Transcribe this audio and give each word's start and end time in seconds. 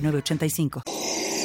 8985. 0.00 1.37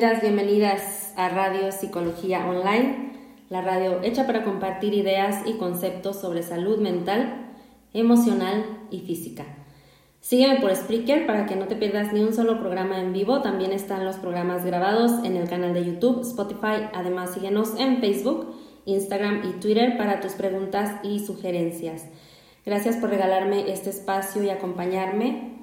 Bienvenidas, 0.00 0.22
bienvenidas 0.22 1.12
a 1.14 1.28
Radio 1.28 1.72
Psicología 1.72 2.48
Online, 2.48 3.12
la 3.50 3.60
radio 3.60 4.00
hecha 4.02 4.26
para 4.26 4.44
compartir 4.44 4.94
ideas 4.94 5.46
y 5.46 5.58
conceptos 5.58 6.18
sobre 6.18 6.42
salud 6.42 6.78
mental, 6.78 7.50
emocional 7.92 8.64
y 8.90 9.00
física. 9.00 9.44
Sígueme 10.20 10.58
por 10.58 10.74
Spreaker 10.74 11.26
para 11.26 11.44
que 11.44 11.54
no 11.54 11.66
te 11.66 11.76
pierdas 11.76 12.14
ni 12.14 12.20
un 12.20 12.32
solo 12.32 12.60
programa 12.60 12.98
en 12.98 13.12
vivo. 13.12 13.42
También 13.42 13.72
están 13.72 14.06
los 14.06 14.16
programas 14.16 14.64
grabados 14.64 15.22
en 15.22 15.36
el 15.36 15.50
canal 15.50 15.74
de 15.74 15.84
YouTube, 15.84 16.22
Spotify. 16.22 16.88
Además, 16.94 17.34
síguenos 17.34 17.78
en 17.78 18.00
Facebook, 18.00 18.54
Instagram 18.86 19.42
y 19.50 19.60
Twitter 19.60 19.98
para 19.98 20.20
tus 20.20 20.32
preguntas 20.32 20.98
y 21.02 21.18
sugerencias. 21.18 22.06
Gracias 22.64 22.96
por 22.96 23.10
regalarme 23.10 23.70
este 23.70 23.90
espacio 23.90 24.42
y 24.42 24.48
acompañarme 24.48 25.59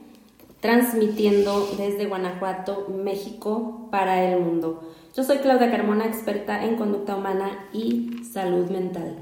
transmitiendo 0.67 1.66
desde 1.78 2.07
Guanajuato, 2.07 2.88
México, 2.89 3.88
para 3.89 4.29
el 4.29 4.41
mundo. 4.41 4.81
Yo 5.16 5.23
soy 5.23 5.38
Claudia 5.38 5.72
Carmona, 5.72 6.05
experta 6.05 6.61
en 6.66 6.75
conducta 6.75 7.16
humana 7.16 7.69
y 7.72 8.22
salud 8.29 8.69
mental. 8.69 9.16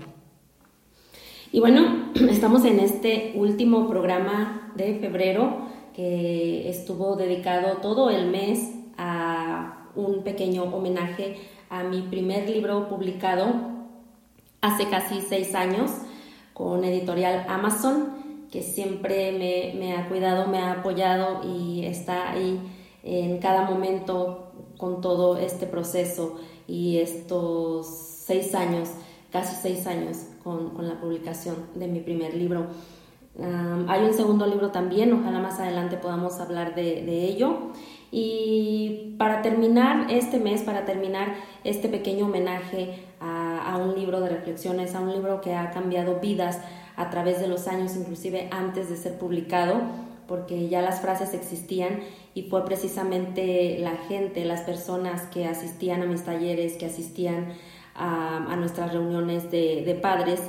Y 1.52 1.60
bueno, 1.60 2.10
estamos 2.32 2.66
en 2.66 2.80
este 2.80 3.34
último 3.36 3.88
programa 3.88 4.72
de 4.74 4.96
febrero 4.96 5.68
que 5.96 6.68
estuvo 6.68 7.16
dedicado 7.16 7.78
todo 7.78 8.10
el 8.10 8.26
mes 8.26 8.72
a 8.98 9.86
un 9.94 10.24
pequeño 10.24 10.64
homenaje 10.64 11.38
a 11.70 11.84
mi 11.84 12.02
primer 12.02 12.50
libro 12.50 12.90
publicado 12.90 13.46
hace 14.62 14.90
casi 14.90 15.22
seis 15.22 15.54
años 15.54 15.92
con 16.56 16.84
editorial 16.84 17.46
Amazon 17.48 18.15
que 18.56 18.64
siempre 18.64 19.74
me, 19.78 19.98
ha 19.98 20.08
cuidado, 20.08 20.48
me 20.48 20.60
ha 20.60 20.72
apoyado 20.72 21.42
y 21.44 21.84
está 21.86 22.32
ahí 22.32 22.58
en 23.04 23.40
cada 23.40 23.70
momento 23.70 24.54
con 24.78 25.02
todo 25.02 25.38
este 25.38 25.66
proceso 25.66 26.40
y 26.66 27.00
estos 27.00 27.86
seis 27.86 28.56
años, 28.56 28.92
casi 29.30 29.58
seis 29.62 29.86
años 29.88 30.28
con, 30.42 30.72
la 30.88 31.02
publicación 31.02 31.58
de 31.76 31.88
mi 31.88 32.00
primer 32.00 32.34
libro. 32.34 32.68
hay 33.90 34.06
un 34.06 34.14
segundo 34.14 34.48
libro 34.48 34.72
también, 34.72 35.12
ojalá 35.12 35.40
más 35.40 35.60
adelante 35.60 35.98
podamos 35.98 36.40
hablar 36.40 36.76
de, 36.76 37.26
ello. 37.26 37.58
Y 38.10 39.16
para 39.18 39.42
terminar 39.42 40.10
este 40.10 40.40
mes, 40.40 40.62
para 40.62 40.86
terminar 40.86 41.36
este 41.66 41.90
pequeño 41.90 42.28
homenaje 42.28 43.04
a, 43.20 43.74
a 43.74 43.78
un 43.80 43.96
libro 43.96 44.22
de 44.22 44.30
reflexiones, 44.30 44.96
a 44.96 45.02
un 45.02 45.12
libro 45.12 45.42
que 45.42 45.54
ha 45.54 45.72
cambiado 45.72 46.22
vidas, 46.22 46.62
a 46.96 47.10
través 47.10 47.40
de 47.40 47.48
los 47.48 47.68
años, 47.68 47.96
inclusive 47.96 48.48
antes 48.52 48.90
de 48.90 48.98
ser 48.98 49.18
publicado, 49.18 49.82
porque 50.28 50.70
ya 50.70 50.82
las 50.82 51.02
frases 51.02 51.34
existían 51.34 52.00
y 52.34 52.44
fue 52.44 52.66
precisamente 52.66 53.78
la 53.80 53.96
gente, 53.96 54.44
las 54.46 54.62
personas 54.62 55.24
que 55.24 55.46
asistían 55.46 56.02
a 56.02 56.06
mis 56.06 56.24
talleres, 56.24 56.74
que 56.74 56.86
asistían 56.86 57.54
a, 57.96 58.56
nuestras 58.58 58.92
reuniones 58.92 59.52
de, 59.52 60.00
padres, 60.02 60.42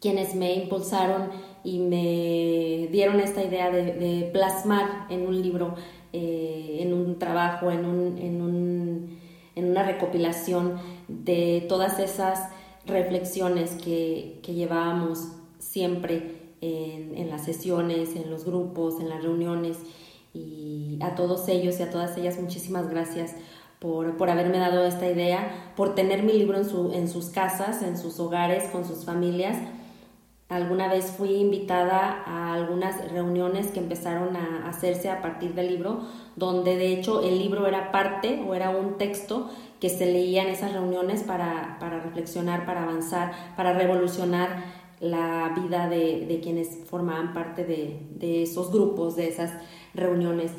quienes 0.00 0.34
me 0.34 0.54
impulsaron 0.54 1.30
y 1.62 1.78
me 1.78 2.88
dieron 2.90 3.20
esta 3.20 3.42
idea 3.42 3.70
de, 3.70 4.30
plasmar 4.32 5.06
en 5.10 5.26
un 5.26 5.42
libro, 5.42 5.74
eh, 6.12 6.78
en 6.80 6.94
un 6.94 7.18
trabajo, 7.18 7.70
en, 7.70 7.84
un, 7.84 8.18
en, 8.18 8.40
un, 8.40 9.18
en 9.54 9.70
una 9.70 9.82
recopilación 9.82 10.78
de 11.08 11.66
todas 11.68 11.98
esas 11.98 12.48
reflexiones 12.86 13.72
que, 13.72 14.40
llevábamos 14.46 15.28
siempre 15.58 16.52
en, 16.60 17.30
las 17.30 17.44
sesiones, 17.44 18.16
en 18.16 18.30
los 18.30 18.44
grupos, 18.44 19.00
en 19.00 19.08
las 19.08 19.22
reuniones. 19.22 19.78
Y 20.34 20.98
a 21.00 21.14
todos 21.14 21.48
ellos 21.48 21.78
y 21.78 21.82
a 21.82 21.90
todas 21.90 22.16
ellas 22.16 22.40
muchísimas 22.40 22.88
gracias 22.88 23.34
por, 23.78 24.30
haberme 24.30 24.58
dado 24.58 24.84
esta 24.84 25.10
idea, 25.10 25.72
por 25.76 25.94
tener 25.94 26.22
mi 26.22 26.32
libro 26.32 26.56
en, 26.56 26.64
su, 26.64 26.92
en 26.92 27.08
sus 27.08 27.26
casas, 27.26 27.82
en 27.82 27.98
sus 27.98 28.18
hogares, 28.20 28.70
con 28.70 28.86
sus 28.86 29.04
familias. 29.04 29.58
Alguna 30.48 30.86
vez 30.88 31.06
fui 31.16 31.34
invitada 31.36 32.22
a 32.26 32.52
algunas 32.52 33.10
reuniones 33.10 33.68
que 33.68 33.80
empezaron 33.80 34.36
a 34.36 34.68
hacerse 34.68 35.08
a 35.08 35.22
partir 35.22 35.54
del 35.54 35.68
libro, 35.68 36.02
donde 36.36 36.76
de 36.76 36.92
hecho 36.92 37.22
el 37.22 37.38
libro 37.38 37.66
era 37.66 37.90
parte 37.90 38.44
o 38.46 38.54
era 38.54 38.70
un 38.70 38.98
texto 38.98 39.50
que 39.82 39.88
se 39.88 40.06
leía 40.06 40.44
en 40.44 40.50
esas 40.50 40.72
reuniones 40.72 41.24
para, 41.24 41.76
reflexionar, 41.80 42.64
para 42.64 42.84
avanzar, 42.84 43.32
para 43.56 43.72
revolucionar 43.72 44.62
la 45.00 45.52
vida 45.60 45.88
de, 45.88 46.38
quienes 46.40 46.68
formaban 46.86 47.34
parte 47.34 47.64
de, 47.64 48.42
esos 48.44 48.70
grupos, 48.70 49.16
de 49.16 49.26
esas 49.26 49.50
reuniones. 49.92 50.52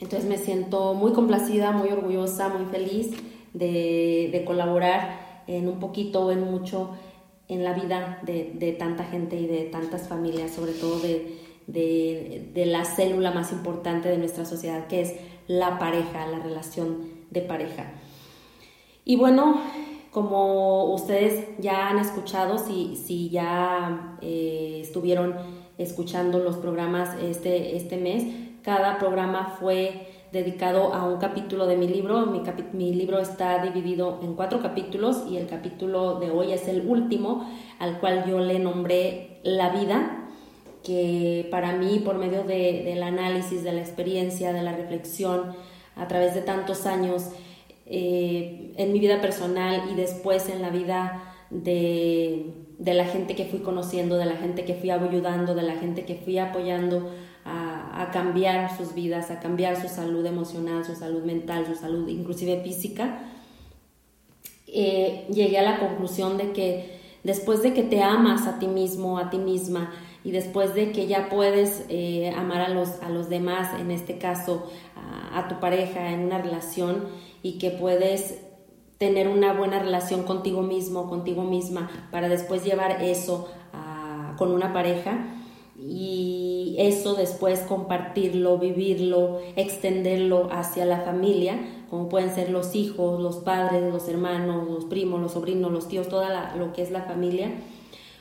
Entonces 0.00 0.28
me 0.28 0.38
siento 0.38 0.94
muy 0.94 1.12
complacida, 1.12 1.70
muy 1.70 1.90
orgullosa, 1.90 2.48
muy 2.48 2.64
feliz 2.64 3.12
de, 3.54 4.42
colaborar 4.44 5.44
en 5.46 5.68
un 5.68 5.78
poquito 5.78 6.26
o 6.26 6.30
en 6.32 6.40
mucho 6.40 6.90
en 7.46 7.62
la 7.62 7.74
vida 7.74 8.18
de, 8.24 8.76
tanta 8.76 9.04
gente 9.04 9.36
y 9.36 9.46
de 9.46 9.66
tantas 9.66 10.08
familias, 10.08 10.50
sobre 10.50 10.72
todo 10.72 10.98
de, 10.98 11.38
de, 11.68 12.50
de 12.54 12.66
la 12.66 12.84
célula 12.84 13.30
más 13.30 13.52
importante 13.52 14.08
de 14.08 14.18
nuestra 14.18 14.44
sociedad, 14.44 14.88
que 14.88 15.00
es 15.00 15.14
la 15.46 15.78
pareja, 15.78 16.26
la 16.26 16.40
relación 16.40 17.19
de 17.30 17.40
pareja. 17.42 17.92
Y 19.04 19.16
bueno, 19.16 19.60
como 20.10 20.92
ustedes 20.92 21.46
ya 21.58 21.88
han 21.88 21.98
escuchado, 21.98 22.58
si, 22.58 22.96
si 22.96 23.30
ya 23.30 24.18
eh, 24.20 24.80
estuvieron 24.82 25.34
escuchando 25.78 26.40
los 26.40 26.56
programas 26.56 27.16
este, 27.22 27.76
este 27.76 27.96
mes, 27.96 28.24
cada 28.62 28.98
programa 28.98 29.56
fue 29.58 30.08
dedicado 30.32 30.94
a 30.94 31.04
un 31.04 31.18
capítulo 31.18 31.66
de 31.66 31.76
mi 31.76 31.88
libro. 31.88 32.26
Mi, 32.26 32.42
mi, 32.72 32.94
libro 32.94 33.18
está 33.18 33.62
dividido 33.62 34.20
en 34.22 34.34
cuatro 34.34 34.60
capítulos 34.60 35.24
y 35.28 35.36
el 35.36 35.46
capítulo 35.46 36.20
de 36.20 36.30
hoy 36.30 36.52
es 36.52 36.68
el 36.68 36.86
último, 36.86 37.48
al 37.78 37.98
cual 38.00 38.24
yo 38.28 38.38
le 38.38 38.58
nombré 38.58 39.40
La 39.42 39.70
vida, 39.70 40.28
que 40.84 41.48
para 41.50 41.72
mí, 41.72 42.00
por 42.04 42.18
medio 42.18 42.44
de, 42.44 42.82
del 42.84 43.02
análisis, 43.02 43.64
de 43.64 43.72
la 43.72 43.80
experiencia, 43.80 44.52
de 44.52 44.62
la 44.62 44.72
reflexión, 44.72 45.54
a 46.00 46.08
través 46.08 46.34
de 46.34 46.42
tantos 46.42 46.86
años, 46.86 47.28
eh, 47.86 48.72
en 48.76 48.92
mi 48.92 48.98
vida 48.98 49.20
personal 49.20 49.82
y 49.92 49.94
después 49.94 50.48
en 50.48 50.62
la 50.62 50.70
vida 50.70 51.34
de, 51.50 52.52
de, 52.78 52.94
la 52.94 53.04
gente 53.04 53.34
que 53.34 53.44
fui 53.44 53.60
conociendo, 53.60 54.16
de 54.16 54.26
la 54.26 54.36
gente 54.36 54.64
que 54.64 54.74
fui 54.74 54.90
ayudando, 54.90 55.54
de 55.54 55.62
la 55.62 55.74
gente 55.74 56.04
que 56.04 56.14
fui 56.14 56.38
apoyando 56.38 57.10
a, 57.44 58.02
a, 58.02 58.10
cambiar 58.10 58.76
sus 58.76 58.94
vidas, 58.94 59.30
a 59.30 59.40
cambiar 59.40 59.80
su 59.80 59.88
salud 59.88 60.24
emocional, 60.24 60.84
su 60.84 60.94
salud 60.94 61.24
mental, 61.24 61.66
su 61.66 61.74
salud 61.74 62.08
inclusive 62.08 62.62
física, 62.62 63.18
eh, 64.72 65.26
llegué 65.32 65.58
a 65.58 65.62
la 65.62 65.80
conclusión 65.80 66.36
de 66.36 66.52
que 66.52 67.00
después 67.24 67.62
de 67.62 67.74
que 67.74 67.82
te 67.82 68.02
amas 68.02 68.46
a 68.46 68.58
ti 68.60 68.68
mismo, 68.68 69.18
a 69.18 69.28
ti 69.28 69.38
misma, 69.38 69.92
y 70.24 70.32
después 70.32 70.74
de 70.74 70.92
que 70.92 71.06
ya 71.06 71.28
puedes 71.28 71.84
eh, 71.88 72.32
amar 72.36 72.60
a 72.60 72.68
los, 72.68 73.02
a 73.02 73.08
los 73.08 73.28
demás, 73.28 73.78
en 73.80 73.90
este 73.90 74.18
caso 74.18 74.70
a, 74.96 75.38
a 75.38 75.48
tu 75.48 75.60
pareja, 75.60 76.12
en 76.12 76.20
una 76.20 76.38
relación, 76.38 77.06
y 77.42 77.58
que 77.58 77.70
puedes 77.70 78.38
tener 78.98 79.28
una 79.28 79.54
buena 79.54 79.78
relación 79.78 80.24
contigo 80.24 80.62
mismo, 80.62 81.08
contigo 81.08 81.42
misma, 81.42 81.90
para 82.10 82.28
después 82.28 82.64
llevar 82.64 83.02
eso 83.02 83.48
con 84.40 84.52
una 84.52 84.72
pareja 84.72 85.26
y 85.78 86.76
eso 86.78 87.14
después 87.14 87.60
compartirlo, 87.60 88.56
vivirlo, 88.58 89.40
extenderlo 89.54 90.48
hacia 90.50 90.86
la 90.86 91.00
familia, 91.00 91.58
como 91.90 92.08
pueden 92.08 92.34
ser 92.34 92.48
los 92.48 92.74
hijos, 92.74 93.20
los 93.20 93.36
padres, 93.36 93.92
los 93.92 94.08
hermanos, 94.08 94.66
los 94.66 94.86
primos, 94.86 95.20
los 95.20 95.32
sobrinos, 95.32 95.70
los 95.70 95.88
tíos, 95.88 96.08
toda 96.08 96.56
lo 96.56 96.72
que 96.72 96.82
es 96.82 96.90
la 96.90 97.02
familia. 97.02 97.52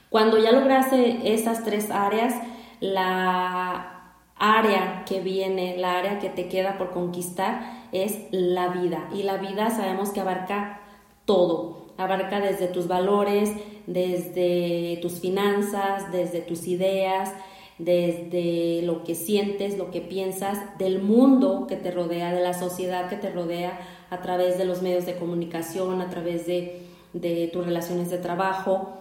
Cuando 0.10 0.38
ya 0.38 0.52
lograste 0.52 1.34
esas 1.34 1.64
tres 1.64 1.92
áreas, 1.92 2.34
la 2.80 4.14
área 4.36 5.04
que 5.06 5.20
viene, 5.20 5.78
la 5.78 6.00
área 6.00 6.20
que 6.20 6.30
te 6.30 6.48
queda 6.48 6.78
por 6.78 6.92
conquistar 6.92 7.88
es 7.92 8.18
la 8.32 8.70
vida. 8.70 9.10
Y 9.14 9.24
la 9.24 9.38
vida 9.38 9.70
sabemos 9.70 10.10
que 10.10 10.22
abarca 10.22 10.82
todo. 11.26 11.90
Abarca 11.98 12.40
desde 12.40 12.68
tus 12.68 12.88
valores, 12.88 13.52
desde 13.86 14.98
tus 15.02 15.20
finanzas, 15.20 16.12
desde 16.12 16.40
tus 16.40 16.68
ideas, 16.68 17.34
desde 17.78 18.82
lo 18.84 19.04
que 19.04 19.16
sientes, 19.16 19.78
lo 19.78 19.92
que 19.92 20.02
piensas, 20.02 20.78
del 20.78 21.02
mundo 21.02 21.66
que 21.68 21.76
te 21.76 21.92
rodea, 21.92 22.34
de 22.34 22.42
la 22.42 22.54
sociedad 22.54 23.10
que 23.10 23.16
te 23.16 23.30
rodea, 23.30 23.80
a 24.10 24.22
través 24.22 24.58
de 24.58 24.66
los 24.66 24.82
medios 24.82 25.06
de 25.06 25.16
comunicación, 25.16 26.02
a 26.02 26.10
través 26.10 26.48
de, 26.48 26.82
de 27.14 27.50
tus 27.52 27.66
relaciones 27.66 28.10
de 28.10 28.18
trabajo. 28.18 28.98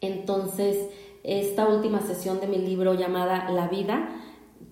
Entonces, 0.00 0.88
esta 1.22 1.68
última 1.68 2.00
sesión 2.00 2.40
de 2.40 2.46
mi 2.46 2.58
libro 2.58 2.94
llamada 2.94 3.50
La 3.50 3.68
vida 3.68 4.08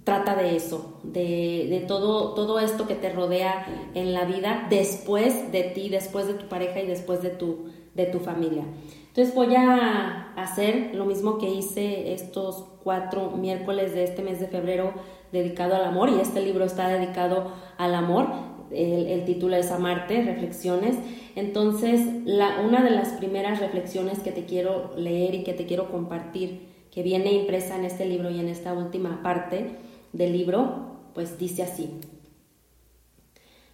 trata 0.04 0.36
de 0.36 0.54
eso, 0.54 1.00
de, 1.02 1.84
todo, 1.88 2.34
todo 2.34 2.60
esto 2.60 2.86
que 2.86 2.94
te 2.94 3.10
rodea 3.10 3.66
en 3.94 4.12
la 4.12 4.24
vida 4.24 4.66
después 4.68 5.50
de 5.50 5.62
ti, 5.62 5.88
después 5.88 6.26
de 6.26 6.34
tu 6.34 6.46
pareja 6.46 6.80
y 6.80 6.86
después 6.86 7.22
de 7.22 7.30
tu, 7.30 7.70
de 7.94 8.06
tu 8.06 8.20
familia. 8.20 8.64
Entonces 9.08 9.34
voy 9.34 9.54
a 9.54 10.34
hacer 10.36 10.94
lo 10.94 11.06
mismo 11.06 11.38
que 11.38 11.48
hice 11.48 12.12
estos 12.12 12.64
cuatro 12.82 13.30
miércoles 13.30 13.94
de 13.94 14.04
este 14.04 14.22
mes 14.22 14.40
de 14.40 14.48
febrero 14.48 14.92
dedicado 15.32 15.74
al 15.74 15.84
amor 15.84 16.10
y 16.10 16.20
este 16.20 16.42
libro 16.42 16.64
está 16.64 16.88
dedicado 16.88 17.52
al 17.78 17.94
amor. 17.94 18.26
El, 18.74 19.24
título 19.24 19.56
es 19.56 19.70
Amarte, 19.70 20.22
Reflexiones. 20.22 20.96
Entonces, 21.36 22.00
la, 22.24 22.60
una 22.60 22.82
de 22.82 22.90
las 22.90 23.08
primeras 23.10 23.60
reflexiones 23.60 24.20
que 24.20 24.32
te 24.32 24.44
quiero 24.44 24.92
leer 24.96 25.34
y 25.34 25.44
que 25.44 25.52
te 25.54 25.66
quiero 25.66 25.90
compartir, 25.90 26.68
que 26.90 27.02
viene 27.02 27.32
impresa 27.32 27.76
en 27.76 27.84
este 27.84 28.06
libro 28.06 28.30
y 28.30 28.40
en 28.40 28.48
esta 28.48 28.72
última 28.72 29.22
parte, 29.22 29.76
del 30.12 30.32
libro, 30.32 30.96
pues 31.12 31.38
dice 31.38 31.62
así. 31.62 31.90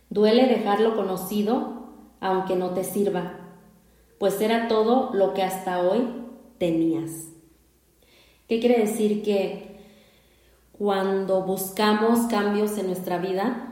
Duele 0.08 0.46
dejar 0.46 0.80
lo 0.80 0.96
conocido 0.96 1.80
aunque 2.20 2.56
no 2.56 2.70
te 2.70 2.84
sirva, 2.84 3.38
pues 4.18 4.40
era 4.40 4.68
todo 4.68 5.10
lo 5.14 5.32
que 5.32 5.42
hasta 5.42 5.80
hoy 5.80 6.02
tenías. 6.58 7.28
¿Qué 8.48 8.60
quiere 8.60 8.80
decir? 8.80 9.22
Que 9.22 9.78
cuando 10.72 11.42
buscamos 11.44 12.20
cambios 12.26 12.76
en 12.78 12.88
nuestra 12.88 13.18
vida 13.18 13.69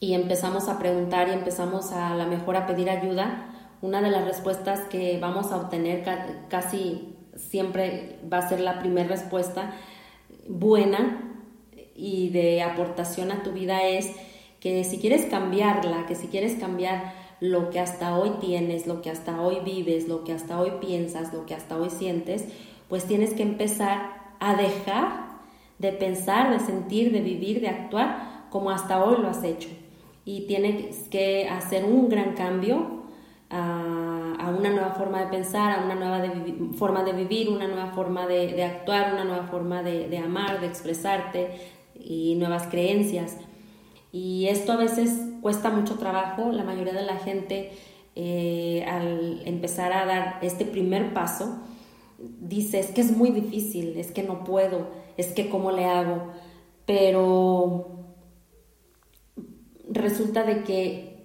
y 0.00 0.14
empezamos 0.14 0.68
a 0.68 0.78
preguntar 0.78 1.28
y 1.28 1.32
empezamos 1.32 1.92
a, 1.92 2.12
a 2.12 2.16
la 2.16 2.26
mejor 2.26 2.56
a 2.56 2.66
pedir 2.66 2.90
ayuda, 2.90 3.52
una 3.82 4.00
de 4.00 4.10
las 4.10 4.24
respuestas 4.24 4.80
que 4.88 5.18
vamos 5.20 5.52
a 5.52 5.56
obtener 5.56 6.04
casi 6.48 7.14
siempre 7.34 8.18
va 8.32 8.38
a 8.38 8.48
ser 8.48 8.60
la 8.60 8.78
primera 8.80 9.08
respuesta 9.08 9.74
buena 10.48 11.34
y 11.94 12.30
de 12.30 12.62
aportación 12.62 13.30
a 13.30 13.42
tu 13.42 13.52
vida 13.52 13.84
es 13.84 14.10
que 14.60 14.82
si 14.84 14.98
quieres 14.98 15.26
cambiarla, 15.26 16.06
que 16.06 16.14
si 16.14 16.28
quieres 16.28 16.58
cambiar 16.58 17.12
lo 17.40 17.70
que 17.70 17.80
hasta 17.80 18.16
hoy 18.16 18.30
tienes, 18.40 18.86
lo 18.86 19.02
que 19.02 19.10
hasta 19.10 19.40
hoy 19.40 19.58
vives, 19.64 20.08
lo 20.08 20.24
que 20.24 20.32
hasta 20.32 20.58
hoy 20.58 20.72
piensas, 20.80 21.32
lo 21.32 21.44
que 21.44 21.54
hasta 21.54 21.76
hoy 21.76 21.90
sientes, 21.90 22.44
pues 22.88 23.04
tienes 23.04 23.34
que 23.34 23.42
empezar 23.42 24.34
a 24.40 24.54
dejar 24.54 25.26
de 25.78 25.92
pensar, 25.92 26.50
de 26.50 26.64
sentir, 26.64 27.12
de 27.12 27.20
vivir, 27.20 27.60
de 27.60 27.68
actuar 27.68 28.46
como 28.50 28.70
hasta 28.70 29.04
hoy 29.04 29.20
lo 29.20 29.28
has 29.28 29.44
hecho. 29.44 29.68
Y 30.26 30.42
tienes 30.42 31.08
que 31.08 31.48
hacer 31.48 31.86
un 31.86 32.10
gran 32.10 32.34
cambio 32.34 33.04
a, 33.48 34.54
una 34.58 34.70
nueva 34.70 34.90
forma 34.90 35.20
de 35.20 35.28
pensar, 35.28 35.78
a 35.78 35.84
una 35.84 35.94
nueva 35.94 36.22
forma 36.76 37.02
de 37.04 37.12
vivir, 37.12 37.48
una 37.48 37.66
nueva 37.66 37.92
forma 37.92 38.26
de, 38.26 38.62
actuar, 38.62 39.14
una 39.14 39.24
nueva 39.24 39.44
forma 39.44 39.82
de, 39.82 40.18
amar, 40.18 40.60
de 40.60 40.66
expresarte 40.66 41.48
y 41.94 42.34
nuevas 42.34 42.66
creencias. 42.66 43.38
Y 44.12 44.48
esto 44.48 44.72
a 44.72 44.76
veces 44.76 45.18
cuesta 45.40 45.70
mucho 45.70 45.94
trabajo, 45.94 46.52
la 46.52 46.64
mayoría 46.64 46.92
de 46.92 47.02
la 47.02 47.16
gente 47.16 47.70
eh, 48.14 48.84
al 48.86 49.42
empezar 49.46 49.94
a 49.94 50.04
dar 50.06 50.38
este 50.42 50.64
primer 50.64 51.14
paso 51.14 51.60
dice 52.18 52.78
es 52.78 52.88
que 52.88 53.00
es 53.00 53.16
muy 53.16 53.30
difícil, 53.30 53.96
es 53.96 54.10
que 54.10 54.22
no 54.22 54.44
puedo, 54.44 54.88
es 55.16 55.28
que 55.28 55.48
cómo 55.48 55.70
le 55.70 55.84
hago, 55.84 56.32
pero 56.86 57.95
resulta 59.88 60.42
de 60.44 60.62
que 60.64 61.16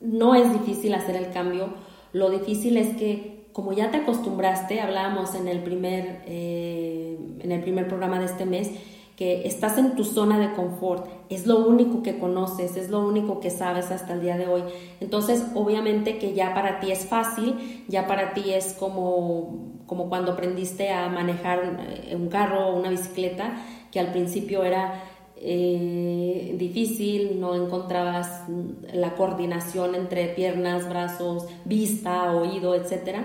no 0.00 0.34
es 0.34 0.52
difícil 0.52 0.94
hacer 0.94 1.16
el 1.16 1.30
cambio, 1.30 1.74
lo 2.12 2.30
difícil 2.30 2.76
es 2.76 2.96
que 2.96 3.32
como 3.52 3.72
ya 3.72 3.90
te 3.90 3.98
acostumbraste, 3.98 4.80
hablábamos 4.80 5.34
en 5.34 5.46
el 5.46 5.62
primer, 5.62 6.22
eh, 6.26 7.18
en 7.40 7.52
el 7.52 7.60
primer 7.60 7.86
programa 7.86 8.18
de 8.18 8.26
este 8.26 8.46
mes, 8.46 8.70
que 9.16 9.46
estás 9.46 9.76
en 9.76 9.94
tu 9.94 10.04
zona 10.04 10.38
de 10.38 10.54
confort, 10.54 11.06
es 11.28 11.46
lo 11.46 11.66
único 11.66 12.02
que 12.02 12.18
conoces, 12.18 12.76
es 12.76 12.88
lo 12.88 13.06
único 13.06 13.40
que 13.40 13.50
sabes 13.50 13.90
hasta 13.90 14.14
el 14.14 14.22
día 14.22 14.38
de 14.38 14.46
hoy. 14.46 14.62
Entonces, 15.00 15.44
obviamente 15.54 16.18
que 16.18 16.32
ya 16.32 16.54
para 16.54 16.80
ti 16.80 16.90
es 16.90 17.04
fácil, 17.04 17.84
ya 17.88 18.06
para 18.06 18.32
ti 18.32 18.52
es 18.52 18.72
como, 18.72 19.82
como 19.86 20.08
cuando 20.08 20.32
aprendiste 20.32 20.90
a 20.90 21.08
manejar 21.08 21.78
eh, 22.08 22.16
un 22.16 22.28
carro 22.28 22.68
o 22.68 22.78
una 22.78 22.88
bicicleta, 22.88 23.52
que 23.90 24.00
al 24.00 24.12
principio 24.12 24.64
era 24.64 24.94
eh, 25.44 26.54
difícil, 26.56 27.40
no 27.40 27.56
encontrabas 27.56 28.44
la 28.92 29.16
coordinación 29.16 29.96
entre 29.96 30.28
piernas, 30.28 30.88
brazos, 30.88 31.46
vista, 31.64 32.32
oído, 32.32 32.76
etc. 32.76 33.18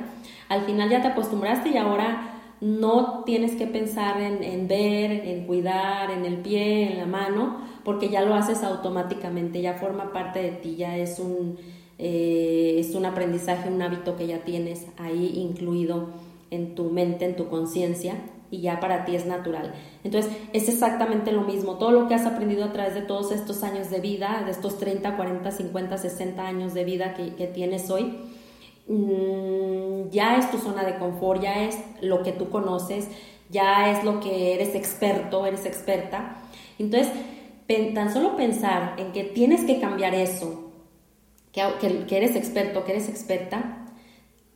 Al 0.50 0.66
final 0.66 0.90
ya 0.90 1.04
te 1.04 1.10
acostumbraste 1.10 1.70
y 1.70 1.78
ahora 1.78 2.34
no 2.60 3.24
tienes 3.24 3.52
que 3.52 3.68
pensar 3.68 4.20
en, 4.20 4.68
ver, 4.68 5.12
en 5.12 5.46
cuidar, 5.46 6.10
en 6.10 6.26
el 6.26 6.38
pie, 6.38 6.92
en 6.92 6.98
la 6.98 7.06
mano, 7.06 7.58
porque 7.84 8.10
ya 8.10 8.24
lo 8.24 8.34
haces 8.34 8.64
automáticamente, 8.64 9.62
ya 9.62 9.76
forma 9.76 10.12
parte 10.12 10.42
de 10.42 10.52
ti, 10.54 10.76
ya 10.76 10.98
es 10.98 11.20
un, 11.20 11.58
eh, 12.00 12.78
es 12.80 12.96
un 12.96 13.06
aprendizaje, 13.06 13.70
un 13.70 13.80
hábito 13.80 14.16
que 14.16 14.26
ya 14.26 14.40
tienes 14.40 14.88
ahí 14.98 15.34
incluido 15.36 16.08
en 16.50 16.74
tu 16.74 16.86
mente, 16.86 17.26
en 17.26 17.36
tu 17.36 17.48
conciencia 17.48 18.16
y 18.50 18.62
ya 18.62 18.80
para 18.80 19.06
ti 19.06 19.16
es 19.16 19.26
natural. 19.26 19.74
Entonces, 20.04 20.32
es 20.54 20.70
exactamente 20.70 21.32
lo 21.32 21.42
mismo. 21.42 21.78
Todo 21.78 21.92
lo 21.92 22.08
que 22.08 22.16
has 22.16 22.26
aprendido 22.26 22.64
a 22.66 22.72
través 22.72 22.94
de 22.94 23.02
todos 23.02 23.32
estos 23.32 23.64
años 23.64 23.90
de 23.90 24.00
vida, 24.00 24.44
de 24.46 24.52
estos 24.52 24.78
30, 24.78 25.16
40, 25.16 25.52
50, 25.52 25.98
60 25.98 26.48
años 26.48 26.74
de 26.74 26.84
vida 26.84 27.14
que, 27.14 27.48
tienes 27.48 27.90
hoy, 27.90 28.18
mm, 28.88 30.10
ya 30.12 30.38
es 30.38 30.50
tu 30.52 30.58
zona 30.58 30.84
de 30.84 30.98
confort, 30.98 31.42
ya 31.42 31.66
es 31.66 31.78
lo 32.02 32.24
que 32.24 32.32
tú 32.32 32.50
conoces, 32.50 33.08
ya 33.50 33.92
es 33.92 34.04
lo 34.04 34.20
que 34.20 34.54
eres 34.54 34.76
experto, 34.76 35.46
eres 35.46 35.66
experta. 35.66 36.38
Entonces, 36.80 37.12
tan 37.94 38.14
solo 38.14 38.36
pensar 38.36 38.96
en 38.98 39.12
que 39.12 39.24
tienes 39.24 39.66
que 39.66 39.80
cambiar 39.80 40.16
eso, 40.16 40.72
que, 41.52 42.06
que, 42.08 42.18
eres 42.18 42.36
experto, 42.36 42.86
que 42.86 42.94
eres 42.94 43.10
experta, 43.10 43.77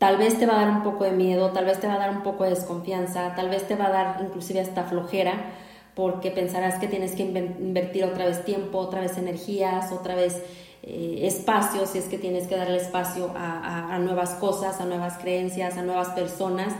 tal 0.02 0.18
vez 0.18 0.40
te 0.40 0.48
va 0.48 0.54
a 0.54 0.66
dar 0.66 0.78
un 0.78 0.82
poco 0.82 1.04
de 1.04 1.12
miedo, 1.12 1.52
tal 1.52 1.66
vez 1.66 1.80
te 1.80 1.86
va 1.86 1.94
a 1.94 2.00
dar 2.00 2.10
un 2.10 2.24
poco 2.24 2.44
de 2.44 2.50
desconfianza, 2.50 3.36
tal 3.36 3.50
vez 3.50 3.68
te 3.68 3.76
va 3.76 3.86
a 3.86 3.92
dar 3.92 4.22
inclusive 4.26 4.60
hasta 4.60 4.84
flojera, 4.86 5.52
porque 5.94 6.32
pensarás 6.32 6.80
que 6.80 6.88
tienes 6.88 7.12
que 7.12 7.22
invertir 7.22 8.06
otra 8.06 8.26
vez 8.26 8.44
tiempo, 8.44 8.80
otra 8.80 9.02
vez 9.02 9.20
energías, 9.20 9.92
otra 9.92 10.16
vez 10.16 10.42
eh, 10.82 11.20
espacio, 11.28 11.86
si 11.86 12.00
es 12.00 12.06
que 12.06 12.18
tienes 12.18 12.48
que 12.48 12.58
darle 12.58 12.78
espacio 12.78 13.32
a, 13.36 14.00
nuevas 14.00 14.32
cosas, 14.32 14.82
a 14.82 14.86
nuevas 14.86 15.20
creencias, 15.20 15.78
a 15.78 15.84
nuevas 15.84 16.10
personas. 16.10 16.74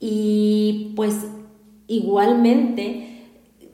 Y 0.00 0.94
pues 0.96 1.14
igualmente 1.86 3.22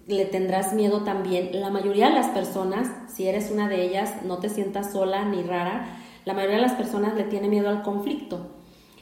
le 0.08 0.26
tendrás 0.26 0.74
miedo 0.74 1.04
también. 1.04 1.58
La 1.58 1.70
mayoría 1.70 2.10
de 2.10 2.16
las 2.16 2.28
personas, 2.28 2.90
si 3.10 3.26
eres 3.26 3.50
una 3.50 3.70
de 3.70 3.82
ellas, 3.82 4.12
no 4.26 4.36
te 4.36 4.50
sientas 4.50 4.92
sola 4.92 5.24
ni 5.24 5.42
rara, 5.42 6.01
la 6.24 6.34
mayoría 6.34 6.56
de 6.56 6.62
las 6.62 6.74
personas 6.74 7.14
le 7.14 7.24
tiene 7.24 7.48
miedo 7.48 7.68
al 7.68 7.82
conflicto. 7.82 8.48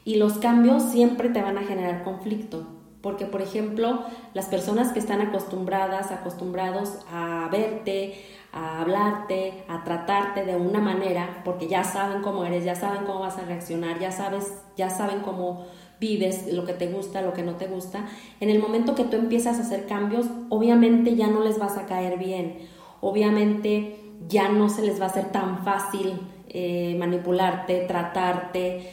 Y 0.05 0.17
los 0.17 0.39
cambios 0.39 0.83
siempre 0.85 1.29
te 1.29 1.43
van 1.43 1.59
a 1.59 1.63
generar 1.63 2.03
conflicto. 2.03 2.67
Porque, 3.03 3.25
por 3.25 3.41
ejemplo, 3.41 4.05
las 4.35 4.47
personas 4.47 4.93
que 4.93 4.99
están 4.99 5.21
acostumbradas, 5.21 6.11
acostumbrados 6.11 6.99
a 7.11 7.49
verte, 7.51 8.15
a 8.53 8.83
hablarte, 8.83 9.65
a 9.69 9.85
tratarte 9.85 10.45
de 10.45 10.57
una 10.57 10.81
manera, 10.81 11.43
porque 11.45 11.67
ya 11.67 11.83
saben 11.85 12.21
cómo 12.21 12.45
eres, 12.45 12.65
ya 12.65 12.75
saben 12.75 13.05
cómo 13.05 13.21
vas 13.21 13.39
a 13.39 13.43
reaccionar, 13.43 13.99
ya 14.01 14.13
sabes, 14.13 14.53
ya 14.77 14.91
saben 14.91 15.21
cómo 15.21 15.65
vives, 15.99 16.53
lo 16.53 16.65
que 16.65 16.73
te 16.73 16.89
gusta, 16.89 17.23
lo 17.23 17.33
que 17.33 17.43
no 17.43 17.57
te 17.57 17.69
gusta. 17.69 18.07
En 18.41 18.51
el 18.51 18.59
momento 18.59 18.95
que 18.95 19.05
tú 19.05 19.17
empiezas 19.17 19.59
a 19.59 19.63
hacer 19.63 19.87
cambios, 19.87 20.27
obviamente 20.49 21.15
ya 21.15 21.29
no 21.29 21.43
les 21.43 21.59
vas 21.59 21.79
a 21.79 21.87
caer 21.87 22.19
bien, 22.19 22.59
obviamente 23.01 23.99
ya 24.29 24.49
no 24.49 24.69
se 24.69 24.83
les 24.83 25.01
va 25.01 25.05
a 25.05 25.09
hacer 25.09 25.31
tan 25.31 25.65
fácil 25.65 26.21
eh, 26.53 26.97
manipularte, 26.99 27.85
tratarte, 27.87 28.91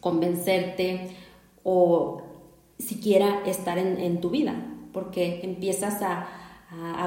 convencerte 0.00 1.10
o 1.62 2.22
siquiera 2.78 3.42
estar 3.44 3.76
en, 3.76 4.20
tu 4.20 4.30
vida, 4.30 4.54
porque 4.92 5.40
empiezas 5.42 6.00
a, 6.02 6.26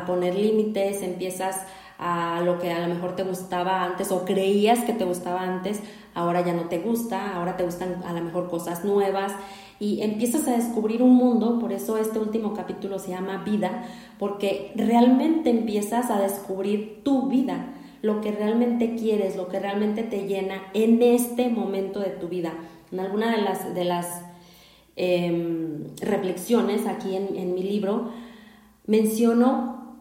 poner 0.06 0.36
límites, 0.36 1.02
empiezas 1.02 1.66
a 1.98 2.42
lo 2.44 2.60
que 2.60 2.72
a 2.72 2.88
lo 2.88 2.94
mejor 2.94 3.16
te 3.16 3.24
gustaba 3.24 3.84
antes 3.84 4.12
o 4.12 4.26
creías 4.26 4.80
que 4.80 4.94
te 4.94 5.06
gustaba 5.06 5.42
antes, 5.42 5.82
ahora 6.14 6.42
ya 6.42 6.54
no 6.54 6.64
te 6.64 6.80
gusta, 6.80 7.36
ahora 7.36 7.58
te 7.58 7.64
gustan 7.64 8.04
a 8.06 8.14
lo 8.14 8.22
mejor 8.22 8.50
cosas 8.50 8.84
nuevas 8.86 9.34
y 9.80 10.02
empiezas 10.02 10.48
a 10.48 10.52
descubrir 10.52 11.02
un 11.02 11.16
mundo, 11.16 11.58
por 11.60 11.74
eso 11.74 11.98
este 11.98 12.20
último 12.20 12.54
capítulo 12.54 13.00
se 13.00 13.10
llama 13.10 13.44
vida, 13.44 13.86
porque 14.20 14.72
realmente 14.76 15.50
empiezas 15.50 16.12
a 16.12 16.20
descubrir 16.20 17.02
tu 17.04 17.28
vida, 17.28 17.74
lo 18.02 18.22
que 18.22 18.32
realmente 18.32 18.96
quieres, 18.96 19.36
lo 19.36 19.48
que 19.48 19.60
realmente 19.60 20.04
te 20.04 20.28
llena 20.28 20.64
en 20.74 21.02
este 21.02 21.50
momento 21.50 22.00
de 22.00 22.10
tu 22.10 22.28
vida. 22.28 22.54
En 22.92 23.00
alguna 23.00 23.32
de 23.36 23.42
las, 23.42 23.74
de 23.74 23.86
las 23.86 24.22
Em, 24.98 25.96
reflexiones 26.02 26.86
aquí 26.86 27.16
en, 27.16 27.56
mi 27.56 27.64
libro, 27.64 28.12
menciono 28.86 29.96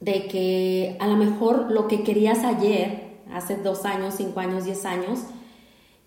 de 0.00 0.26
que 0.28 0.96
a 1.00 1.06
lo 1.06 1.16
mejor 1.16 1.72
lo 1.72 1.88
que 1.88 2.02
querías 2.02 2.44
ayer, 2.44 3.16
hace 3.32 3.56
dos 3.56 3.86
años, 3.86 4.14
cinco 4.16 4.40
años, 4.40 4.64
diez 4.64 4.84
años, 4.84 5.20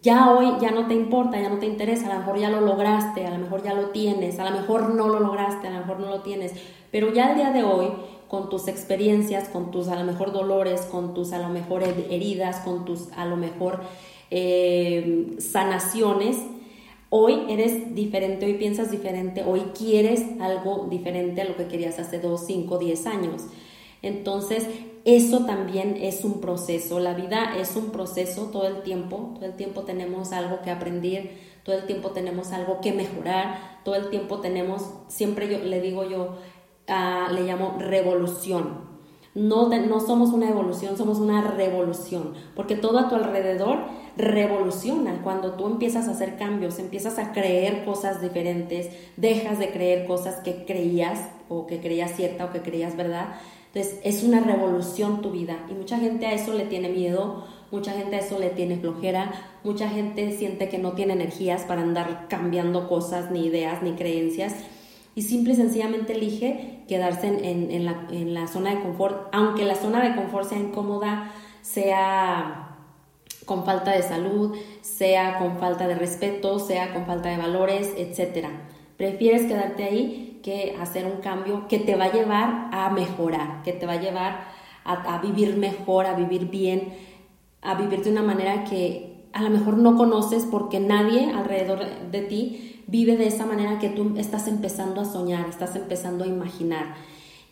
ya 0.04 0.32
hoy 0.32 0.54
ya 0.62 0.72
no 0.72 0.88
te 0.88 0.94
importa, 0.94 1.42
ya 1.42 1.50
no 1.50 1.58
te 1.58 1.66
interesa, 1.66 2.06
a 2.06 2.14
lo 2.14 2.20
mejor 2.20 2.40
ya 2.40 2.50
lo 2.50 2.62
lograste, 2.62 3.26
a 3.26 3.32
lo 3.32 3.40
mejor 3.40 3.64
ya 3.64 3.74
lo 3.74 3.90
tienes, 3.90 4.40
a 4.40 4.50
lo 4.50 4.56
mejor 4.56 4.94
no 4.94 5.08
lo 5.08 5.20
lograste, 5.20 5.68
a 5.68 5.72
lo 5.72 5.80
mejor 5.80 6.00
no 6.00 6.10
lo 6.10 6.22
tienes, 6.22 6.54
pero 6.92 7.12
ya 7.12 7.32
el 7.32 7.38
día 7.38 7.52
de 7.52 7.64
hoy, 7.64 7.88
con 8.32 8.48
tus 8.48 8.70
experiencias, 8.70 9.50
con 9.50 9.72
tus 9.72 9.90
a 9.90 9.98
lo 9.98 10.06
mejor 10.06 10.32
dolores, 10.32 10.84
con 10.84 11.14
tus 11.14 11.34
a 11.34 11.40
lo 11.40 11.50
mejor 11.50 11.84
heridas, 11.84 12.62
con 12.62 12.86
tus 12.86 13.12
a 13.18 13.26
lo 13.26 13.36
mejor 13.36 13.82
eh, 14.30 15.36
sanaciones, 15.38 16.38
Hoy 17.14 17.42
eres 17.50 17.94
diferente, 17.94 18.46
hoy 18.46 18.54
piensas 18.54 18.90
diferente, 18.90 19.44
hoy 19.44 19.60
quieres 19.78 20.24
algo 20.40 20.88
diferente 20.90 21.42
a 21.42 21.44
lo 21.44 21.58
que 21.58 21.68
querías 21.68 22.00
hace 22.00 22.20
2, 22.20 22.42
5, 22.48 22.78
10 22.78 23.06
años. 23.06 23.42
Entonces, 24.02 24.66
eso 25.04 25.46
también 25.46 25.98
es 26.00 26.24
un 26.24 26.40
proceso. 26.40 27.02
La 27.02 27.14
vida 27.14 27.58
es 27.60 27.76
un 27.76 27.92
proceso 27.92 28.44
todo 28.44 28.66
el 28.66 28.84
tiempo. 28.84 29.34
Todo 29.36 29.46
el 29.46 29.58
tiempo 29.58 29.82
tenemos 29.82 30.32
algo 30.32 30.62
que 30.62 30.72
aprender, 30.72 31.32
todo 31.64 31.76
el 31.76 31.86
tiempo 31.86 32.12
tenemos 32.12 32.54
algo 32.54 32.80
que 32.80 32.94
mejorar, 32.94 33.82
todo 33.84 33.96
el 33.96 34.10
tiempo 34.10 34.40
tenemos, 34.40 34.84
siempre 35.10 35.50
yo 35.50 35.60
le 35.60 35.82
digo 35.82 36.10
yo, 36.10 36.38
le 37.32 37.44
llamo 37.44 37.76
revolución. 37.80 38.92
No, 39.34 39.70
no 39.70 40.00
somos 40.02 40.32
una 40.32 40.50
evolución, 40.50 40.98
somos 40.98 41.20
una 41.20 41.42
revolución, 41.42 42.34
porque 42.54 42.76
todo 42.76 43.00
a 43.00 43.08
tu 43.08 43.16
alrededor 43.16 43.80
revoluciona 44.18 45.22
cuando 45.24 45.54
tú 45.54 45.68
empiezas 45.68 46.10
a 46.10 46.12
hacer 46.12 46.36
cambios, 46.38 46.80
empiezas 46.80 47.18
a 47.18 47.32
creer 47.32 47.86
cosas 47.86 48.22
diferentes, 48.22 48.90
dejas 49.16 49.58
de 49.58 49.70
creer 49.70 50.06
cosas 50.06 50.42
que 50.42 50.66
creías 50.66 51.30
o 51.48 51.66
que 51.66 51.80
creías 51.80 52.12
cierta 52.18 52.44
o 52.44 52.52
que 52.52 52.62
creías 52.62 52.98
verdad. 52.98 53.36
Entonces 53.68 54.02
es 54.04 54.22
una 54.24 54.42
revolución 54.42 55.22
tu 55.22 55.32
vida 55.32 55.66
y 55.70 55.76
mucha 55.76 55.98
gente 55.98 56.26
a 56.26 56.34
eso 56.34 56.52
le 56.52 56.66
tiene 56.66 56.90
miedo, 56.90 57.46
mucha 57.72 57.94
gente 57.94 58.18
a 58.18 58.20
eso 58.20 58.38
le 58.38 58.50
tiene 58.50 58.76
flojera, 58.76 59.32
mucha 59.64 59.88
gente 59.88 60.38
siente 60.38 60.68
que 60.68 60.78
no 60.78 60.92
tiene 60.92 61.14
energías 61.14 61.62
para 61.62 61.84
andar 61.84 62.28
cambiando 62.28 62.90
cosas, 62.90 63.32
ni 63.32 63.46
ideas, 63.46 63.82
ni 63.82 63.94
creencias 63.94 64.56
y 65.16 65.24
simple 65.24 65.54
y 65.54 65.56
sencillamente 65.56 66.14
elige 66.14 66.84
quedarse 66.88 67.28
en, 67.28 67.86
la, 67.86 68.08
en 68.12 68.34
la 68.34 68.48
zona 68.48 68.76
de 68.76 68.82
confort, 68.82 69.28
aunque 69.34 69.66
la 69.66 69.76
zona 69.76 70.02
de 70.02 70.16
confort 70.16 70.48
sea 70.48 70.60
incómoda, 70.60 71.32
sea 71.62 72.72
con 73.46 73.66
falta 73.66 73.92
de 73.92 74.04
salud, 74.04 74.56
sea 74.82 75.38
con 75.38 75.58
falta 75.58 75.88
de 75.88 75.96
respeto, 75.96 76.60
sea 76.60 76.94
con 76.94 77.06
falta 77.06 77.30
de 77.30 77.38
valores, 77.38 77.94
etc. 77.98 78.48
Prefieres 78.98 79.44
quedarte 79.44 79.84
ahí 79.84 80.40
que 80.44 80.76
hacer 80.80 81.06
un 81.06 81.22
cambio 81.22 81.68
que 81.68 81.80
te 81.80 81.96
va 81.96 82.06
a 82.06 82.12
llevar 82.12 82.70
a 82.72 82.90
mejorar, 82.90 83.62
que 83.64 83.74
te 83.74 83.86
va 83.86 83.94
a 83.94 84.02
llevar 84.02 84.48
a, 84.84 85.20
vivir 85.22 85.58
mejor, 85.58 86.06
a 86.06 86.16
vivir 86.16 86.50
bien, 86.50 86.94
a 87.62 87.76
vivir 87.76 88.04
de 88.04 88.12
una 88.12 88.24
manera 88.24 88.64
que 88.64 89.28
a 89.34 89.44
lo 89.44 89.50
mejor 89.50 89.78
no 89.78 89.96
conoces 89.96 90.48
porque 90.50 90.80
nadie 90.80 91.32
alrededor 91.32 91.86
de 92.12 92.22
ti 92.22 92.71
vive 92.92 93.16
de 93.16 93.28
esa 93.28 93.46
manera 93.46 93.80
que 93.80 93.90
tú 93.90 94.14
estás 94.18 94.48
empezando 94.48 95.02
a 95.02 95.06
soñar, 95.06 95.48
estás 95.50 95.76
empezando 95.76 96.26
a 96.26 96.28
imaginar. 96.28 96.96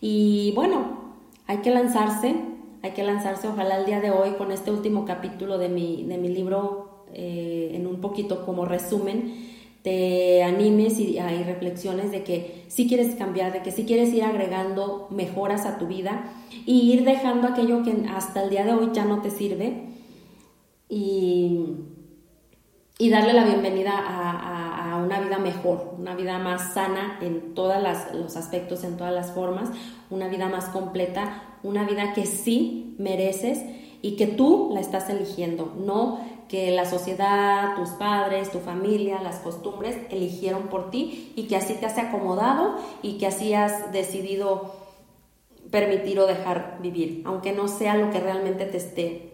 Y 0.01 0.51
bueno, 0.53 1.15
hay 1.47 1.59
que 1.59 1.71
lanzarse, 1.71 2.35
hay 2.83 2.91
que 2.91 3.03
lanzarse 3.03 3.47
ojalá 3.47 3.79
el 3.79 3.85
día 3.85 4.01
de 4.01 4.11
hoy 4.11 4.31
con 4.31 4.51
este 4.51 4.69
último 4.69 5.05
capítulo 5.05 5.57
de 5.57 5.69
mi, 5.69 6.03
de 6.03 6.17
mi 6.17 6.27
libro 6.27 7.05
eh, 7.13 7.71
en 7.73 7.87
un 7.87 8.01
poquito 8.01 8.45
como 8.45 8.65
resumen 8.65 9.49
te 9.81 10.43
animes 10.43 10.99
y 10.99 11.19
hay 11.19 11.43
reflexiones 11.43 12.11
de 12.11 12.23
que 12.23 12.65
si 12.67 12.87
quieres 12.87 13.15
cambiar, 13.15 13.53
de 13.53 13.61
que 13.61 13.71
si 13.71 13.85
quieres 13.85 14.13
ir 14.13 14.23
agregando 14.23 15.07
mejoras 15.09 15.65
a 15.65 15.77
tu 15.77 15.87
vida 15.87 16.25
y 16.65 16.91
ir 16.91 17.05
dejando 17.05 17.47
aquello 17.47 17.81
que 17.83 18.05
hasta 18.13 18.43
el 18.43 18.49
día 18.49 18.65
de 18.65 18.73
hoy 18.73 18.89
ya 18.93 19.05
no 19.05 19.21
te 19.21 19.29
sirve 19.29 19.85
y, 20.89 21.65
y 23.01 23.09
darle 23.09 23.31
la 23.31 23.45
bienvenida 23.45 23.97
a, 23.97 24.91
a, 24.91 24.97
una 24.97 25.21
vida 25.21 25.39
mejor, 25.39 25.95
una 25.97 26.15
vida 26.15 26.37
más 26.37 26.73
sana 26.73 27.17
en 27.21 27.53
todos 27.53 27.77
los 28.13 28.35
aspectos, 28.35 28.83
en 28.83 28.97
todas 28.97 29.13
las 29.13 29.31
formas, 29.31 29.69
una 30.09 30.27
vida 30.27 30.49
más 30.49 30.65
completa, 30.65 31.41
una 31.63 31.85
vida 31.85 32.11
que 32.13 32.25
sí 32.25 32.95
mereces 32.99 33.63
y 34.01 34.17
que 34.17 34.27
tú 34.27 34.71
la 34.73 34.81
estás 34.81 35.09
eligiendo, 35.09 35.73
no 35.77 36.19
que 36.49 36.71
la 36.71 36.83
sociedad, 36.85 37.75
tus 37.77 37.91
padres, 37.91 38.51
tu 38.51 38.59
familia, 38.59 39.21
las 39.21 39.39
costumbres 39.39 39.95
eligieron 40.09 40.63
por 40.63 40.91
ti 40.91 41.31
y 41.37 41.43
que 41.43 41.55
así 41.55 41.75
te 41.75 41.85
has 41.85 41.97
acomodado 41.97 42.75
y 43.01 43.17
que 43.17 43.27
así 43.27 43.53
has 43.53 43.93
decidido 43.93 44.73
permitir 45.71 46.19
o 46.19 46.27
dejar 46.27 46.79
vivir, 46.81 47.21
aunque 47.25 47.53
no 47.53 47.69
sea 47.69 47.95
lo 47.95 48.11
que 48.11 48.19
realmente 48.19 48.65
te 48.65 48.75
esté 48.75 49.31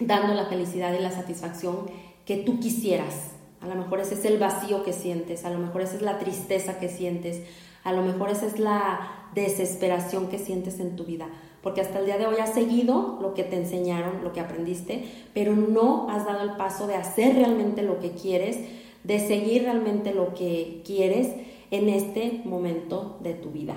dando 0.00 0.34
la 0.34 0.46
felicidad 0.46 0.92
y 0.98 1.02
la 1.02 1.12
satisfacción 1.12 2.09
que 2.30 2.36
tú 2.36 2.60
quisieras. 2.60 3.32
A 3.60 3.66
lo 3.66 3.74
mejor 3.74 3.98
ese 3.98 4.14
es 4.14 4.24
el 4.24 4.38
vacío 4.38 4.84
que 4.84 4.92
sientes, 4.92 5.44
a 5.44 5.50
lo 5.50 5.58
mejor 5.58 5.82
esa 5.82 5.96
es 5.96 6.02
la 6.02 6.20
tristeza 6.20 6.78
que 6.78 6.88
sientes, 6.88 7.42
a 7.82 7.92
lo 7.92 8.02
mejor 8.02 8.30
esa 8.30 8.46
es 8.46 8.60
la 8.60 9.26
desesperación 9.34 10.28
que 10.28 10.38
sientes 10.38 10.78
en 10.78 10.94
tu 10.94 11.02
vida, 11.02 11.26
porque 11.60 11.80
hasta 11.80 11.98
el 11.98 12.06
día 12.06 12.18
de 12.18 12.28
hoy 12.28 12.36
has 12.38 12.54
seguido 12.54 13.18
lo 13.20 13.34
que 13.34 13.42
te 13.42 13.56
enseñaron, 13.56 14.22
lo 14.22 14.32
que 14.32 14.38
aprendiste, 14.38 15.02
pero 15.34 15.56
no 15.56 16.08
has 16.08 16.24
dado 16.24 16.44
el 16.44 16.56
paso 16.56 16.86
de 16.86 16.94
hacer 16.94 17.34
realmente 17.34 17.82
lo 17.82 17.98
que 17.98 18.12
quieres, 18.12 18.60
de 19.02 19.18
seguir 19.18 19.64
realmente 19.64 20.14
lo 20.14 20.32
que 20.32 20.82
quieres 20.86 21.34
en 21.72 21.88
este 21.88 22.42
momento 22.44 23.18
de 23.24 23.34
tu 23.34 23.50
vida. 23.50 23.74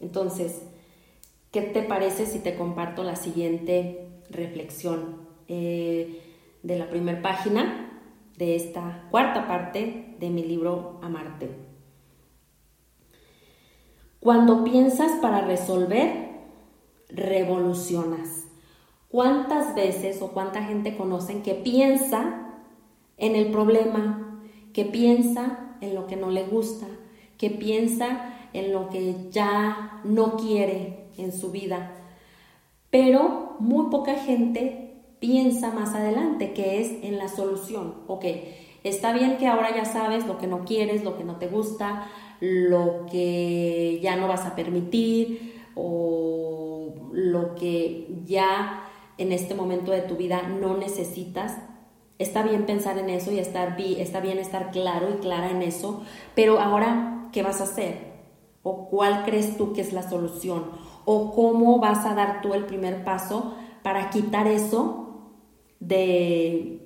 Entonces, 0.00 0.62
¿qué 1.52 1.62
te 1.62 1.82
parece 1.82 2.26
si 2.26 2.40
te 2.40 2.56
comparto 2.56 3.04
la 3.04 3.14
siguiente 3.14 4.08
reflexión 4.30 5.28
eh, 5.46 6.33
de 6.64 6.78
la 6.78 6.88
primera 6.90 7.22
página 7.22 8.00
de 8.36 8.56
esta 8.56 9.06
cuarta 9.10 9.46
parte 9.46 10.16
de 10.18 10.30
mi 10.30 10.42
libro 10.42 10.98
Amarte? 11.02 11.50
Cuando 14.18 14.64
piensas 14.64 15.12
para 15.20 15.42
resolver, 15.42 16.30
revolucionas. 17.10 18.46
¿Cuántas 19.10 19.74
veces 19.74 20.22
o 20.22 20.28
cuánta 20.28 20.64
gente 20.64 20.96
conocen 20.96 21.42
que 21.42 21.54
piensa 21.54 22.50
en 23.18 23.36
el 23.36 23.52
problema, 23.52 24.40
que 24.72 24.86
piensa 24.86 25.76
en 25.82 25.94
lo 25.94 26.06
que 26.06 26.16
no 26.16 26.30
le 26.30 26.44
gusta, 26.44 26.86
que 27.36 27.50
piensa 27.50 28.34
en 28.54 28.72
lo 28.72 28.88
que 28.88 29.28
ya 29.30 30.00
no 30.04 30.36
quiere 30.36 31.10
en 31.18 31.30
su 31.30 31.50
vida? 31.50 31.92
Pero 32.88 33.56
muy 33.60 33.90
poca 33.90 34.14
gente 34.14 34.83
piensa 35.24 35.70
más 35.70 35.94
adelante, 35.94 36.52
que 36.52 36.82
es 36.82 37.02
en 37.02 37.16
la 37.16 37.28
solución. 37.28 37.94
Ok, 38.08 38.26
está 38.82 39.14
bien 39.14 39.38
que 39.38 39.46
ahora 39.46 39.74
ya 39.74 39.86
sabes 39.86 40.26
lo 40.26 40.36
que 40.36 40.46
no 40.46 40.66
quieres, 40.66 41.02
lo 41.02 41.16
que 41.16 41.24
no 41.24 41.36
te 41.36 41.46
gusta, 41.46 42.10
lo 42.40 43.06
que 43.10 44.00
ya 44.02 44.16
no 44.16 44.28
vas 44.28 44.44
a 44.44 44.54
permitir 44.54 45.64
o 45.74 46.92
lo 47.12 47.54
que 47.54 48.06
ya 48.26 48.84
en 49.16 49.32
este 49.32 49.54
momento 49.54 49.92
de 49.92 50.02
tu 50.02 50.16
vida 50.16 50.42
no 50.42 50.76
necesitas. 50.76 51.56
Está 52.18 52.42
bien 52.42 52.66
pensar 52.66 52.98
en 52.98 53.08
eso 53.08 53.32
y 53.32 53.38
estar, 53.38 53.80
está 53.80 54.20
bien 54.20 54.36
estar 54.36 54.72
claro 54.72 55.08
y 55.08 55.20
clara 55.22 55.50
en 55.50 55.62
eso, 55.62 56.02
pero 56.34 56.60
ahora, 56.60 57.30
¿qué 57.32 57.42
vas 57.42 57.62
a 57.62 57.64
hacer? 57.64 58.12
¿O 58.62 58.90
cuál 58.90 59.24
crees 59.24 59.56
tú 59.56 59.72
que 59.72 59.80
es 59.80 59.94
la 59.94 60.02
solución? 60.02 60.66
¿O 61.06 61.34
cómo 61.34 61.78
vas 61.78 62.04
a 62.04 62.14
dar 62.14 62.42
tú 62.42 62.52
el 62.52 62.66
primer 62.66 63.04
paso 63.04 63.54
para 63.82 64.10
quitar 64.10 64.46
eso 64.48 65.03
de, 65.86 66.80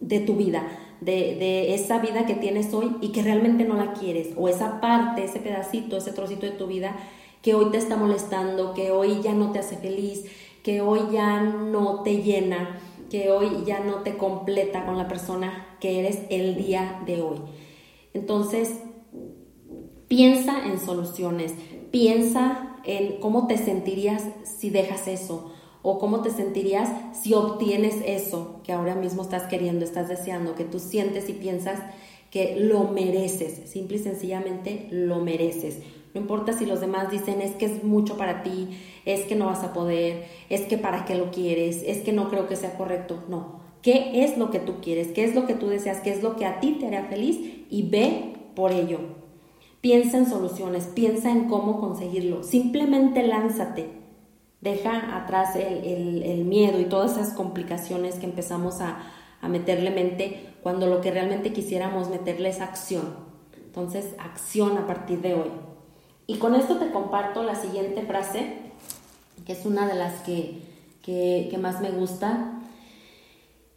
de 0.00 0.20
tu 0.20 0.36
vida? 0.36 0.66
de, 1.00 1.74
esa 1.74 1.98
vida 1.98 2.26
que 2.26 2.34
tienes 2.34 2.72
hoy 2.74 2.96
y 3.00 3.08
que 3.08 3.22
realmente 3.22 3.64
no 3.64 3.74
la 3.74 3.92
quieres, 3.92 4.30
o 4.36 4.48
esa 4.48 4.80
parte, 4.80 5.24
ese 5.24 5.38
pedacito, 5.38 5.96
ese 5.96 6.12
trocito 6.12 6.46
de 6.46 6.52
tu 6.52 6.66
vida 6.66 6.96
que 7.42 7.54
hoy 7.54 7.70
te 7.70 7.78
está 7.78 7.96
molestando, 7.96 8.74
que 8.74 8.90
hoy 8.90 9.20
ya 9.22 9.32
no 9.32 9.52
te 9.52 9.60
hace 9.60 9.76
feliz, 9.76 10.24
que 10.62 10.80
hoy 10.80 11.00
ya 11.12 11.40
no 11.40 12.02
te 12.02 12.22
llena, 12.22 12.80
que 13.10 13.30
hoy 13.30 13.64
ya 13.64 13.80
no 13.80 14.02
te 14.02 14.16
completa 14.16 14.84
con 14.84 14.98
la 14.98 15.08
persona 15.08 15.76
que 15.80 16.00
eres 16.00 16.18
el 16.30 16.56
día 16.56 17.00
de 17.06 17.22
hoy. 17.22 17.38
Entonces, 18.12 18.80
piensa 20.08 20.66
en 20.66 20.80
soluciones, 20.80 21.54
piensa 21.92 22.76
en 22.84 23.20
cómo 23.20 23.46
te 23.46 23.56
sentirías 23.56 24.24
si 24.42 24.70
dejas 24.70 25.06
eso, 25.06 25.52
o 25.90 25.98
cómo 25.98 26.20
te 26.20 26.30
sentirías 26.30 26.90
si 27.14 27.32
obtienes 27.32 27.96
eso 28.04 28.60
que 28.62 28.72
ahora 28.72 28.94
mismo 28.94 29.22
estás 29.22 29.44
queriendo, 29.44 29.86
estás 29.86 30.06
deseando, 30.06 30.54
que 30.54 30.64
tú 30.64 30.80
sientes 30.80 31.30
y 31.30 31.32
piensas 31.32 31.80
que 32.30 32.56
lo 32.60 32.84
mereces, 32.84 33.70
simple 33.70 33.96
y 33.96 34.00
sencillamente 34.00 34.86
lo 34.90 35.20
mereces. 35.20 35.78
No 36.12 36.20
importa 36.20 36.52
si 36.52 36.66
los 36.66 36.82
demás 36.82 37.10
dicen 37.10 37.40
es 37.40 37.52
que 37.52 37.64
es 37.64 37.84
mucho 37.84 38.18
para 38.18 38.42
ti, 38.42 38.68
es 39.06 39.22
que 39.22 39.34
no 39.34 39.46
vas 39.46 39.64
a 39.64 39.72
poder, 39.72 40.26
es 40.50 40.66
que 40.66 40.76
para 40.76 41.06
qué 41.06 41.14
lo 41.14 41.30
quieres, 41.30 41.82
es 41.86 42.02
que 42.02 42.12
no 42.12 42.28
creo 42.28 42.48
que 42.48 42.56
sea 42.56 42.76
correcto. 42.76 43.24
No, 43.30 43.60
¿qué 43.80 44.24
es 44.24 44.36
lo 44.36 44.50
que 44.50 44.58
tú 44.58 44.82
quieres? 44.82 45.08
¿Qué 45.08 45.24
es 45.24 45.34
lo 45.34 45.46
que 45.46 45.54
tú 45.54 45.68
deseas? 45.68 46.02
¿Qué 46.02 46.10
es 46.10 46.22
lo 46.22 46.36
que 46.36 46.44
a 46.44 46.60
ti 46.60 46.76
te 46.78 46.86
hará 46.86 47.04
feliz? 47.04 47.38
Y 47.70 47.88
ve 47.88 48.34
por 48.54 48.72
ello. 48.72 48.98
Piensa 49.80 50.18
en 50.18 50.28
soluciones, 50.28 50.84
piensa 50.84 51.30
en 51.30 51.44
cómo 51.48 51.80
conseguirlo. 51.80 52.42
Simplemente 52.42 53.22
lánzate 53.22 53.97
deja 54.60 55.16
atrás 55.16 55.54
el, 55.56 56.44
miedo 56.44 56.80
y 56.80 56.86
todas 56.86 57.12
esas 57.12 57.32
complicaciones 57.34 58.16
que 58.16 58.26
empezamos 58.26 58.80
a, 58.80 58.98
a, 59.40 59.48
meterle 59.48 59.90
mente 59.90 60.54
cuando 60.62 60.86
lo 60.86 61.00
que 61.00 61.10
realmente 61.10 61.52
quisiéramos 61.52 62.10
meterle 62.10 62.48
es 62.48 62.60
acción. 62.60 63.16
Entonces, 63.56 64.14
acción 64.18 64.76
a 64.78 64.86
partir 64.86 65.20
de 65.20 65.34
hoy. 65.34 65.50
Y 66.26 66.36
con 66.38 66.54
esto 66.54 66.78
te 66.78 66.90
comparto 66.90 67.44
la 67.44 67.54
siguiente 67.54 68.02
frase, 68.02 68.56
que 69.46 69.52
es 69.52 69.64
una 69.64 69.86
de 69.86 69.94
las 69.94 70.20
que, 70.22 70.62
que 71.02 71.58
más 71.60 71.80
me 71.80 71.90
gusta. 71.90 72.60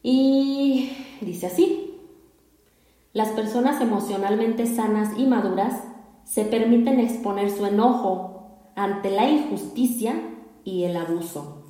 Y 0.03 0.91
dice 1.21 1.47
así, 1.47 1.99
las 3.13 3.29
personas 3.29 3.81
emocionalmente 3.81 4.65
sanas 4.65 5.17
y 5.17 5.25
maduras 5.25 5.83
se 6.25 6.45
permiten 6.45 6.99
exponer 6.99 7.51
su 7.51 7.65
enojo 7.65 8.71
ante 8.75 9.11
la 9.11 9.29
injusticia 9.29 10.30
y 10.63 10.83
el 10.83 10.97
abuso. 10.97 11.63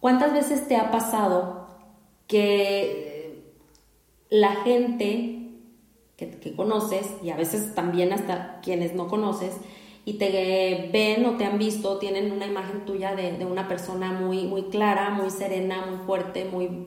¿Cuántas 0.00 0.32
veces 0.32 0.68
te 0.68 0.76
ha 0.76 0.90
pasado 0.90 1.66
que 2.26 3.42
la 4.30 4.56
gente 4.56 5.32
que, 6.16 6.54
conoces, 6.56 7.08
y 7.22 7.30
a 7.30 7.36
veces 7.36 7.74
también 7.74 8.12
hasta 8.12 8.60
quienes 8.62 8.94
no 8.94 9.08
conoces, 9.08 9.54
y 10.04 10.14
te 10.14 10.90
ven 10.92 11.26
o 11.26 11.36
te 11.36 11.44
han 11.44 11.58
visto, 11.58 11.98
tienen 11.98 12.30
una 12.32 12.46
imagen 12.46 12.84
tuya 12.84 13.14
de, 13.14 13.32
de, 13.32 13.44
una 13.44 13.68
persona 13.68 14.12
muy, 14.12 14.44
muy 14.44 14.64
clara, 14.64 15.10
muy 15.10 15.30
serena, 15.30 15.84
muy 15.86 15.98
fuerte, 16.06 16.44
muy 16.44 16.86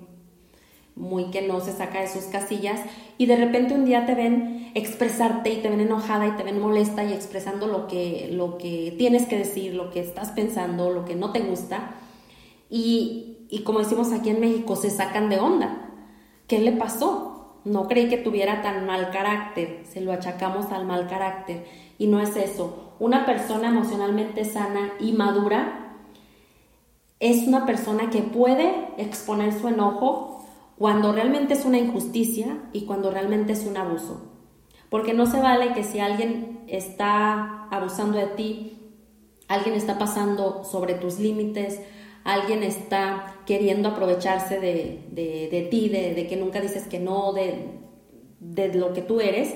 muy 1.00 1.32
que 1.32 1.42
no 1.42 1.62
se 1.62 1.72
saca 1.72 2.02
de 2.02 2.08
sus 2.08 2.26
casillas 2.26 2.82
y 3.18 3.26
de 3.26 3.38
repente 3.38 3.74
un 3.74 3.86
día 3.86 4.06
te 4.06 4.14
ven 4.14 4.72
expresarte 4.76 5.52
y 5.52 5.62
te 5.62 5.70
ven 5.70 5.80
enojada 5.80 6.28
y 6.28 6.32
te 6.32 6.44
ven 6.44 6.62
molesta 6.62 7.04
y 7.04 7.14
expresando 7.14 7.68
lo 7.68 7.88
que, 7.88 8.30
lo 8.32 8.58
que 8.58 8.94
tienes 8.98 9.26
que 9.26 9.38
decir, 9.38 9.74
lo 9.74 9.90
que 9.90 10.02
estás 10.02 10.32
pensando, 10.32 10.92
lo 10.92 11.06
que 11.06 11.16
no 11.16 11.32
te 11.32 11.40
gusta 11.40 11.96
y, 12.70 13.48
y 13.50 13.64
como 13.64 13.80
decimos 13.80 14.12
aquí 14.12 14.30
en 14.30 14.42
México, 14.42 14.76
se 14.76 14.92
sacan 14.92 15.30
de 15.30 15.40
onda. 15.40 15.90
¿Qué 16.48 16.60
le 16.60 16.74
pasó? 16.74 17.60
No 17.64 17.88
creí 17.88 18.10
que 18.10 18.18
tuviera 18.18 18.62
tan 18.62 18.86
mal 18.86 19.10
carácter, 19.10 19.84
se 19.84 20.02
lo 20.02 20.12
achacamos 20.12 20.72
al 20.72 20.86
mal 20.86 21.08
carácter 21.08 21.66
y 21.98 22.08
no 22.08 22.20
es 22.20 22.36
eso. 22.36 22.94
Una 23.00 23.26
persona 23.26 23.70
emocionalmente 23.70 24.46
sana 24.46 24.94
y 25.00 25.14
madura 25.14 25.96
es 27.20 27.48
una 27.48 27.66
persona 27.66 28.10
que 28.10 28.22
puede 28.22 28.72
exponer 28.98 29.54
su 29.54 29.68
enojo 29.68 30.29
cuando 30.80 31.12
realmente 31.12 31.56
es 31.56 31.66
una 31.66 31.78
injusticia 31.78 32.58
y 32.72 32.86
cuando 32.86 33.12
realmente 33.12 33.52
es 33.52 33.66
un 33.66 33.76
abuso. 33.76 34.32
Porque 34.90 35.14
no 35.14 35.26
se 35.26 35.42
vale 35.42 35.74
que 35.74 35.84
si 35.84 36.00
alguien 36.00 36.62
está 36.68 37.68
abusando 37.70 38.18
de 38.18 38.28
ti, 38.28 38.78
alguien 39.50 39.76
está 39.76 40.00
pasando 40.00 40.64
sobre 40.64 40.94
tus 40.94 41.20
límites, 41.20 41.82
alguien 42.24 42.64
está 42.64 43.36
queriendo 43.46 43.90
aprovecharse 43.90 44.62
de, 44.62 45.68
ti, 45.70 45.90
de, 45.90 46.28
que 46.28 46.38
nunca 46.38 46.62
dices 46.62 46.88
que 46.88 47.00
no, 47.00 47.34
de, 47.34 47.72
de 48.40 48.74
lo 48.74 48.94
que 48.94 49.02
tú 49.02 49.20
eres, 49.20 49.54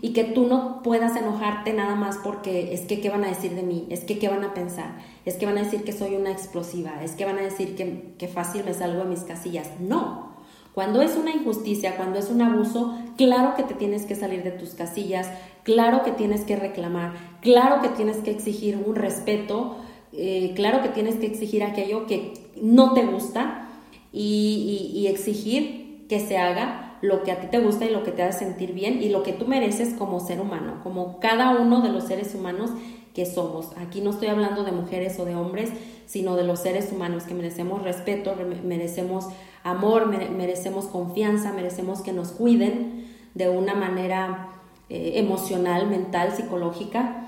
y 0.00 0.12
que 0.12 0.22
tú 0.22 0.46
no 0.46 0.82
puedas 0.82 1.16
enojarte 1.16 1.72
nada 1.72 1.96
más 1.96 2.18
porque 2.18 2.74
es 2.74 2.82
que 2.82 3.00
qué 3.00 3.10
van 3.10 3.24
a 3.24 3.28
decir 3.28 3.56
de 3.56 3.62
mí, 3.62 3.88
es 3.90 4.04
que 4.04 4.20
qué 4.20 4.28
van 4.28 4.44
a 4.44 4.54
pensar, 4.54 4.98
es 5.24 5.34
que 5.34 5.46
van 5.46 5.58
a 5.58 5.64
decir 5.64 5.82
que 5.82 5.92
soy 5.92 6.14
una 6.14 6.30
explosiva, 6.30 7.02
es 7.02 7.12
que 7.12 7.24
van 7.24 7.38
a 7.38 7.42
decir 7.42 7.74
que, 7.74 8.14
que 8.18 8.28
fácil 8.28 8.64
me 8.64 8.74
salgo 8.74 9.02
de 9.02 9.08
mis 9.08 9.20
casillas. 9.20 9.68
No, 9.80 10.33
cuando 10.74 11.02
es 11.02 11.16
una 11.16 11.30
injusticia, 11.30 11.96
cuando 11.96 12.18
es 12.18 12.30
un 12.30 12.42
abuso, 12.42 12.98
claro 13.16 13.54
que 13.54 13.62
te 13.62 13.74
tienes 13.74 14.06
que 14.06 14.16
salir 14.16 14.42
de 14.42 14.50
tus 14.50 14.70
casillas, 14.70 15.30
claro 15.62 16.02
que 16.02 16.10
tienes 16.10 16.42
que 16.42 16.56
reclamar, 16.56 17.14
claro 17.40 17.80
que 17.80 17.90
tienes 17.90 18.16
que 18.18 18.32
exigir 18.32 18.76
un 18.84 18.96
respeto, 18.96 19.76
eh, 20.12 20.52
claro 20.56 20.82
que 20.82 20.88
tienes 20.88 21.16
que 21.16 21.26
exigir 21.26 21.62
aquello 21.62 22.06
que 22.06 22.34
no 22.60 22.92
te 22.92 23.04
gusta 23.04 23.68
y, 24.12 25.06
exigir 25.08 26.06
que 26.08 26.18
se 26.18 26.38
haga 26.38 26.98
lo 27.02 27.22
que 27.22 27.30
a 27.30 27.40
ti 27.40 27.46
te 27.48 27.60
gusta 27.60 27.84
y 27.84 27.90
lo 27.90 28.02
que 28.02 28.10
te 28.10 28.22
hace 28.22 28.40
sentir 28.40 28.72
bien 28.72 29.02
y 29.02 29.10
lo 29.10 29.22
que 29.22 29.32
tú 29.32 29.46
mereces 29.46 29.94
como 29.94 30.18
ser 30.18 30.40
humano, 30.40 30.80
como 30.82 31.20
cada 31.20 31.50
uno 31.50 31.82
de 31.82 31.90
los 31.90 32.04
seres 32.04 32.34
humanos 32.34 32.70
que 33.14 33.26
somos. 33.26 33.68
Aquí 33.76 34.00
no 34.00 34.10
estoy 34.10 34.28
hablando 34.28 34.64
de 34.64 34.72
mujeres 34.72 35.18
o 35.20 35.24
de 35.24 35.36
hombres, 35.36 35.70
sino 36.06 36.36
de 36.36 36.44
los 36.44 36.60
seres 36.60 36.90
humanos 36.90 37.24
que 37.24 37.34
merecemos 37.34 37.82
respeto, 37.82 38.34
merecemos 38.64 39.26
amor, 39.64 40.06
merecemos 40.06 40.84
confianza, 40.84 41.52
merecemos 41.52 42.02
que 42.02 42.12
nos 42.12 42.28
cuiden 42.28 43.08
de 43.34 43.48
una 43.48 43.74
manera 43.74 44.50
eh, 44.88 45.12
emocional, 45.16 45.88
mental, 45.88 46.32
psicológica. 46.36 47.24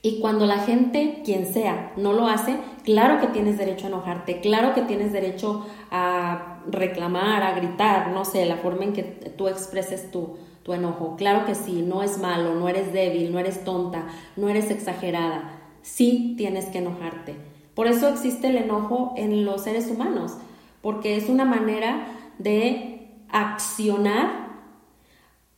Y 0.00 0.18
cuando 0.18 0.46
la 0.46 0.58
gente, 0.58 1.22
quien 1.24 1.46
sea, 1.46 1.92
no 1.96 2.12
lo 2.14 2.26
hace, 2.26 2.56
claro 2.84 3.20
que 3.20 3.28
tienes 3.28 3.58
derecho 3.58 3.84
a 3.84 3.90
enojarte, 3.90 4.40
claro 4.40 4.74
que 4.74 4.82
tienes 4.82 5.12
derecho 5.12 5.64
a 5.92 6.60
reclamar, 6.66 7.44
a 7.44 7.54
gritar, 7.54 8.08
no 8.08 8.24
sé, 8.24 8.44
la 8.46 8.56
forma 8.56 8.84
en 8.84 8.94
que 8.94 9.02
tú 9.02 9.46
expreses 9.46 10.10
tu, 10.10 10.38
tu 10.64 10.72
enojo. 10.72 11.16
Claro 11.16 11.44
que 11.44 11.54
sí, 11.54 11.82
no 11.82 12.02
es 12.02 12.18
malo, 12.18 12.54
no 12.54 12.68
eres 12.68 12.92
débil, 12.92 13.30
no 13.30 13.38
eres 13.38 13.62
tonta, 13.62 14.06
no 14.36 14.48
eres 14.48 14.70
exagerada. 14.70 15.60
Sí 15.82 16.34
tienes 16.36 16.64
que 16.66 16.78
enojarte. 16.78 17.36
Por 17.74 17.86
eso 17.86 18.08
existe 18.08 18.48
el 18.48 18.56
enojo 18.56 19.12
en 19.16 19.44
los 19.44 19.62
seres 19.62 19.88
humanos 19.88 20.38
porque 20.82 21.16
es 21.16 21.28
una 21.28 21.44
manera 21.44 22.06
de 22.38 23.08
accionar 23.30 24.42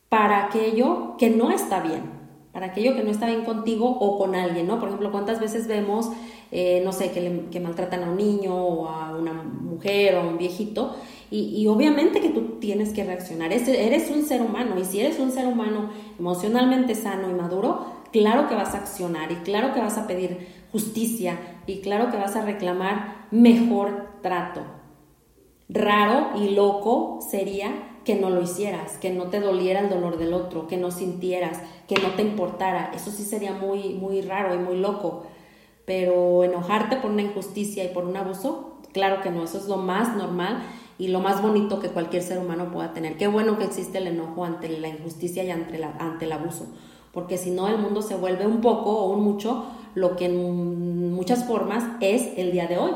para 0.08 0.44
aquello 0.44 1.16
que 1.18 1.30
no 1.30 1.50
está 1.50 1.80
bien, 1.80 2.02
para 2.52 2.66
aquello 2.66 2.94
que 2.94 3.02
no 3.02 3.10
está 3.10 3.26
bien 3.26 3.44
contigo 3.44 3.88
o 3.88 4.16
con 4.16 4.37
alguien, 4.37 4.68
¿no? 4.68 4.78
Por 4.78 4.88
ejemplo, 4.88 5.10
¿cuántas 5.10 5.40
veces 5.40 5.66
vemos, 5.66 6.08
eh, 6.52 6.82
no 6.84 6.92
sé, 6.92 7.10
que, 7.10 7.60
maltratan 7.60 8.04
a 8.04 8.10
un 8.10 8.16
niño 8.16 8.54
o 8.54 8.88
a 8.88 9.16
una 9.16 9.32
mujer 9.32 10.14
o 10.14 10.20
a 10.20 10.24
un 10.24 10.38
viejito? 10.38 10.94
Y, 11.30 11.66
obviamente 11.66 12.20
que 12.20 12.28
tú 12.28 12.60
tienes 12.60 12.92
que 12.92 13.02
reaccionar, 13.02 13.52
eres 13.52 14.08
un 14.08 14.22
ser 14.22 14.40
humano 14.40 14.78
y 14.78 14.84
si 14.84 15.00
eres 15.00 15.18
un 15.18 15.32
ser 15.32 15.48
humano 15.48 15.90
emocionalmente 16.16 16.94
sano 16.94 17.28
y 17.28 17.34
maduro, 17.34 17.87
claro 18.12 18.46
que 18.46 18.54
vas 18.54 18.72
a 18.74 18.78
accionar 18.78 19.32
y 19.32 19.37
claro 19.37 19.74
que 19.74 19.80
vas 19.80 19.98
a 19.98 20.06
pedir 20.06 20.46
justicia 20.70 21.37
y 21.66 21.80
claro 21.80 22.12
que 22.12 22.18
vas 22.18 22.37
a 22.37 22.44
reclamar 22.44 23.26
mejor 23.32 24.06
trato. 24.22 24.84
Raro 25.68 26.31
y 26.37 26.50
loco 26.50 27.20
sería 27.29 27.72
que 28.05 28.14
no 28.16 28.29
lo 28.31 28.42
hicieras, 28.42 28.98
que 28.98 29.11
no 29.11 29.24
te 29.24 29.40
doliera 29.40 29.81
el 29.81 29.88
dolor 29.88 30.18
del 30.18 30.35
otro, 30.35 30.66
que 30.66 30.77
no 30.77 30.90
sintieras, 30.90 31.61
que 31.88 31.96
no 31.96 32.11
te 32.11 32.22
importara. 32.22 32.92
Eso 32.94 33.11
sí 33.11 33.24
sería 33.24 33.53
muy, 33.53 33.94
muy 33.94 34.20
raro 34.20 34.55
y 34.55 34.59
muy 34.59 34.77
loco. 34.77 35.22
Pero 35.87 36.44
enojarte 36.44 36.96
por 36.96 37.11
una 37.11 37.22
injusticia 37.22 37.85
y 37.85 37.88
por 37.88 38.05
un 38.05 38.16
abuso, 38.16 38.79
claro 38.92 39.22
que 39.22 39.31
no, 39.31 39.44
eso 39.44 39.59
es 39.59 39.66
lo 39.66 39.79
más 39.79 40.16
normal 40.16 40.62
y 40.98 41.09
lo 41.09 41.20
más 41.20 41.42
bonito 41.42 41.81
que 41.81 41.88
cualquier 41.88 42.22
ser 42.22 42.38
humano 42.38 42.70
pueda 42.70 42.92
tener. 42.92 43.16
Qué 43.16 43.27
bueno 43.27 43.59
que 43.59 43.64
existe 43.64 43.98
el 43.98 44.07
enojo 44.07 44.44
ante 44.44 44.68
la 44.68 44.88
injusticia 44.88 45.44
y 45.44 45.50
ante, 45.50 45.83
ante 45.83 46.27
el 46.27 46.33
abuso, 46.33 46.66
porque 47.12 47.38
si 47.38 47.50
no 47.50 47.68
el 47.68 47.79
mundo 47.79 48.03
se 48.03 48.16
vuelve 48.16 48.46
un 48.46 48.61
poco 48.61 48.90
o 48.90 49.11
un 49.11 49.22
mucho 49.22 49.64
lo 49.94 50.16
que 50.16 50.27
en 50.27 51.12
muchas 51.12 51.44
formas 51.46 51.85
es 52.00 52.37
el 52.37 52.53
día 52.53 52.66
de 52.66 52.79
hoy. 52.79 52.92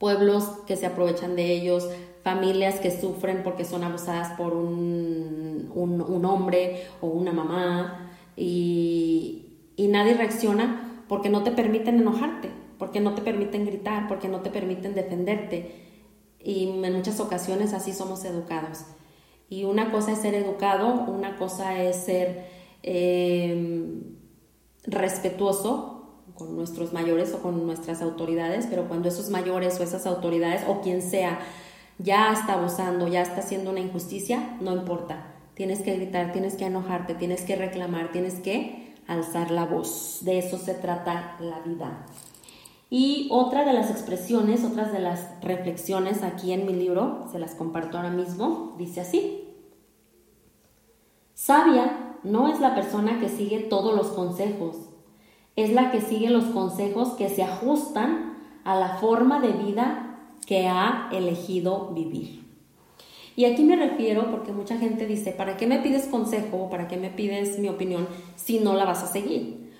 Pueblos 0.00 0.44
que 0.66 0.76
se 0.76 0.86
aprovechan 0.86 1.36
de 1.36 1.52
ellos, 1.52 1.88
familias 2.24 2.80
que 2.80 2.90
sufren 2.90 3.42
porque 3.44 3.64
son 3.64 3.84
abusadas 3.84 4.36
por 4.36 4.54
un, 4.54 5.70
un, 5.74 6.24
hombre 6.24 6.86
o 7.00 7.06
una 7.06 7.32
mamá 7.32 8.10
y, 8.34 9.46
y 9.76 9.88
nadie 9.88 10.14
reacciona 10.14 11.04
porque 11.06 11.28
no 11.28 11.42
te 11.42 11.50
permiten 11.50 12.00
enojarte, 12.00 12.50
porque 12.78 13.00
no 13.00 13.14
te 13.14 13.20
permiten 13.20 13.66
gritar, 13.66 14.08
porque 14.08 14.28
no 14.28 14.40
te 14.40 14.48
permiten 14.48 14.94
defenderte. 14.94 15.86
Y 16.42 16.80
en 16.82 16.96
muchas 16.96 17.20
ocasiones 17.20 17.74
así 17.74 17.92
somos 17.92 18.24
educados. 18.24 18.86
Y 19.50 19.64
una 19.64 19.92
cosa 19.92 20.12
es 20.12 20.20
ser 20.20 20.34
educado, 20.34 21.04
una 21.08 21.36
cosa 21.36 21.82
es 21.82 21.96
ser 21.96 22.46
eh, 22.82 24.00
respetuoso 24.84 25.99
con 26.40 26.56
nuestros 26.56 26.94
mayores 26.94 27.34
o 27.34 27.42
con 27.42 27.66
nuestras 27.66 28.00
autoridades, 28.00 28.66
pero 28.66 28.88
cuando 28.88 29.10
esos 29.10 29.28
mayores 29.28 29.78
o 29.78 29.82
esas 29.82 30.06
autoridades 30.06 30.62
o 30.66 30.80
quien 30.80 31.02
sea 31.02 31.38
ya 31.98 32.32
está 32.32 32.54
abusando, 32.54 33.08
ya 33.08 33.20
está 33.20 33.40
haciendo 33.40 33.70
una 33.70 33.80
injusticia, 33.80 34.56
no 34.62 34.74
importa. 34.74 35.34
Tienes 35.52 35.82
que 35.82 35.94
gritar, 35.94 36.32
tienes 36.32 36.54
que 36.54 36.64
enojarte, 36.64 37.14
tienes 37.14 37.42
que 37.42 37.56
reclamar, 37.56 38.10
tienes 38.10 38.36
que 38.36 38.94
alzar 39.06 39.50
la 39.50 39.66
voz. 39.66 40.20
De 40.22 40.38
eso 40.38 40.56
se 40.56 40.72
trata 40.72 41.36
la 41.40 41.60
vida. 41.60 42.06
Y 42.88 43.28
otra 43.30 43.66
de 43.66 43.74
las 43.74 43.90
expresiones, 43.90 44.64
otras 44.64 44.92
de 44.92 45.00
las 45.00 45.28
reflexiones 45.42 46.22
aquí 46.22 46.52
en 46.52 46.64
mi 46.64 46.72
libro, 46.72 47.26
se 47.30 47.38
las 47.38 47.54
comparto 47.54 47.98
ahora 47.98 48.10
mismo, 48.10 48.76
dice 48.78 49.02
así. 49.02 49.44
Sabia 51.34 52.16
no 52.22 52.48
es 52.48 52.60
la 52.60 52.74
persona 52.74 53.20
que 53.20 53.28
sigue 53.28 53.60
todos 53.60 53.94
los 53.94 54.08
consejos, 54.08 54.89
es 55.62 55.72
la 55.72 55.90
que 55.90 56.00
sigue 56.00 56.30
los 56.30 56.44
consejos 56.44 57.10
que 57.10 57.28
se 57.28 57.42
ajustan 57.42 58.38
a 58.64 58.74
la 58.74 58.96
forma 58.96 59.40
de 59.40 59.52
vida 59.52 60.18
que 60.46 60.66
ha 60.68 61.08
elegido 61.12 61.90
vivir. 61.94 62.40
Y 63.36 63.44
aquí 63.44 63.64
me 63.64 63.76
refiero 63.76 64.30
porque 64.30 64.52
mucha 64.52 64.76
gente 64.76 65.06
dice, 65.06 65.32
¿para 65.32 65.56
qué 65.56 65.66
me 65.66 65.78
pides 65.78 66.06
consejo? 66.06 66.68
¿Para 66.68 66.88
qué 66.88 66.96
me 66.96 67.10
pides 67.10 67.58
mi 67.58 67.68
opinión 67.68 68.06
si 68.36 68.58
no 68.58 68.74
la 68.74 68.84
vas 68.84 69.02
a 69.02 69.06
seguir? 69.06 69.72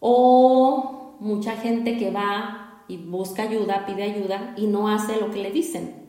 O 0.00 1.16
mucha 1.20 1.56
gente 1.56 1.96
que 1.96 2.10
va 2.10 2.82
y 2.88 2.96
busca 2.96 3.42
ayuda, 3.42 3.84
pide 3.86 4.02
ayuda 4.04 4.54
y 4.56 4.66
no 4.66 4.88
hace 4.88 5.20
lo 5.20 5.30
que 5.30 5.42
le 5.42 5.50
dicen. 5.50 6.08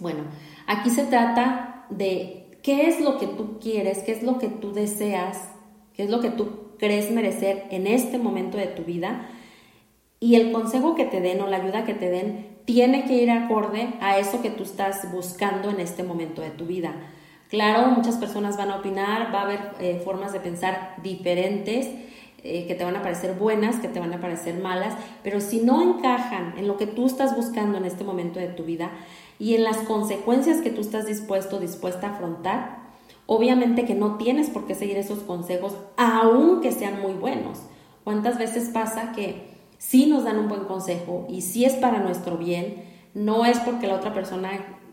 Bueno, 0.00 0.24
aquí 0.66 0.90
se 0.90 1.04
trata 1.04 1.86
de 1.90 2.58
qué 2.62 2.88
es 2.88 3.00
lo 3.00 3.18
que 3.18 3.26
tú 3.26 3.58
quieres, 3.60 3.98
qué 4.04 4.12
es 4.12 4.22
lo 4.22 4.38
que 4.38 4.48
tú 4.48 4.72
deseas, 4.72 5.50
qué 5.94 6.04
es 6.04 6.10
lo 6.10 6.20
que 6.20 6.30
tú 6.30 6.48
crees 6.82 7.12
merecer 7.12 7.62
en 7.70 7.86
este 7.86 8.18
momento 8.18 8.58
de 8.58 8.66
tu 8.66 8.82
vida 8.82 9.28
y 10.18 10.34
el 10.34 10.50
consejo 10.50 10.96
que 10.96 11.04
te 11.04 11.20
den 11.20 11.40
o 11.40 11.46
la 11.46 11.58
ayuda 11.58 11.84
que 11.84 11.94
te 11.94 12.10
den 12.10 12.56
tiene 12.64 13.04
que 13.04 13.22
ir 13.22 13.30
acorde 13.30 13.94
a 14.00 14.18
eso 14.18 14.42
que 14.42 14.50
tú 14.50 14.64
estás 14.64 15.12
buscando 15.12 15.70
en 15.70 15.78
este 15.78 16.02
momento 16.02 16.42
de 16.42 16.50
tu 16.50 16.66
vida. 16.66 16.92
Claro, 17.48 17.86
muchas 17.92 18.16
personas 18.16 18.56
van 18.56 18.72
a 18.72 18.78
opinar, 18.78 19.32
va 19.32 19.42
a 19.42 19.44
haber 19.44 19.60
eh, 19.78 20.02
formas 20.04 20.32
de 20.32 20.40
pensar 20.40 20.96
diferentes 21.04 21.88
eh, 22.42 22.66
que 22.66 22.74
te 22.74 22.82
van 22.82 22.96
a 22.96 23.02
parecer 23.02 23.34
buenas, 23.34 23.76
que 23.76 23.86
te 23.86 24.00
van 24.00 24.12
a 24.12 24.20
parecer 24.20 24.56
malas, 24.56 24.94
pero 25.22 25.40
si 25.40 25.60
no 25.60 25.82
encajan 25.82 26.54
en 26.58 26.66
lo 26.66 26.78
que 26.78 26.88
tú 26.88 27.06
estás 27.06 27.36
buscando 27.36 27.78
en 27.78 27.84
este 27.84 28.02
momento 28.02 28.40
de 28.40 28.48
tu 28.48 28.64
vida 28.64 28.90
y 29.38 29.54
en 29.54 29.62
las 29.62 29.76
consecuencias 29.76 30.60
que 30.62 30.70
tú 30.70 30.80
estás 30.80 31.06
dispuesto, 31.06 31.60
dispuesta 31.60 32.08
a 32.08 32.14
afrontar, 32.14 32.81
obviamente 33.34 33.86
que 33.86 33.94
no 33.94 34.16
tienes 34.18 34.50
por 34.50 34.66
qué 34.66 34.74
seguir 34.74 34.98
esos 34.98 35.20
consejos, 35.20 35.74
aunque 35.96 36.70
sean 36.70 37.00
muy 37.00 37.14
buenos. 37.14 37.60
¿Cuántas 38.04 38.38
veces 38.38 38.68
pasa 38.68 39.12
que 39.12 39.48
si 39.78 40.04
nos 40.04 40.24
dan 40.24 40.38
un 40.38 40.48
buen 40.48 40.64
consejo 40.64 41.26
y 41.30 41.40
si 41.40 41.64
es 41.64 41.72
para 41.74 42.00
nuestro 42.00 42.36
bien, 42.36 42.84
no 43.14 43.46
es 43.46 43.58
porque 43.60 43.86
la 43.86 43.94
otra 43.94 44.12
persona 44.12 44.50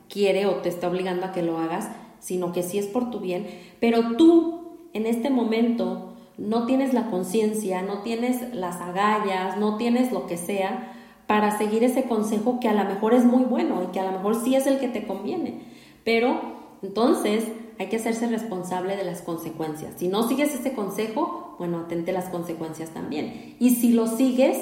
quiere 0.07 0.45
o 0.45 0.55
te 0.55 0.69
está 0.69 0.87
obligando 0.87 1.25
a 1.25 1.31
que 1.33 1.41
lo 1.41 1.57
hagas, 1.57 1.89
sino 2.19 2.53
que 2.53 2.63
sí 2.63 2.77
es 2.77 2.87
por 2.87 3.11
tu 3.11 3.19
bien, 3.19 3.45
pero 3.81 4.15
tú 4.15 4.77
en 4.93 5.05
este 5.05 5.29
momento 5.29 6.13
no 6.37 6.65
tienes 6.65 6.93
la 6.93 7.09
conciencia, 7.11 7.81
no 7.81 8.03
tienes 8.03 8.53
las 8.55 8.77
agallas, 8.77 9.57
no 9.57 9.75
tienes 9.75 10.13
lo 10.13 10.27
que 10.27 10.37
sea 10.37 10.93
para 11.27 11.57
seguir 11.57 11.83
ese 11.83 12.03
consejo 12.03 12.61
que 12.61 12.69
a 12.69 12.73
lo 12.73 12.85
mejor 12.85 13.13
es 13.13 13.25
muy 13.25 13.43
bueno 13.43 13.83
y 13.83 13.91
que 13.91 13.99
a 13.99 14.05
lo 14.05 14.13
mejor 14.13 14.35
sí 14.35 14.55
es 14.55 14.65
el 14.65 14.79
que 14.79 14.87
te 14.87 15.05
conviene. 15.05 15.61
Pero 16.05 16.39
entonces 16.81 17.43
hay 17.79 17.87
que 17.87 17.95
hacerse 17.95 18.27
responsable 18.27 18.97
de 18.97 19.05
las 19.05 19.21
consecuencias. 19.21 19.93
Si 19.95 20.09
no 20.09 20.27
sigues 20.27 20.53
ese 20.53 20.73
consejo, 20.73 21.55
bueno, 21.57 21.79
atente 21.79 22.11
las 22.11 22.25
consecuencias 22.25 22.89
también. 22.89 23.55
Y 23.57 23.75
si 23.75 23.93
lo 23.93 24.05
sigues, 24.05 24.57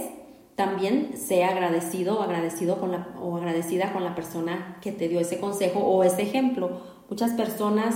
también 0.55 1.17
sea 1.17 1.49
agradecido 1.49 2.19
o 2.19 2.21
agradecido 2.21 2.79
con 2.79 2.91
la, 2.91 3.07
o 3.19 3.35
agradecida 3.35 3.91
con 3.91 4.03
la 4.03 4.13
persona 4.13 4.77
que 4.81 4.91
te 4.91 5.09
dio 5.09 5.19
ese 5.19 5.39
consejo 5.39 5.79
o 5.79 6.03
ese 6.03 6.21
ejemplo. 6.21 6.81
Muchas 7.09 7.31
personas 7.31 7.95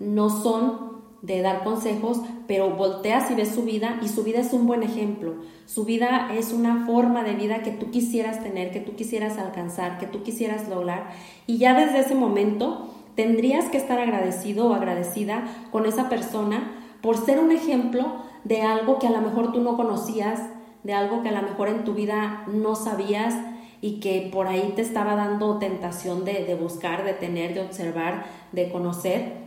no 0.00 0.30
son 0.30 0.92
de 1.20 1.42
dar 1.42 1.64
consejos, 1.64 2.20
pero 2.46 2.70
volteas 2.70 3.30
y 3.30 3.34
ves 3.34 3.50
su 3.50 3.64
vida 3.64 4.00
y 4.02 4.08
su 4.08 4.24
vida 4.24 4.40
es 4.40 4.54
un 4.54 4.66
buen 4.66 4.82
ejemplo. 4.82 5.34
Su 5.66 5.84
vida 5.84 6.30
es 6.34 6.52
una 6.52 6.86
forma 6.86 7.24
de 7.24 7.34
vida 7.34 7.62
que 7.62 7.72
tú 7.72 7.90
quisieras 7.90 8.42
tener, 8.42 8.70
que 8.70 8.80
tú 8.80 8.96
quisieras 8.96 9.36
alcanzar, 9.36 9.98
que 9.98 10.06
tú 10.06 10.22
quisieras 10.22 10.66
lograr. 10.68 11.10
Y 11.46 11.58
ya 11.58 11.78
desde 11.78 12.00
ese 12.00 12.14
momento 12.14 12.88
tendrías 13.14 13.66
que 13.66 13.78
estar 13.78 13.98
agradecido 13.98 14.70
o 14.70 14.74
agradecida 14.74 15.44
con 15.70 15.86
esa 15.86 16.08
persona 16.08 16.72
por 17.00 17.16
ser 17.16 17.40
un 17.40 17.52
ejemplo 17.52 18.22
de 18.44 18.62
algo 18.62 18.98
que 18.98 19.06
a 19.06 19.10
lo 19.10 19.20
mejor 19.20 19.52
tú 19.52 19.60
no 19.60 19.76
conocías, 19.76 20.40
de 20.82 20.94
algo 20.94 21.22
que 21.22 21.28
a 21.28 21.40
lo 21.40 21.42
mejor 21.42 21.68
en 21.68 21.84
tu 21.84 21.94
vida 21.94 22.44
no 22.48 22.74
sabías 22.74 23.34
y 23.80 24.00
que 24.00 24.28
por 24.32 24.46
ahí 24.46 24.72
te 24.76 24.82
estaba 24.82 25.16
dando 25.16 25.58
tentación 25.58 26.24
de, 26.24 26.56
buscar, 26.60 27.04
de 27.04 27.12
tener, 27.12 27.54
de 27.54 27.60
observar, 27.60 28.24
de 28.52 28.70
conocer. 28.70 29.42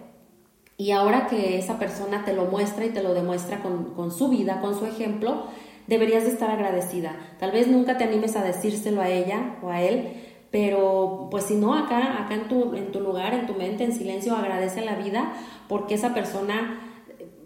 Y 0.77 0.91
ahora 0.91 1.27
que 1.27 1.57
esa 1.57 1.79
persona 1.79 2.25
te 2.25 2.33
lo 2.33 2.45
muestra 2.45 2.85
y 2.85 2.89
te 2.89 3.01
lo 3.01 3.13
demuestra 3.13 3.59
con, 3.63 3.93
con, 3.95 4.11
su 4.11 4.27
vida, 4.27 4.59
con 4.59 4.77
su 4.77 4.85
ejemplo, 4.85 5.45
deberías 5.87 6.23
de 6.23 6.31
estar 6.31 6.51
agradecida. 6.51 7.15
Tal 7.39 7.51
vez 7.51 7.67
nunca 7.67 7.97
te 7.97 8.03
animes 8.03 8.35
a 8.35 8.43
decírselo 8.43 9.01
a 9.01 9.09
ella 9.09 9.55
o 9.63 9.69
a 9.69 9.81
él, 9.81 10.34
pero 10.55 11.27
pues 11.29 11.43
si 11.43 11.55
no, 11.55 11.73
acá, 11.73 12.23
acá 12.23 12.33
en 12.33 12.47
tu, 12.47 12.75
en 12.75 12.93
tu 12.93 13.01
lugar, 13.01 13.33
en 13.33 13.45
tu 13.45 13.55
mente, 13.55 13.83
en 13.83 13.91
silencio, 13.91 14.37
agradece 14.37 14.79
la 14.85 14.95
vida 14.95 15.33
porque 15.67 15.95
esa 15.95 16.13
persona 16.13 16.79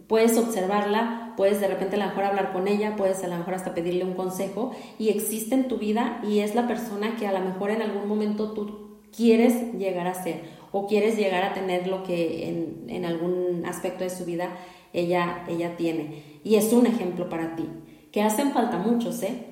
puedes 0.05 0.37
observarla, 0.37 1.33
puedes 1.35 1.59
de 1.59 1.69
repente 1.69 1.95
a 1.95 1.99
lo 1.99 2.05
mejor 2.05 2.25
hablar 2.25 2.53
con 2.53 2.67
ella, 2.67 2.95
puedes 2.95 3.23
a 3.23 3.27
lo 3.27 3.37
mejor 3.37 3.55
hasta 3.55 3.73
pedirle 3.73 4.03
un 4.03 4.13
consejo 4.13 4.73
y 4.99 5.09
existe 5.09 5.55
en 5.55 5.67
tu 5.67 5.79
vida 5.79 6.21
y 6.23 6.41
es 6.41 6.53
la 6.53 6.67
persona 6.67 7.15
que 7.15 7.25
a 7.25 7.31
lo 7.31 7.39
mejor 7.39 7.71
en 7.71 7.81
algún 7.81 8.07
momento 8.07 8.51
tú 8.51 8.99
quieres 9.11 9.73
llegar 9.73 10.05
a 10.05 10.13
ser 10.13 10.43
o 10.71 10.85
quieres 10.85 11.17
llegar 11.17 11.43
a 11.43 11.55
tener 11.55 11.87
lo 11.87 12.03
que 12.03 12.47
en, 12.47 12.85
en 12.89 13.05
algún 13.05 13.63
aspecto 13.65 14.03
de 14.03 14.11
su 14.11 14.23
vida 14.23 14.49
ella, 14.93 15.45
ella 15.47 15.75
tiene. 15.77 16.41
Y 16.43 16.57
es 16.57 16.71
un 16.73 16.85
ejemplo 16.85 17.27
para 17.27 17.55
ti, 17.55 17.65
que 18.11 18.21
hacen 18.21 18.51
falta 18.51 18.77
muchos, 18.77 19.23
¿eh? 19.23 19.45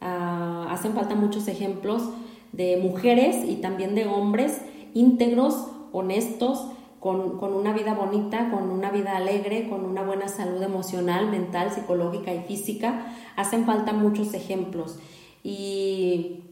Ah, 0.00 0.66
hacen 0.70 0.94
falta 0.94 1.14
muchos 1.14 1.46
ejemplos 1.46 2.04
de 2.52 2.76
mujeres 2.76 3.48
y 3.48 3.56
también 3.56 3.94
de 3.94 4.06
hombres 4.06 4.60
íntegros, 4.94 5.68
honestos, 5.92 6.66
con, 7.02 7.42
una 7.42 7.72
vida 7.72 7.94
bonita, 7.94 8.48
con 8.50 8.70
una 8.70 8.92
vida 8.92 9.16
alegre, 9.16 9.68
con 9.68 9.84
una 9.84 10.02
buena 10.02 10.28
salud 10.28 10.62
emocional, 10.62 11.28
mental, 11.30 11.72
psicológica 11.72 12.32
y 12.32 12.44
física. 12.44 13.12
Hacen 13.34 13.64
falta 13.64 13.92
muchos 13.92 14.34
ejemplos. 14.34 15.00
Y 15.42 16.44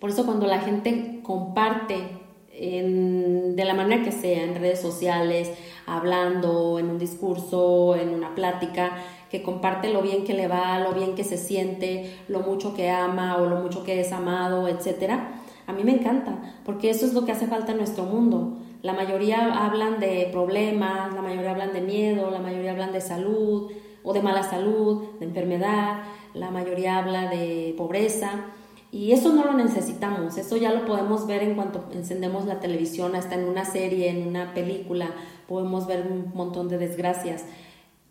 por 0.00 0.10
eso 0.10 0.26
cuando 0.26 0.48
la 0.48 0.58
gente 0.58 1.20
comparte 1.22 1.94
de 2.50 3.64
la 3.64 3.74
manera 3.74 4.02
que 4.02 4.10
sea, 4.10 4.42
en 4.42 4.56
redes 4.56 4.80
sociales, 4.80 5.52
hablando, 5.86 6.80
en 6.80 6.90
un 6.90 6.98
discurso, 6.98 7.94
en 7.94 8.08
una 8.08 8.34
plática, 8.34 8.96
que 9.34 9.42
comparte 9.42 9.92
lo 9.92 10.02
bien 10.02 10.24
que 10.24 10.34
le 10.34 10.46
va, 10.46 10.78
lo 10.78 10.92
bien 10.92 11.14
que 11.14 11.24
se 11.24 11.38
siente, 11.38 12.14
lo 12.28 12.40
mucho 12.40 12.74
que 12.74 12.90
ama 12.90 13.36
o 13.38 13.46
lo 13.46 13.56
mucho 13.56 13.82
que 13.82 14.00
es 14.00 14.12
amado, 14.12 14.68
etcétera. 14.68 15.42
A 15.66 15.72
mí 15.72 15.82
me 15.82 15.92
encanta, 15.92 16.38
porque 16.64 16.90
eso 16.90 17.04
es 17.06 17.14
lo 17.14 17.24
que 17.24 17.32
hace 17.32 17.46
falta 17.46 17.72
en 17.72 17.78
nuestro 17.78 18.04
mundo 18.04 18.58
la 18.84 18.92
mayoría 18.92 19.64
hablan 19.64 19.98
de 19.98 20.28
problemas, 20.30 21.14
la 21.14 21.22
mayoría 21.22 21.52
hablan 21.52 21.72
de 21.72 21.80
miedo, 21.80 22.30
la 22.30 22.38
mayoría 22.38 22.72
hablan 22.72 22.92
de 22.92 23.00
salud, 23.00 23.72
o 24.02 24.12
de 24.12 24.20
mala 24.20 24.42
salud, 24.42 25.04
de 25.18 25.24
enfermedad, 25.24 26.02
la 26.34 26.50
mayoría 26.50 26.98
habla 26.98 27.30
de 27.30 27.74
pobreza. 27.78 28.44
Y 28.92 29.12
eso 29.12 29.32
no 29.32 29.42
lo 29.42 29.54
necesitamos, 29.54 30.36
eso 30.36 30.58
ya 30.58 30.70
lo 30.70 30.84
podemos 30.84 31.26
ver 31.26 31.42
en 31.42 31.54
cuanto 31.54 31.86
encendemos 31.94 32.44
la 32.44 32.60
televisión, 32.60 33.16
hasta 33.16 33.36
en 33.36 33.48
una 33.48 33.64
serie, 33.64 34.10
en 34.10 34.28
una 34.28 34.52
película, 34.52 35.12
podemos 35.48 35.86
ver 35.86 36.06
un 36.06 36.32
montón 36.34 36.68
de 36.68 36.76
desgracias. 36.76 37.46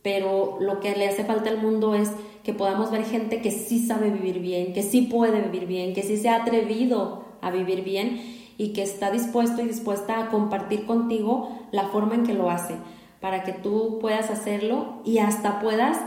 Pero 0.04 0.58
lo 0.60 0.80
que 0.80 0.96
le 0.96 1.08
hace 1.08 1.24
falta 1.24 1.50
al 1.50 1.62
mundo 1.62 1.96
es 1.96 2.12
que 2.44 2.54
podamos 2.54 2.92
ver 2.92 3.06
gente 3.06 3.42
que 3.42 3.52
sí 3.52 3.86
sabe 3.86 4.12
vivir 4.12 4.39
bien, 4.39 4.74
que 4.74 4.84
sí 4.84 5.04
puede 5.04 5.42
vivir 5.42 5.66
bien, 5.66 5.94
que 5.94 6.04
sí 6.04 6.18
se 6.18 6.30
ha 6.30 6.44
atrevido 6.44 7.24
a 7.42 7.50
vivir 7.50 7.84
bien 7.84 8.22
y 8.58 8.74
que 8.74 8.84
está 8.84 9.10
dispuesto 9.12 9.62
y 9.62 9.68
dispuesta 9.68 10.20
a 10.20 10.30
compartir 10.30 10.86
contigo 10.86 11.58
la 11.72 11.88
forma 11.88 12.16
en 12.16 12.24
que 12.24 12.34
lo 12.34 12.50
hace, 12.50 12.76
para 13.20 13.44
que 13.44 13.54
tú 13.54 13.98
puedas 14.00 14.30
hacerlo 14.30 15.02
y 15.06 15.20
hasta 15.20 15.60
puedas 15.62 15.98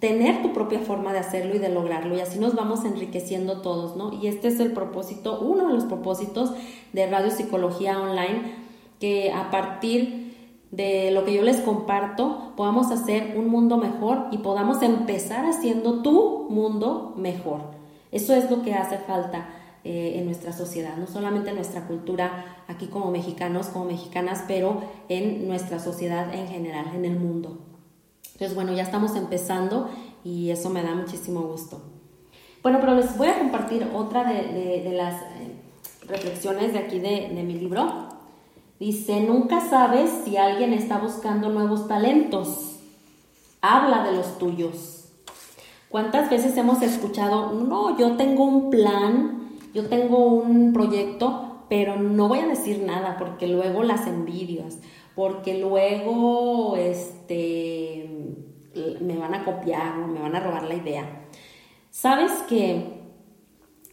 tener 0.00 0.42
tu 0.42 0.52
propia 0.52 0.80
forma 0.80 1.12
de 1.12 1.20
hacerlo 1.20 1.54
y 1.54 1.58
de 1.58 1.70
lograrlo 1.70 2.16
y 2.16 2.20
así 2.20 2.38
nos 2.38 2.54
vamos 2.54 2.84
enriqueciendo 2.84 3.62
todos, 3.62 3.96
¿no? 3.96 4.12
Y 4.12 4.26
este 4.26 4.48
es 4.48 4.60
el 4.60 4.72
propósito, 4.72 5.40
uno 5.40 5.68
de 5.68 5.74
los 5.74 5.84
propósitos 5.84 6.52
de 6.92 7.06
Radio 7.06 7.30
Psicología 7.30 7.98
Online, 7.98 8.66
que 9.00 9.32
a 9.32 9.50
partir 9.50 10.25
de 10.70 11.10
lo 11.10 11.24
que 11.24 11.34
yo 11.34 11.42
les 11.42 11.60
comparto 11.60 12.52
podamos 12.56 12.90
hacer 12.90 13.36
un 13.38 13.48
mundo 13.48 13.76
mejor 13.76 14.26
y 14.30 14.38
podamos 14.38 14.82
empezar 14.82 15.44
haciendo 15.44 16.02
tu 16.02 16.48
mundo 16.50 17.14
mejor. 17.16 17.60
Eso 18.12 18.34
es 18.34 18.50
lo 18.50 18.62
que 18.62 18.74
hace 18.74 18.98
falta 18.98 19.48
eh, 19.84 20.18
en 20.18 20.24
nuestra 20.26 20.52
sociedad, 20.52 20.96
no 20.96 21.06
solamente 21.06 21.50
en 21.50 21.56
nuestra 21.56 21.86
cultura 21.86 22.64
aquí 22.66 22.86
como 22.86 23.10
mexicanos, 23.10 23.68
como 23.68 23.84
mexicanas, 23.84 24.44
pero 24.48 24.82
en 25.08 25.46
nuestra 25.46 25.78
sociedad 25.78 26.34
en 26.34 26.48
general, 26.48 26.86
en 26.94 27.04
el 27.04 27.16
mundo. 27.16 27.58
Entonces, 28.32 28.54
bueno, 28.54 28.72
ya 28.72 28.82
estamos 28.82 29.14
empezando 29.16 29.88
y 30.24 30.50
eso 30.50 30.70
me 30.70 30.82
da 30.82 30.94
muchísimo 30.94 31.40
gusto. 31.42 31.80
Bueno, 32.62 32.78
pero 32.80 32.96
les 32.96 33.16
voy 33.16 33.28
a 33.28 33.38
compartir 33.38 33.88
otra 33.94 34.24
de, 34.24 34.90
las 34.92 35.22
eh, 35.22 35.54
reflexiones 36.08 36.72
de 36.72 36.80
aquí 36.80 36.98
de, 36.98 37.30
de 37.32 37.42
mi 37.44 37.54
libro. 37.54 38.15
Dice, 38.78 39.20
nunca 39.20 39.60
sabes 39.60 40.10
si 40.24 40.36
alguien 40.36 40.72
está 40.72 40.98
buscando 40.98 41.48
nuevos 41.48 41.88
talentos. 41.88 42.76
Habla 43.62 44.04
de 44.04 44.12
los 44.12 44.38
tuyos. 44.38 45.08
¿Cuántas 45.88 46.28
veces 46.28 46.56
hemos 46.58 46.82
escuchado, 46.82 47.52
no, 47.52 47.96
yo 47.96 48.16
tengo 48.16 48.44
un 48.44 48.70
plan, 48.70 49.50
yo 49.72 49.88
tengo 49.88 50.26
un 50.26 50.72
proyecto, 50.74 51.64
pero 51.70 51.96
no 51.96 52.28
voy 52.28 52.40
a 52.40 52.46
decir 52.46 52.82
nada 52.82 53.16
porque 53.18 53.46
luego 53.46 53.82
las 53.82 54.06
envidias, 54.06 54.78
porque 55.14 55.58
luego 55.58 56.76
este, 56.76 58.10
me 59.00 59.16
van 59.16 59.34
a 59.34 59.44
copiar 59.44 59.98
o 60.00 60.06
me 60.06 60.20
van 60.20 60.36
a 60.36 60.40
robar 60.40 60.64
la 60.64 60.74
idea. 60.74 61.24
Sabes 61.90 62.32
que 62.48 63.00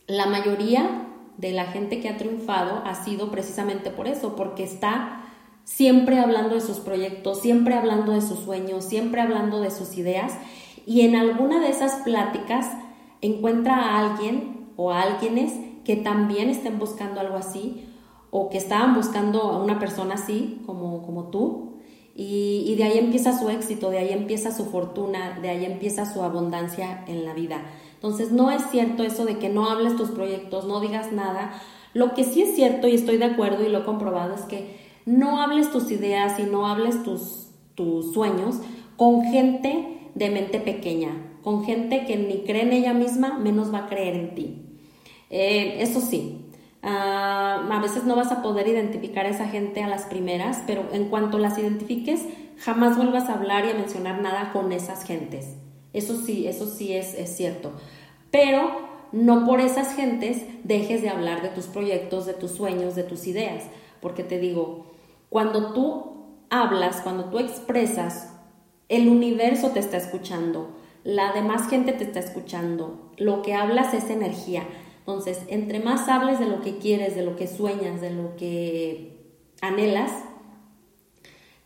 la 0.07 0.25
mayoría 0.25 1.12
de 1.37 1.51
la 1.51 1.65
gente 1.65 1.99
que 1.99 2.09
ha 2.09 2.17
triunfado 2.17 2.81
ha 2.85 2.95
sido 3.03 3.31
precisamente 3.31 3.89
por 3.89 4.07
eso, 4.07 4.35
porque 4.35 4.63
está 4.63 5.21
siempre 5.63 6.19
hablando 6.19 6.55
de 6.55 6.61
sus 6.61 6.77
proyectos, 6.79 7.41
siempre 7.41 7.75
hablando 7.75 8.11
de 8.11 8.21
sus 8.21 8.39
sueños, 8.39 8.83
siempre 8.83 9.21
hablando 9.21 9.61
de 9.61 9.71
sus 9.71 9.97
ideas 9.97 10.33
y 10.85 11.01
en 11.01 11.15
alguna 11.15 11.59
de 11.59 11.69
esas 11.69 12.01
pláticas 12.03 12.67
encuentra 13.21 13.75
a 13.75 13.99
alguien 13.99 14.71
o 14.75 14.91
a 14.91 15.01
alguienes 15.01 15.53
que 15.85 15.95
también 15.95 16.49
estén 16.49 16.79
buscando 16.79 17.21
algo 17.21 17.37
así 17.37 17.89
o 18.31 18.49
que 18.49 18.57
estaban 18.57 18.95
buscando 18.95 19.43
a 19.43 19.63
una 19.63 19.79
persona 19.79 20.15
así 20.15 20.61
como, 20.65 21.03
como 21.03 21.25
tú. 21.25 21.72
Y, 22.15 22.75
de 22.75 22.83
ahí 22.83 22.97
empieza 22.99 23.37
su 23.37 23.49
éxito, 23.49 23.89
de 23.89 23.97
ahí 23.97 24.09
empieza 24.11 24.55
su 24.55 24.65
fortuna, 24.65 25.39
de 25.41 25.49
ahí 25.49 25.65
empieza 25.65 26.11
su 26.11 26.21
abundancia 26.21 27.03
en 27.07 27.25
la 27.25 27.33
vida. 27.33 27.65
Entonces 27.95 28.31
no 28.31 28.51
es 28.51 28.61
cierto 28.69 29.03
eso 29.03 29.25
de 29.25 29.39
que 29.39 29.49
no 29.49 29.69
hables 29.69 29.95
tus 29.95 30.11
proyectos, 30.11 30.65
no 30.65 30.79
digas 30.79 31.11
nada. 31.11 31.59
Lo 31.93 32.13
que 32.13 32.23
sí 32.23 32.43
es 32.43 32.55
cierto 32.55 32.87
y 32.87 32.95
estoy 32.95 33.17
de 33.17 33.25
acuerdo 33.25 33.65
y 33.65 33.69
lo 33.69 33.79
he 33.79 33.85
comprobado 33.85 34.35
es 34.35 34.41
que 34.41 34.77
no 35.05 35.41
hables 35.41 35.71
tus 35.71 35.89
ideas 35.89 36.39
y 36.39 36.43
no 36.43 36.67
hables 36.67 37.01
tus, 37.03 37.47
tus 37.73 38.13
sueños 38.13 38.57
con 38.95 39.23
gente 39.23 40.11
de 40.13 40.29
mente 40.29 40.59
pequeña, 40.59 41.37
con 41.41 41.63
gente 41.65 42.05
que 42.05 42.15
ni 42.15 42.43
cree 42.43 42.61
en 42.61 42.73
ella 42.73 42.93
misma, 42.93 43.39
menos 43.39 43.73
va 43.73 43.79
a 43.79 43.87
creer 43.87 44.15
en 44.15 44.35
ti. 44.35 44.63
Eh, 45.29 45.77
eso 45.79 45.99
sí, 45.99 46.42
Ah, 46.83 47.65
a 47.71 47.79
veces 47.79 48.03
no 48.03 48.15
vas 48.15 48.31
a 48.31 48.41
poder 48.41 48.67
identificar 48.67 49.25
a 49.25 49.29
esa 49.29 49.47
gente 49.47 49.81
a 49.81 49.87
las 49.87 50.03
primeras, 50.03 50.61
pero 50.67 50.83
en 50.91 51.05
cuanto 51.05 51.37
las 51.37 51.57
identifiques, 51.57 52.25
jamás 52.59 52.97
vuelvas 52.97 53.29
a 53.29 53.35
hablar 53.35 53.65
y 53.65 53.71
a 53.71 53.75
mencionar 53.75 54.21
nada 54.21 54.51
con 54.51 54.71
esas 54.71 55.05
gentes. 55.05 55.55
Eso 55.93 56.19
sí, 56.19 56.45
eso 56.45 56.67
sí 56.67 56.93
es, 56.93 57.13
es 57.13 57.35
cierto. 57.35 57.71
Pero 58.31 58.93
no 59.13 59.45
por 59.45 59.61
esas 59.61 59.95
gentes 59.95 60.43
dejes 60.63 61.01
de 61.01 61.09
hablar 61.09 61.41
de 61.41 61.49
tus 61.49 61.67
proyectos, 61.67 62.25
de 62.25 62.33
tus 62.33 62.51
sueños, 62.51 62.95
de 62.95 63.03
tus 63.03 63.27
ideas. 63.27 63.63
Porque 64.01 64.23
te 64.23 64.39
digo, 64.39 64.87
cuando 65.29 65.71
tú 65.73 66.13
hablas, 66.49 67.01
cuando 67.01 67.25
tú 67.25 67.39
expresas, 67.39 68.33
el 68.89 69.07
universo 69.07 69.69
te 69.69 69.79
está 69.79 69.97
escuchando, 69.97 70.75
la 71.03 71.31
demás 71.31 71.69
gente 71.69 71.93
te 71.93 72.03
está 72.03 72.19
escuchando, 72.19 73.11
lo 73.17 73.41
que 73.41 73.53
hablas 73.53 73.93
es 73.93 74.09
energía. 74.09 74.63
Entonces, 75.05 75.41
entre 75.49 75.81
más 75.81 76.07
hables 76.07 76.39
de 76.39 76.45
lo 76.45 76.61
que 76.61 76.77
quieres, 76.77 77.13
de 77.13 77.25
lo 77.25 77.35
que 77.35 77.47
sueñas, 77.47 77.99
de 77.99 78.11
lo 78.11 78.37
que 78.37 79.17
anhelas, 79.61 80.11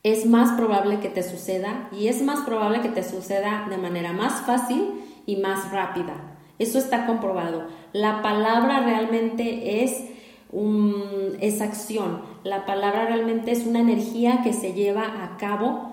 es 0.01 0.25
más 0.25 0.57
probable 0.57 0.99
que 0.99 1.09
te 1.09 1.21
suceda 1.21 1.87
y 1.91 2.07
es 2.07 2.23
más 2.23 2.39
probable 2.41 2.81
que 2.81 2.89
te 2.89 3.03
suceda 3.03 3.67
de 3.69 3.77
manera 3.77 4.11
más 4.11 4.41
fácil 4.41 5.03
y 5.27 5.35
más 5.35 5.71
rápida. 5.71 6.39
Eso 6.57 6.79
está 6.79 7.05
comprobado. 7.05 7.67
La 7.93 8.23
palabra 8.23 8.79
realmente 8.79 9.83
es, 9.83 10.05
un, 10.51 11.37
es 11.39 11.61
acción. 11.61 12.21
La 12.43 12.65
palabra 12.65 13.05
realmente 13.05 13.51
es 13.51 13.67
una 13.67 13.81
energía 13.81 14.41
que 14.43 14.53
se 14.53 14.73
lleva 14.73 15.23
a 15.23 15.37
cabo 15.37 15.91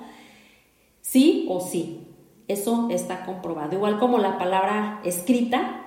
sí 1.02 1.46
o 1.50 1.61
sí. 1.61 2.09
Eso 2.48 2.88
está 2.90 3.26
comprobado. 3.26 3.74
Igual 3.74 3.98
como 3.98 4.18
la 4.18 4.38
palabra 4.38 5.00
escrita, 5.04 5.83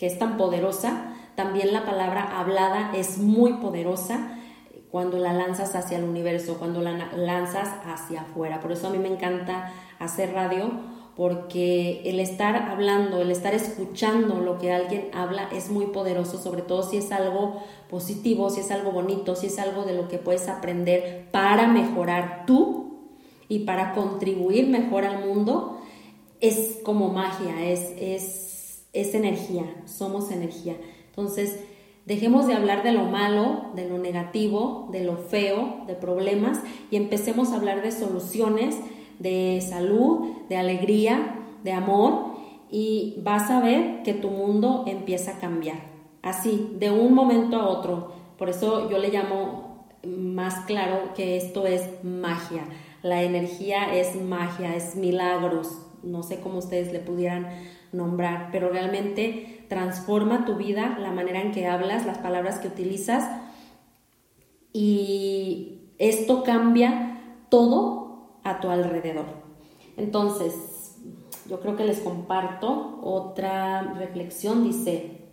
que 0.00 0.06
es 0.06 0.18
tan 0.18 0.38
poderosa, 0.38 1.12
también 1.34 1.74
la 1.74 1.84
palabra 1.84 2.40
hablada 2.40 2.90
es 2.96 3.18
muy 3.18 3.52
poderosa 3.54 4.38
cuando 4.90 5.18
la 5.18 5.34
lanzas 5.34 5.76
hacia 5.76 5.98
el 5.98 6.04
universo, 6.04 6.56
cuando 6.58 6.80
la 6.80 7.12
lanzas 7.14 7.68
hacia 7.84 8.22
afuera. 8.22 8.60
Por 8.60 8.72
eso 8.72 8.86
a 8.86 8.90
mí 8.90 8.98
me 8.98 9.08
encanta 9.08 9.74
hacer 9.98 10.32
radio, 10.32 10.70
porque 11.16 12.00
el 12.06 12.18
estar 12.18 12.56
hablando, 12.56 13.20
el 13.20 13.30
estar 13.30 13.52
escuchando 13.52 14.40
lo 14.40 14.58
que 14.58 14.72
alguien 14.72 15.10
habla 15.12 15.50
es 15.52 15.70
muy 15.70 15.88
poderoso, 15.88 16.38
sobre 16.38 16.62
todo 16.62 16.82
si 16.82 16.96
es 16.96 17.12
algo 17.12 17.62
positivo, 17.90 18.48
si 18.48 18.60
es 18.60 18.70
algo 18.70 18.92
bonito, 18.92 19.36
si 19.36 19.48
es 19.48 19.58
algo 19.58 19.84
de 19.84 19.92
lo 19.92 20.08
que 20.08 20.16
puedes 20.16 20.48
aprender 20.48 21.28
para 21.30 21.68
mejorar 21.68 22.44
tú 22.46 23.00
y 23.48 23.60
para 23.60 23.92
contribuir 23.92 24.66
mejor 24.68 25.04
al 25.04 25.26
mundo, 25.26 25.78
es 26.40 26.78
como 26.84 27.10
magia, 27.10 27.66
es, 27.66 27.92
es 27.98 28.49
es 28.92 29.14
energía, 29.14 29.64
somos 29.86 30.30
energía. 30.30 30.76
Entonces, 31.06 31.60
dejemos 32.06 32.46
de 32.46 32.54
hablar 32.54 32.82
de 32.82 32.92
lo 32.92 33.04
malo, 33.04 33.70
de 33.74 33.88
lo 33.88 33.98
negativo, 33.98 34.88
de 34.90 35.04
lo 35.04 35.16
feo, 35.16 35.84
de 35.86 35.94
problemas 35.94 36.60
y 36.90 36.96
empecemos 36.96 37.50
a 37.50 37.56
hablar 37.56 37.82
de 37.82 37.92
soluciones, 37.92 38.76
de 39.18 39.62
salud, 39.66 40.30
de 40.48 40.56
alegría, 40.56 41.36
de 41.62 41.72
amor 41.72 42.34
y 42.70 43.16
vas 43.22 43.50
a 43.50 43.60
ver 43.60 44.02
que 44.02 44.14
tu 44.14 44.30
mundo 44.30 44.84
empieza 44.86 45.32
a 45.32 45.38
cambiar. 45.38 45.90
Así, 46.22 46.70
de 46.78 46.90
un 46.90 47.14
momento 47.14 47.56
a 47.56 47.68
otro. 47.68 48.12
Por 48.38 48.48
eso 48.48 48.90
yo 48.90 48.98
le 48.98 49.10
llamo 49.10 49.86
más 50.06 50.64
claro 50.66 51.12
que 51.14 51.36
esto 51.36 51.66
es 51.66 51.82
magia. 52.02 52.64
La 53.02 53.22
energía 53.22 53.94
es 53.94 54.16
magia, 54.16 54.74
es 54.76 54.96
milagros. 54.96 55.86
No 56.02 56.22
sé 56.22 56.40
cómo 56.40 56.58
ustedes 56.58 56.92
le 56.92 57.00
pudieran 57.00 57.48
nombrar, 57.92 58.48
pero 58.52 58.70
realmente 58.70 59.64
transforma 59.68 60.44
tu 60.44 60.56
vida, 60.56 60.98
la 60.98 61.12
manera 61.12 61.40
en 61.40 61.52
que 61.52 61.66
hablas, 61.66 62.06
las 62.06 62.18
palabras 62.18 62.58
que 62.58 62.68
utilizas 62.68 63.24
y 64.72 65.80
esto 65.98 66.44
cambia 66.44 67.20
todo 67.48 68.38
a 68.44 68.60
tu 68.60 68.70
alrededor. 68.70 69.26
Entonces, 69.96 70.96
yo 71.48 71.60
creo 71.60 71.76
que 71.76 71.84
les 71.84 72.00
comparto 72.00 73.00
otra 73.02 73.82
reflexión, 73.94 74.64
dice, 74.64 75.28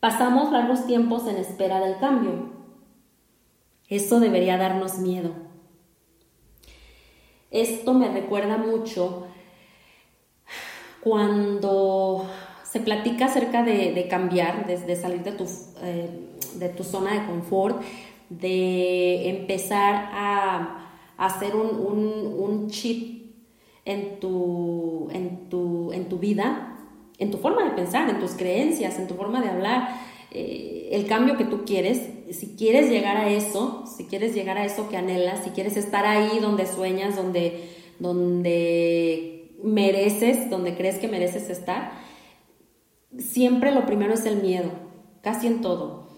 pasamos 0.00 0.52
largos 0.52 0.86
tiempos 0.86 1.26
en 1.28 1.36
espera 1.36 1.80
del 1.80 1.98
cambio. 1.98 2.52
Eso 3.88 4.18
debería 4.18 4.56
darnos 4.56 4.98
miedo. 4.98 5.30
Esto 7.50 7.94
me 7.94 8.08
recuerda 8.08 8.56
mucho 8.56 9.28
cuando 11.04 12.26
se 12.64 12.80
platica 12.80 13.26
acerca 13.26 13.62
de, 13.62 14.06
cambiar, 14.08 14.66
de, 14.66 14.96
salir 14.96 15.22
de 15.22 15.32
tu, 15.32 15.44
eh, 15.82 16.08
de 16.54 16.68
tu 16.70 16.82
zona 16.82 17.12
de 17.12 17.26
confort, 17.26 17.82
de 18.30 19.28
empezar 19.28 20.08
a, 20.12 20.80
hacer 21.16 21.54
un, 21.54 22.68
chip 22.70 23.36
en 23.84 24.18
tu, 24.18 25.08
en 25.12 25.48
tu, 25.48 25.92
en 25.92 26.08
tu 26.08 26.18
vida, 26.18 26.76
en 27.18 27.30
tu 27.30 27.38
forma 27.38 27.62
de 27.64 27.70
pensar, 27.70 28.08
en 28.08 28.18
tus 28.18 28.32
creencias, 28.32 28.98
en 28.98 29.06
tu 29.06 29.14
forma 29.14 29.40
de 29.40 29.50
hablar, 29.50 30.00
eh, 30.32 30.88
el 30.90 31.06
cambio 31.06 31.36
que 31.36 31.44
tú 31.44 31.64
quieres, 31.64 32.00
si 32.32 32.56
quieres 32.56 32.90
llegar 32.90 33.16
a 33.16 33.28
eso, 33.28 33.84
si 33.86 34.06
quieres 34.06 34.34
llegar 34.34 34.58
a 34.58 34.64
eso 34.64 34.88
que 34.88 34.96
anhelas, 34.96 35.44
si 35.44 35.50
quieres 35.50 35.76
estar 35.76 36.06
ahí 36.06 36.40
donde 36.40 36.66
sueñas, 36.66 37.14
donde, 37.14 37.68
donde 38.00 39.43
mereces, 39.64 40.50
donde 40.50 40.76
crees 40.76 40.98
que 40.98 41.08
mereces 41.08 41.48
estar, 41.48 41.92
siempre 43.18 43.72
lo 43.72 43.86
primero 43.86 44.12
es 44.12 44.26
el 44.26 44.42
miedo, 44.42 44.70
casi 45.22 45.46
en 45.46 45.62
todo. 45.62 46.08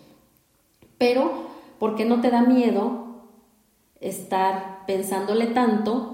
Pero, 0.99 1.47
¿por 1.79 1.95
qué 1.95 2.05
no 2.05 2.21
te 2.21 2.31
da 2.31 2.43
miedo 2.43 3.07
estar 4.01 4.85
pensándole 4.87 5.47
tanto 5.47 6.13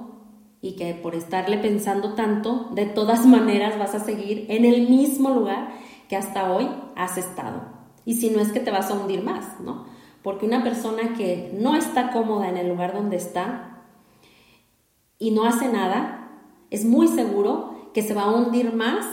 y 0.61 0.77
que 0.77 0.95
por 0.95 1.15
estarle 1.15 1.59
pensando 1.59 2.15
tanto, 2.15 2.69
de 2.73 2.87
todas 2.87 3.27
maneras 3.27 3.79
vas 3.79 3.95
a 3.95 4.05
seguir 4.05 4.47
en 4.49 4.65
el 4.65 4.89
mismo 4.89 5.31
lugar 5.31 5.73
que 6.09 6.17
hasta 6.17 6.53
hoy 6.53 6.69
has 6.97 7.17
estado? 7.17 7.63
Y 8.05 8.15
si 8.15 8.31
no 8.31 8.41
es 8.41 8.53
que 8.53 8.61
te 8.61 8.71
vas 8.71 8.91
a 8.91 8.95
hundir 8.95 9.23
más, 9.23 9.61
¿no? 9.61 9.87
Porque 10.23 10.47
una 10.47 10.63
persona 10.63 11.15
que 11.17 11.51
no 11.59 11.75
está 11.77 12.13
cómoda 12.13 12.49
en 12.49 12.57
el 12.57 12.69
lugar 12.69 12.93
donde 12.93 13.17
está 13.17 13.85
y 15.19 15.31
no 15.31 15.45
hace 15.45 15.69
nada, 15.69 16.22
es 16.73 16.87
muy 16.87 17.07
seguro 17.07 17.91
que 17.93 18.03
se 18.03 18.15
va 18.15 18.23
a 18.23 18.31
hundir 18.31 18.73
más 18.73 19.05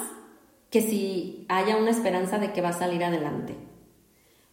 que 0.70 0.82
si 0.82 1.46
haya 1.50 1.76
una 1.76 1.90
esperanza 1.90 2.40
de 2.40 2.54
que 2.54 2.62
va 2.62 2.70
a 2.70 2.74
salir 2.74 3.04
adelante. 3.04 3.58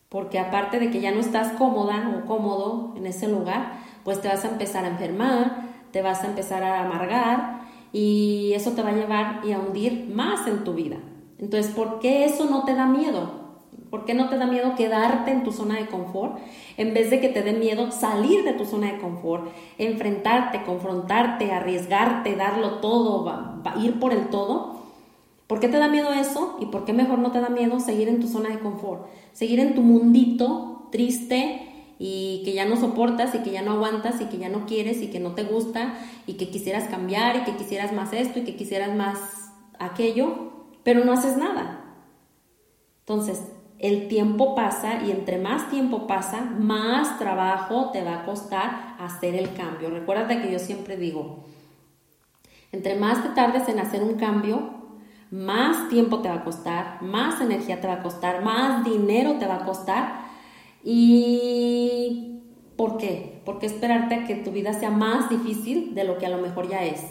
Porque 0.09 0.41
aparte 0.41 0.81
de 0.81 0.91
que 0.91 1.01
ya 1.01 1.13
no 1.13 1.21
estás 1.21 1.53
cómoda 1.53 2.19
o 2.19 2.27
cómodo 2.27 2.95
en 2.97 3.07
ese 3.07 3.29
lugar, 3.29 3.79
pues 4.05 4.21
te 4.21 4.29
vas 4.29 4.45
a 4.45 4.49
empezar 4.49 4.85
a 4.85 4.89
enfermar, 4.89 5.69
te 5.93 6.03
vas 6.03 6.25
a 6.25 6.27
empezar 6.27 6.65
a 6.65 6.85
amargar 6.85 7.61
y 7.93 8.53
eso 8.55 8.73
te 8.73 8.83
va 8.83 8.91
a 8.91 8.95
llevar 8.95 9.41
y 9.45 9.53
a 9.53 9.61
hundir 9.61 10.11
más 10.13 10.49
en 10.49 10.65
tu 10.65 10.75
vida. 10.75 10.97
Entonces, 11.39 11.73
¿por 11.73 12.01
qué 12.01 12.25
eso 12.25 12.47
no 12.47 12.65
te 12.65 12.75
da 12.75 12.87
miedo? 12.87 13.46
¿Por 13.91 14.05
qué 14.05 14.15
no 14.15 14.29
te 14.29 14.37
da 14.37 14.47
miedo 14.47 14.75
quedarte 14.75 15.31
en 15.31 15.45
tu 15.45 15.53
zona 15.53 15.77
de 15.77 15.87
confort 15.87 16.39
en 16.77 16.93
vez 16.93 17.11
de 17.11 17.21
que 17.21 17.29
te 17.29 17.43
dé 17.43 17.53
miedo 17.53 17.93
salir 17.93 18.45
de 18.45 18.53
tu 18.53 18.65
zona 18.65 18.93
de 18.93 18.99
confort, 18.99 19.51
enfrentarte, 19.79 20.65
confrontarte, 20.65 21.53
arriesgarte, 21.53 22.35
darlo 22.35 22.81
todo, 22.81 23.63
ir 23.81 24.01
por 24.01 24.13
el 24.13 24.29
todo? 24.29 24.77
¿Por 25.47 25.61
qué 25.61 25.69
te 25.69 25.79
da 25.79 25.89
miedo 25.89 26.13
eso? 26.13 26.57
¿Y 26.61 26.67
por 26.67 26.85
qué 26.85 26.93
mejor 26.93 27.21
no 27.21 27.31
te 27.31 27.41
da 27.41 27.49
miedo 27.49 27.79
seguir 27.79 28.09
en 28.09 28.21
tu 28.21 28.27
zona 28.27 28.49
de 28.49 28.59
confort? 28.59 29.07
Seguir 29.33 29.61
en 29.61 29.75
tu 29.75 29.83
mundito 29.83 30.89
triste 30.91 31.63
y 31.99 32.43
que 32.45 32.53
ya 32.53 32.65
no 32.67 32.77
soportas 32.77 33.35
y 33.35 33.39
que 33.39 33.53
ya 33.53 33.63
no 33.63 33.73
aguantas 33.73 34.21
y 34.21 34.27
que 34.27 34.39
ya 34.39 34.49
no 34.49 34.67
quieres 34.67 35.01
y 35.03 35.09
que 35.09 35.21
no 35.21 35.35
te 35.35 35.45
gusta 35.45 35.95
y 36.27 36.35
que 36.35 36.51
quisieras 36.51 36.89
cambiar 36.89 37.37
y 37.37 37.41
que 37.45 37.57
quisieras 37.57 37.93
más 37.93 38.13
esto 38.13 38.41
y 38.41 38.43
que 38.43 38.57
quisieras 38.57 38.95
más 38.95 39.19
aquello, 39.79 40.53
pero 40.83 41.05
no 41.05 41.13
haces 41.13 41.37
nada. 41.37 41.85
Entonces, 43.01 43.41
el 43.79 44.09
tiempo 44.09 44.55
pasa 44.55 45.03
y 45.05 45.11
entre 45.11 45.39
más 45.39 45.69
tiempo 45.71 46.07
pasa, 46.07 46.41
más 46.41 47.19
trabajo 47.19 47.91
te 47.93 48.03
va 48.03 48.21
a 48.21 48.25
costar 48.25 48.97
hacer 48.99 49.35
el 49.35 49.53
cambio. 49.53 49.91
Recuerda 49.91 50.41
que 50.41 50.51
yo 50.51 50.59
siempre 50.59 50.97
digo, 50.97 51.45
entre 52.73 52.95
más 52.95 53.23
te 53.23 53.29
tardes 53.31 53.69
en 53.69 53.79
hacer 53.79 54.03
un 54.03 54.15
cambio, 54.15 54.77
más 55.31 55.89
tiempo 55.89 56.21
te 56.21 56.29
va 56.29 56.37
a 56.37 56.45
costar, 56.45 57.03
más 57.03 57.41
energía 57.41 57.81
te 57.81 57.87
va 57.87 57.95
a 57.95 58.03
costar, 58.03 58.43
más 58.43 58.85
dinero 58.85 59.35
te 59.39 59.47
va 59.47 59.57
a 59.57 59.65
costar. 59.65 60.27
¿Y 60.83 62.41
por 62.77 62.97
qué? 62.97 63.43
Porque 63.45 63.67
esperarte 63.67 64.15
a 64.15 64.25
que 64.25 64.37
tu 64.37 64.53
vida 64.53 64.73
sea 64.73 64.91
más 64.91 65.29
difícil 65.29 65.95
de 65.95 66.05
lo 66.05 66.17
que 66.19 66.27
a 66.27 66.31
lo 66.31 66.39
mejor 66.39 66.69
ya 66.69 66.85
es. 66.85 67.03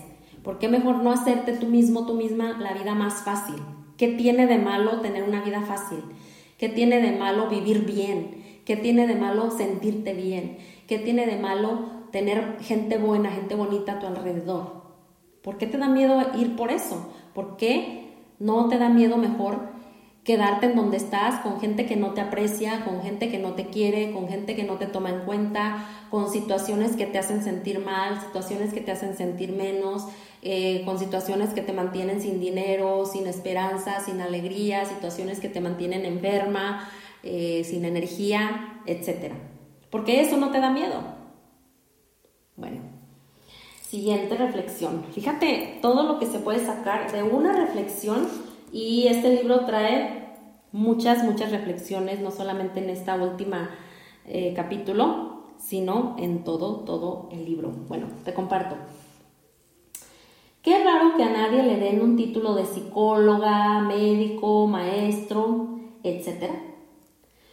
¿Por 0.44 0.60
qué 0.60 0.68
mejor 0.68 0.98
no 0.98 1.12
hacerte 1.12 1.54
tú 1.54 1.68
mismo, 1.68 2.06
tú 2.06 2.14
misma, 2.14 2.58
la 2.60 2.74
vida 2.74 2.96
más 2.96 3.24
fácil? 3.24 3.56
¿Qué 3.98 4.10
tiene 4.10 4.48
de 4.48 4.58
malo 4.58 5.02
tener 5.02 5.24
una 5.24 5.42
vida 5.42 5.62
fácil? 5.62 6.04
¿Qué 6.58 6.70
tiene 6.70 7.02
de 7.02 7.18
malo 7.18 7.50
vivir 7.50 7.86
bien? 7.86 8.62
¿Qué 8.66 8.76
tiene 8.76 9.08
de 9.08 9.16
malo 9.16 9.52
sentirte 9.52 10.14
bien? 10.14 10.58
¿Qué 10.88 11.00
tiene 11.00 11.26
de 11.26 11.38
malo 11.38 12.08
tener 12.12 12.58
gente 12.62 12.98
buena, 12.98 13.32
gente 13.32 13.56
bonita 13.56 13.94
a 13.94 14.00
tu 14.00 14.08
alrededor? 14.08 14.84
¿Por 15.42 15.58
qué 15.58 15.68
te 15.68 15.78
da 15.78 15.90
miedo 15.90 16.22
ir 16.40 16.56
por 16.56 16.72
eso? 16.72 17.14
¿Por 17.34 17.58
qué 17.58 18.14
no 18.40 18.70
te 18.70 18.78
da 18.78 18.90
miedo 18.90 19.18
mejor 19.18 19.76
quedarte 20.26 20.66
en 20.66 20.76
donde 20.76 20.98
estás 20.98 21.42
con 21.42 21.60
gente 21.60 21.86
que 21.86 21.96
no 21.96 22.14
te 22.14 22.22
aprecia, 22.22 22.84
con 22.84 23.04
gente 23.04 23.30
que 23.30 23.38
no 23.38 23.54
te 23.54 23.68
quiere, 23.68 24.12
con 24.12 24.28
gente 24.28 24.56
que 24.56 24.64
no 24.64 24.78
te 24.78 24.88
toma 24.88 25.12
en 25.12 25.20
cuenta, 25.20 25.86
con 26.10 26.32
situaciones 26.32 26.96
que 26.96 27.06
te 27.06 27.20
hacen 27.20 27.44
sentir 27.44 27.80
mal, 27.80 28.20
situaciones 28.20 28.74
que 28.74 28.82
te 28.82 28.92
hacen 28.92 29.16
sentir 29.16 29.52
menos, 29.52 30.08
eh, 30.48 30.84
con 30.86 31.00
situaciones 31.00 31.56
que 31.56 31.64
te 31.64 31.74
mantienen 31.74 32.22
sin 32.22 32.40
dinero, 32.40 33.08
sin 33.08 33.26
esperanza, 33.26 34.00
sin 34.00 34.22
alegría, 34.22 34.86
situaciones 34.86 35.40
que 35.40 35.50
te 35.50 35.60
mantienen 35.60 36.06
enferma, 36.06 36.88
eh, 37.24 37.64
sin 37.66 37.84
energía, 37.84 38.80
etc. 38.86 39.34
Porque 39.90 40.22
eso 40.22 40.38
no 40.38 40.52
te 40.52 40.60
da 40.60 40.70
miedo. 40.70 41.02
Bueno, 42.58 42.80
siguiente 43.82 44.38
reflexión. 44.38 45.04
Fíjate 45.16 45.80
todo 45.82 46.04
lo 46.04 46.20
que 46.20 46.28
se 46.28 46.38
puede 46.38 46.64
sacar 46.64 47.12
de 47.12 47.24
una 47.24 47.52
reflexión 47.52 48.28
y 48.72 49.08
este 49.08 49.32
libro 49.34 49.66
trae 49.66 50.30
muchas, 50.72 51.24
muchas 51.24 51.50
reflexiones, 51.50 52.20
no 52.20 52.30
solamente 52.30 52.84
en 52.84 52.92
esta 52.92 53.16
última 53.16 53.72
eh, 54.28 54.54
capítulo, 54.56 55.56
sino 55.58 56.16
en 56.20 56.44
todo, 56.44 56.82
todo 56.82 57.30
el 57.32 57.46
libro. 57.46 57.72
Bueno, 57.88 58.10
te 58.24 58.36
comparto. 58.36 58.76
Qué 60.66 60.84
raro 60.84 61.16
que 61.16 61.24
a 61.24 61.30
nadie 61.30 61.62
le 61.62 61.78
den 61.78 62.02
un 62.02 62.16
título 62.16 62.56
de 62.56 62.66
psicóloga, 62.66 63.82
médico, 63.82 64.66
maestro, 64.66 65.78
etc. 66.02 66.50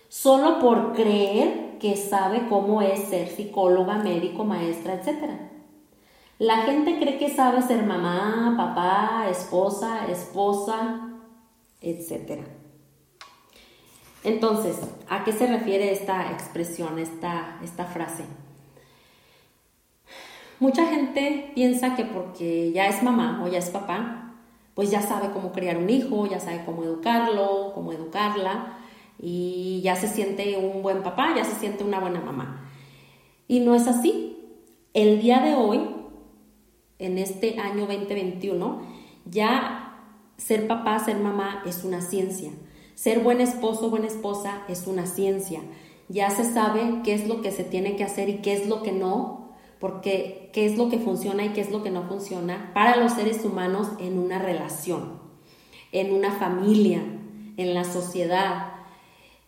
Solo 0.09 0.59
por 0.59 0.94
creer 0.94 1.77
que 1.79 1.94
sabe 1.94 2.48
cómo 2.48 2.81
es 2.81 3.01
ser 3.11 3.29
psicóloga, 3.29 3.96
médico, 3.96 4.44
maestra, 4.44 4.94
etc. 4.94 5.29
La 6.38 6.62
gente 6.62 6.98
cree 6.98 7.18
que 7.18 7.29
sabe 7.29 7.61
ser 7.61 7.85
mamá, 7.85 8.55
papá, 8.57 9.29
esposa, 9.29 10.07
esposa, 10.07 11.11
etcétera. 11.83 12.44
Entonces, 14.25 14.81
¿a 15.11 15.22
qué 15.25 15.35
se 15.35 15.48
refiere 15.48 15.92
esta 15.92 16.33
expresión, 16.33 16.98
esta, 16.98 17.59
esta 17.62 17.85
frase? 17.85 18.25
Mucha 20.62 20.87
gente 20.87 21.51
piensa 21.57 21.96
que 21.96 22.05
porque 22.05 22.70
ya 22.70 22.87
es 22.87 23.03
mamá 23.03 23.42
o 23.44 23.48
ya 23.48 23.59
es 23.59 23.70
papá, 23.70 24.33
pues 24.75 24.92
ya 24.92 25.03
sabe 25.03 25.33
cómo 25.33 25.51
criar 25.51 25.77
un 25.77 25.90
hijo, 25.90 26.25
ya 26.29 26.38
sabe 26.38 26.62
cómo 26.64 26.85
educarlo, 26.85 27.72
cómo 27.75 27.90
educarla, 27.90 28.79
y 29.18 29.81
ya 29.83 29.96
se 29.96 30.07
siente 30.07 30.57
un 30.57 30.85
buen 30.85 31.03
papá, 31.03 31.35
ya 31.35 31.44
se 31.44 31.57
siente 31.57 31.83
una 31.83 31.98
buena 31.98 32.20
mamá. 32.20 32.70
Y 33.48 33.59
no 33.59 33.75
es 33.75 33.88
así. 33.88 34.38
El 34.94 35.20
día 35.20 35.40
de 35.40 35.57
hoy, 35.57 35.81
en 37.01 37.18
este 37.18 37.59
año 37.59 37.88
2021, 37.88 38.83
ya 39.25 39.98
ser 40.37 40.68
papá, 40.68 41.01
ser 41.01 41.16
mamá 41.16 41.64
es 41.66 41.83
una 41.83 42.03
ciencia. 42.03 42.53
Ser 42.94 43.18
buen 43.18 43.40
esposo, 43.40 43.90
buena 43.90 44.07
esposa 44.07 44.62
es 44.68 44.87
una 44.87 45.07
ciencia. 45.07 45.59
Ya 46.09 46.31
se 46.31 46.44
sabe 46.44 47.01
qué 47.03 47.14
es 47.14 47.27
lo 47.27 47.42
que 47.42 47.51
se 47.51 47.64
tiene 47.64 47.96
que 47.96 48.05
hacer 48.05 48.29
y 48.29 48.42
qué 48.42 48.53
es 48.53 48.68
lo 48.68 48.85
que 48.85 48.92
no, 48.92 49.41
porque 49.83 50.49
qué 50.53 50.64
es 50.64 50.79
lo 50.79 50.88
que 50.90 51.01
funciona 51.01 51.45
y 51.45 51.49
qué 51.49 51.61
es 51.61 51.73
lo 51.73 51.83
que 51.83 51.90
no 51.90 52.05
funciona 52.05 52.71
para 52.73 52.97
los 52.99 53.14
seres 53.14 53.45
humanos 53.45 53.88
en 53.99 54.16
una 54.16 54.38
relación, 54.38 55.18
en 55.90 56.14
una 56.14 56.31
familia, 56.31 57.03
en 57.57 57.75
la 57.75 57.83
sociedad. 57.83 58.75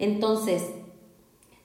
Entonces, 0.01 0.73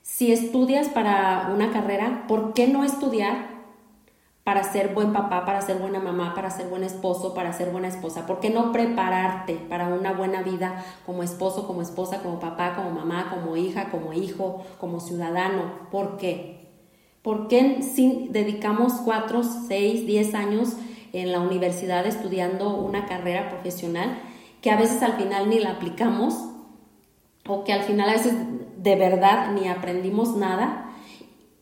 si 0.03 0.31
estudias 0.31 0.87
para 0.87 1.49
una 1.51 1.71
carrera, 1.71 2.25
¿por 2.27 2.53
qué 2.53 2.67
no 2.67 2.83
estudiar 2.83 3.49
para 4.43 4.63
ser 4.63 4.93
buen 4.93 5.13
papá, 5.13 5.45
para 5.47 5.61
ser 5.61 5.79
buena 5.79 5.99
mamá, 5.99 6.35
para 6.35 6.51
ser 6.51 6.67
buen 6.67 6.83
esposo, 6.83 7.33
para 7.33 7.53
ser 7.53 7.71
buena 7.71 7.87
esposa? 7.87 8.27
¿Por 8.27 8.39
qué 8.39 8.51
no 8.51 8.71
prepararte 8.71 9.55
para 9.55 9.87
una 9.87 10.13
buena 10.13 10.43
vida 10.43 10.85
como 11.07 11.23
esposo, 11.23 11.65
como 11.65 11.81
esposa, 11.81 12.21
como 12.21 12.39
papá, 12.39 12.75
como 12.75 12.91
mamá, 12.91 13.31
como 13.31 13.57
hija, 13.57 13.89
como 13.89 14.13
hijo, 14.13 14.63
como 14.79 14.99
ciudadano? 14.99 15.89
¿Por 15.89 16.17
qué? 16.17 16.58
¿Por 17.21 17.47
qué 17.47 17.81
si 17.81 18.27
dedicamos 18.31 18.93
cuatro, 19.05 19.43
seis, 19.43 20.05
diez 20.05 20.33
años 20.33 20.73
en 21.13 21.31
la 21.31 21.39
universidad 21.39 22.05
estudiando 22.05 22.75
una 22.75 23.05
carrera 23.05 23.49
profesional 23.49 24.19
que 24.61 24.71
a 24.71 24.77
veces 24.77 25.01
al 25.01 25.13
final 25.13 25.49
ni 25.49 25.59
la 25.59 25.71
aplicamos 25.71 26.35
o 27.47 27.63
que 27.63 27.73
al 27.73 27.83
final 27.83 28.09
a 28.09 28.13
veces 28.13 28.33
de 28.77 28.95
verdad 28.95 29.51
ni 29.53 29.67
aprendimos 29.67 30.35
nada 30.35 30.91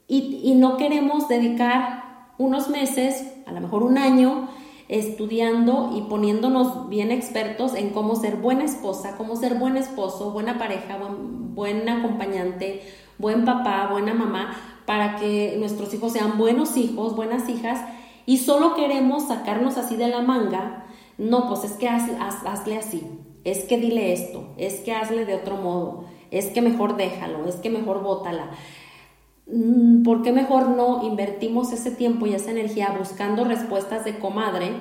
y, 0.08 0.42
y 0.44 0.56
no 0.56 0.78
queremos 0.78 1.28
dedicar 1.28 2.34
unos 2.38 2.70
meses, 2.70 3.26
a 3.46 3.52
lo 3.52 3.62
mejor 3.62 3.84
un 3.84 3.98
año, 3.98 4.50
estudiando 4.90 5.92
y 5.96 6.02
poniéndonos 6.02 6.88
bien 6.88 7.12
expertos 7.12 7.76
en 7.76 7.90
cómo 7.90 8.16
ser 8.16 8.38
buena 8.38 8.64
esposa, 8.64 9.16
cómo 9.18 9.36
ser 9.36 9.56
buen 9.56 9.76
esposo, 9.76 10.32
buena 10.32 10.58
pareja, 10.58 10.98
buen, 10.98 11.90
acompañante, 11.90 12.84
buen 13.18 13.44
papá, 13.44 13.90
buena 13.92 14.14
mamá, 14.14 14.56
para 14.88 15.18
que 15.18 15.58
nuestros 15.60 15.94
hijos 15.94 16.14
sean 16.14 16.38
buenos 16.38 16.78
hijos, 16.78 17.14
buenas 17.14 17.50
hijas 17.50 17.82
y 18.26 18.38
solo 18.38 18.74
queremos 18.74 19.28
sacarnos 19.28 19.78
así 19.78 19.98
de 19.98 20.08
la 20.08 20.22
manga, 20.22 20.86
no, 21.18 21.50
pues 21.50 21.66
es 21.66 21.74
que 21.74 21.90
hazle 21.90 22.78
así, 22.78 23.06
es 23.44 23.66
que 23.66 23.78
dile 23.78 24.14
esto, 24.14 24.46
es 24.56 24.76
que 24.76 24.94
hazle 24.94 25.26
de 25.26 25.36
otro 25.36 25.58
modo, 25.58 26.06
es 26.32 26.46
que 26.46 26.62
mejor 26.62 26.96
déjalo, 26.96 27.48
es 27.48 27.56
que 27.56 27.70
mejor 27.70 28.02
bótala. 28.02 28.52
Mm, 29.48 30.04
¿Por 30.04 30.22
qué 30.22 30.32
mejor 30.32 30.70
no 30.70 31.04
invertimos 31.06 31.74
ese 31.74 31.92
tiempo 31.92 32.26
y 32.26 32.34
esa 32.34 32.52
energía 32.52 32.96
buscando 32.98 33.44
respuestas 33.44 34.06
de 34.06 34.18
comadre 34.20 34.72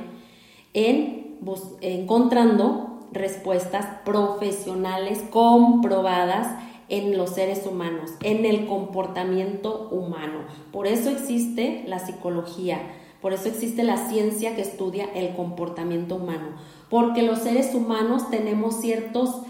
en 0.73 1.37
encontrando 1.81 3.01
respuestas 3.11 3.87
profesionales 4.05 5.25
comprobadas 5.31 6.66
en 6.89 7.17
los 7.17 7.31
seres 7.31 7.67
humanos, 7.67 8.13
en 8.23 8.45
el 8.45 8.67
comportamiento 8.67 9.89
humano? 9.91 10.41
Por 10.73 10.87
eso 10.87 11.11
existe 11.11 11.85
la 11.87 11.99
psicología, 11.99 12.81
por 13.21 13.33
eso 13.33 13.49
existe 13.49 13.83
la 13.83 14.09
ciencia 14.09 14.55
que 14.55 14.63
estudia 14.63 15.07
el 15.15 15.35
comportamiento 15.35 16.17
humano, 16.17 16.51
porque 16.91 17.23
los 17.23 17.41
seres 17.41 17.75
humanos 17.75 18.31
tenemos 18.31 18.81
ciertos 18.81 19.43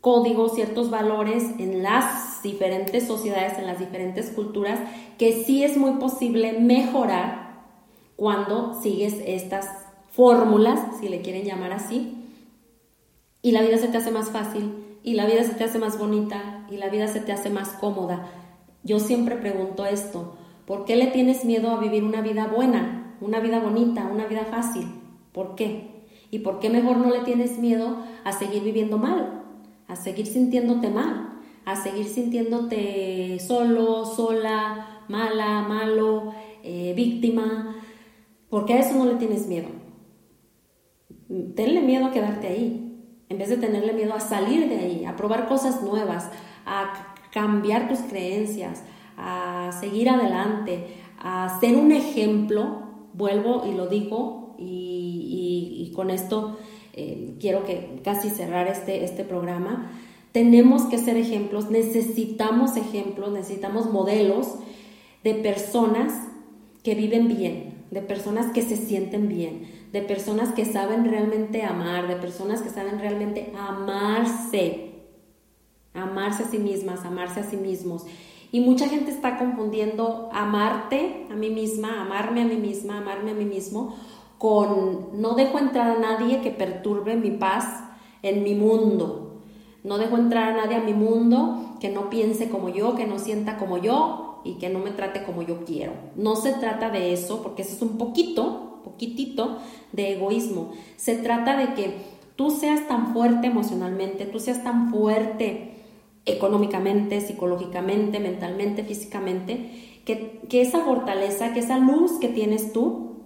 códigos, 0.00 0.54
ciertos 0.54 0.90
valores 0.90 1.44
en 1.58 1.82
las 1.82 2.42
diferentes 2.42 3.06
sociedades, 3.06 3.58
en 3.58 3.66
las 3.66 3.78
diferentes 3.78 4.30
culturas, 4.30 4.80
que 5.18 5.44
sí 5.44 5.64
es 5.64 5.76
muy 5.76 5.92
posible 5.92 6.52
mejorar 6.60 7.64
cuando 8.16 8.80
sigues 8.80 9.14
estas 9.26 9.66
fórmulas, 10.10 10.80
si 11.00 11.08
le 11.08 11.20
quieren 11.20 11.44
llamar 11.44 11.72
así, 11.72 12.14
y 13.42 13.52
la 13.52 13.62
vida 13.62 13.78
se 13.78 13.88
te 13.88 13.98
hace 13.98 14.10
más 14.10 14.30
fácil, 14.30 14.87
y 15.08 15.14
la 15.14 15.26
vida 15.26 15.44
se 15.44 15.54
te 15.54 15.64
hace 15.64 15.78
más 15.78 15.98
bonita, 15.98 16.66
y 16.70 16.76
la 16.76 16.88
vida 16.88 17.08
se 17.08 17.20
te 17.20 17.32
hace 17.32 17.50
más 17.50 17.70
cómoda. 17.70 18.28
Yo 18.82 18.98
siempre 18.98 19.36
pregunto 19.36 19.86
esto, 19.86 20.36
¿por 20.66 20.84
qué 20.84 20.96
le 20.96 21.08
tienes 21.08 21.44
miedo 21.44 21.70
a 21.70 21.80
vivir 21.80 22.04
una 22.04 22.20
vida 22.20 22.46
buena, 22.46 23.16
una 23.20 23.40
vida 23.40 23.58
bonita, 23.58 24.08
una 24.12 24.26
vida 24.26 24.44
fácil? 24.44 24.86
¿Por 25.32 25.54
qué? 25.54 26.04
¿Y 26.30 26.40
por 26.40 26.58
qué 26.58 26.70
mejor 26.70 26.98
no 26.98 27.10
le 27.10 27.20
tienes 27.20 27.58
miedo 27.58 27.98
a 28.24 28.32
seguir 28.32 28.62
viviendo 28.62 28.98
mal? 28.98 29.38
a 29.88 29.96
seguir 29.96 30.26
sintiéndote 30.26 30.90
mal, 30.90 31.40
a 31.64 31.74
seguir 31.74 32.06
sintiéndote 32.06 33.38
solo, 33.40 34.04
sola, 34.04 35.04
mala, 35.08 35.62
malo, 35.62 36.34
eh, 36.62 36.92
víctima, 36.94 37.76
porque 38.50 38.74
a 38.74 38.80
eso 38.80 38.94
no 38.96 39.06
le 39.06 39.16
tienes 39.16 39.46
miedo. 39.46 39.68
Tenle 41.56 41.80
miedo 41.80 42.06
a 42.06 42.10
quedarte 42.10 42.48
ahí, 42.48 42.87
en 43.28 43.38
vez 43.38 43.48
de 43.48 43.56
tenerle 43.56 43.92
miedo 43.92 44.14
a 44.14 44.20
salir 44.20 44.68
de 44.68 44.78
ahí, 44.78 45.04
a 45.04 45.16
probar 45.16 45.48
cosas 45.48 45.82
nuevas, 45.82 46.30
a 46.66 47.14
cambiar 47.32 47.88
tus 47.88 47.98
creencias, 48.00 48.82
a 49.16 49.70
seguir 49.80 50.08
adelante, 50.08 50.86
a 51.18 51.58
ser 51.60 51.76
un 51.76 51.92
ejemplo, 51.92 52.82
vuelvo 53.12 53.64
y 53.66 53.74
lo 53.74 53.86
digo, 53.86 54.54
y 54.58 55.92
con 55.94 56.10
esto 56.10 56.56
eh, 57.00 57.36
quiero 57.38 57.64
que 57.64 58.00
casi 58.02 58.28
cerrar 58.28 58.66
este, 58.66 59.04
este 59.04 59.22
programa, 59.22 59.88
tenemos 60.32 60.82
que 60.86 60.98
ser 60.98 61.16
ejemplos, 61.16 61.70
necesitamos 61.70 62.76
ejemplos, 62.76 63.30
necesitamos 63.30 63.92
modelos 63.92 64.54
de 65.22 65.34
personas 65.34 66.12
que 66.82 66.96
viven 66.96 67.28
bien, 67.28 67.84
de 67.92 68.00
personas 68.00 68.52
que 68.52 68.62
se 68.62 68.76
sienten 68.76 69.28
bien, 69.28 69.68
de 69.92 70.02
personas 70.02 70.52
que 70.52 70.64
saben 70.64 71.04
realmente 71.04 71.62
amar, 71.62 72.08
de 72.08 72.16
personas 72.16 72.62
que 72.62 72.68
saben 72.68 72.98
realmente 72.98 73.52
amarse, 73.58 74.90
amarse 75.94 76.44
a 76.44 76.48
sí 76.48 76.58
mismas, 76.58 77.04
amarse 77.04 77.40
a 77.40 77.44
sí 77.44 77.56
mismos. 77.56 78.04
Y 78.50 78.60
mucha 78.60 78.88
gente 78.88 79.10
está 79.10 79.38
confundiendo 79.38 80.30
amarte 80.32 81.26
a 81.30 81.34
mí 81.34 81.50
misma, 81.50 82.00
amarme 82.02 82.42
a 82.42 82.46
mí 82.46 82.56
misma, 82.56 82.98
amarme 82.98 83.32
a 83.32 83.34
mí 83.34 83.44
mismo 83.44 83.94
con 84.38 85.20
no 85.20 85.34
dejo 85.34 85.58
entrar 85.58 85.96
a 85.96 85.98
nadie 85.98 86.40
que 86.40 86.50
perturbe 86.50 87.16
mi 87.16 87.32
paz 87.32 87.84
en 88.22 88.42
mi 88.44 88.54
mundo. 88.54 89.42
No 89.84 89.98
dejo 89.98 90.16
entrar 90.16 90.52
a 90.52 90.56
nadie 90.56 90.76
a 90.76 90.82
mi 90.82 90.94
mundo 90.94 91.76
que 91.80 91.88
no 91.88 92.10
piense 92.10 92.48
como 92.48 92.68
yo, 92.68 92.94
que 92.94 93.06
no 93.06 93.18
sienta 93.18 93.58
como 93.58 93.78
yo 93.78 94.40
y 94.44 94.54
que 94.54 94.68
no 94.68 94.78
me 94.78 94.90
trate 94.90 95.24
como 95.24 95.42
yo 95.42 95.64
quiero. 95.64 95.92
No 96.16 96.36
se 96.36 96.52
trata 96.52 96.90
de 96.90 97.12
eso, 97.12 97.42
porque 97.42 97.62
eso 97.62 97.74
es 97.74 97.82
un 97.82 97.98
poquito, 97.98 98.67
poquitito 98.98 99.58
de 99.92 100.14
egoísmo. 100.14 100.72
Se 100.96 101.14
trata 101.14 101.56
de 101.56 101.74
que 101.74 101.94
tú 102.34 102.50
seas 102.50 102.88
tan 102.88 103.12
fuerte 103.12 103.46
emocionalmente, 103.46 104.26
tú 104.26 104.40
seas 104.40 104.64
tan 104.64 104.90
fuerte 104.90 105.74
económicamente, 106.26 107.20
psicológicamente, 107.20 108.18
mentalmente, 108.18 108.82
físicamente, 108.82 110.00
que, 110.04 110.40
que 110.48 110.62
esa 110.62 110.80
fortaleza, 110.80 111.54
que 111.54 111.60
esa 111.60 111.78
luz 111.78 112.18
que 112.20 112.28
tienes 112.28 112.72
tú, 112.72 113.22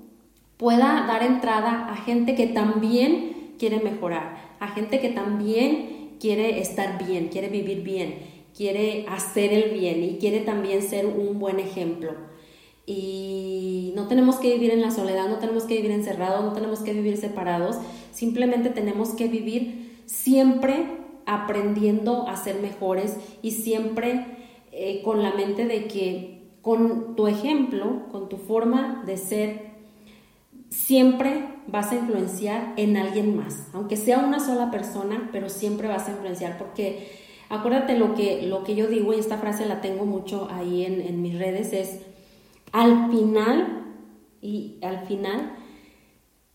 pueda 0.58 1.06
dar 1.08 1.22
entrada 1.22 1.88
a 1.90 1.96
gente 1.96 2.34
que 2.34 2.46
también 2.48 3.54
quiere 3.58 3.80
mejorar, 3.80 4.56
a 4.60 4.68
gente 4.68 5.00
que 5.00 5.08
también 5.08 6.16
quiere 6.20 6.60
estar 6.60 7.04
bien, 7.04 7.28
quiere 7.28 7.48
vivir 7.48 7.82
bien, 7.82 8.18
quiere 8.54 9.06
hacer 9.08 9.52
el 9.52 9.70
bien 9.78 10.04
y 10.04 10.18
quiere 10.18 10.40
también 10.40 10.82
ser 10.82 11.06
un 11.06 11.38
buen 11.38 11.58
ejemplo. 11.58 12.12
Y 12.85 13.93
no 13.95 14.09
tenemos 14.09 14.37
que 14.37 14.53
vivir 14.55 14.70
en 14.72 14.83
la 14.83 14.91
soledad, 14.91 15.28
no 15.28 15.37
tenemos 15.37 15.64
que 15.64 15.76
vivir 15.76 15.93
encerrados, 15.93 16.45
no 16.45 16.53
tenemos 16.53 16.80
que 16.80 16.93
vivir 16.93 17.16
separados, 17.16 17.76
simplemente 18.12 18.70
tenemos 18.70 19.11
que 19.11 19.28
vivir 19.28 20.03
siempre 20.07 20.87
aprendiendo 21.26 22.28
a 22.28 22.37
ser 22.37 22.61
mejores 22.61 23.16
y 23.41 23.53
siempre 23.53 24.26
eh, 24.72 25.03
con 25.05 25.22
la 25.22 25.33
mente 25.35 25.66
de 25.66 25.87
que 25.87 26.43
con 26.61 27.16
tu 27.16 27.26
ejemplo, 27.26 28.09
con 28.11 28.28
tu 28.28 28.37
forma 28.37 29.03
de 29.05 29.16
ser, 29.16 29.72
siempre 30.70 31.45
vas 31.66 31.93
a 31.93 31.97
influenciar 31.97 32.72
en 32.76 32.97
alguien 32.97 33.37
más, 33.37 33.68
aunque 33.74 33.97
sea 33.97 34.18
una 34.18 34.41
sola 34.41 34.70
persona, 34.70 35.28
pero 35.33 35.49
siempre 35.49 35.89
vas 35.89 36.09
a 36.09 36.12
influenciar. 36.12 36.59
Porque 36.59 37.11
acuérdate 37.49 37.99
lo 37.99 38.14
que, 38.14 38.43
lo 38.43 38.64
que 38.64 38.74
yo 38.74 38.87
digo 38.87 39.12
y 39.12 39.18
esta 39.18 39.39
frase 39.39 39.66
la 39.66 39.80
tengo 39.80 40.07
mucho 40.07 40.49
ahí 40.51 40.85
en, 40.85 41.01
en 41.01 41.20
mis 41.20 41.39
redes 41.39 41.72
es 41.72 42.01
al 42.72 43.10
final 43.10 43.84
y 44.40 44.78
al 44.82 45.06
final 45.06 45.52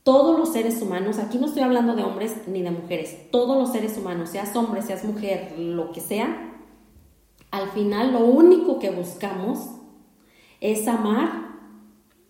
todos 0.03 0.39
los 0.39 0.53
seres 0.53 0.81
humanos, 0.81 1.19
aquí 1.19 1.37
no 1.37 1.47
estoy 1.47 1.63
hablando 1.63 1.95
de 1.95 2.03
hombres 2.03 2.47
ni 2.47 2.61
de 2.61 2.71
mujeres, 2.71 3.29
todos 3.29 3.57
los 3.57 3.71
seres 3.71 3.97
humanos, 3.97 4.29
seas 4.29 4.55
hombre, 4.55 4.81
seas 4.81 5.03
mujer, 5.03 5.53
lo 5.57 5.91
que 5.91 6.01
sea, 6.01 6.55
al 7.51 7.69
final 7.69 8.13
lo 8.13 8.19
único 8.19 8.79
que 8.79 8.89
buscamos 8.89 9.69
es 10.61 10.87
amar 10.87 11.47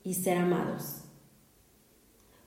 y 0.03 0.15
ser 0.15 0.38
amados. 0.38 1.03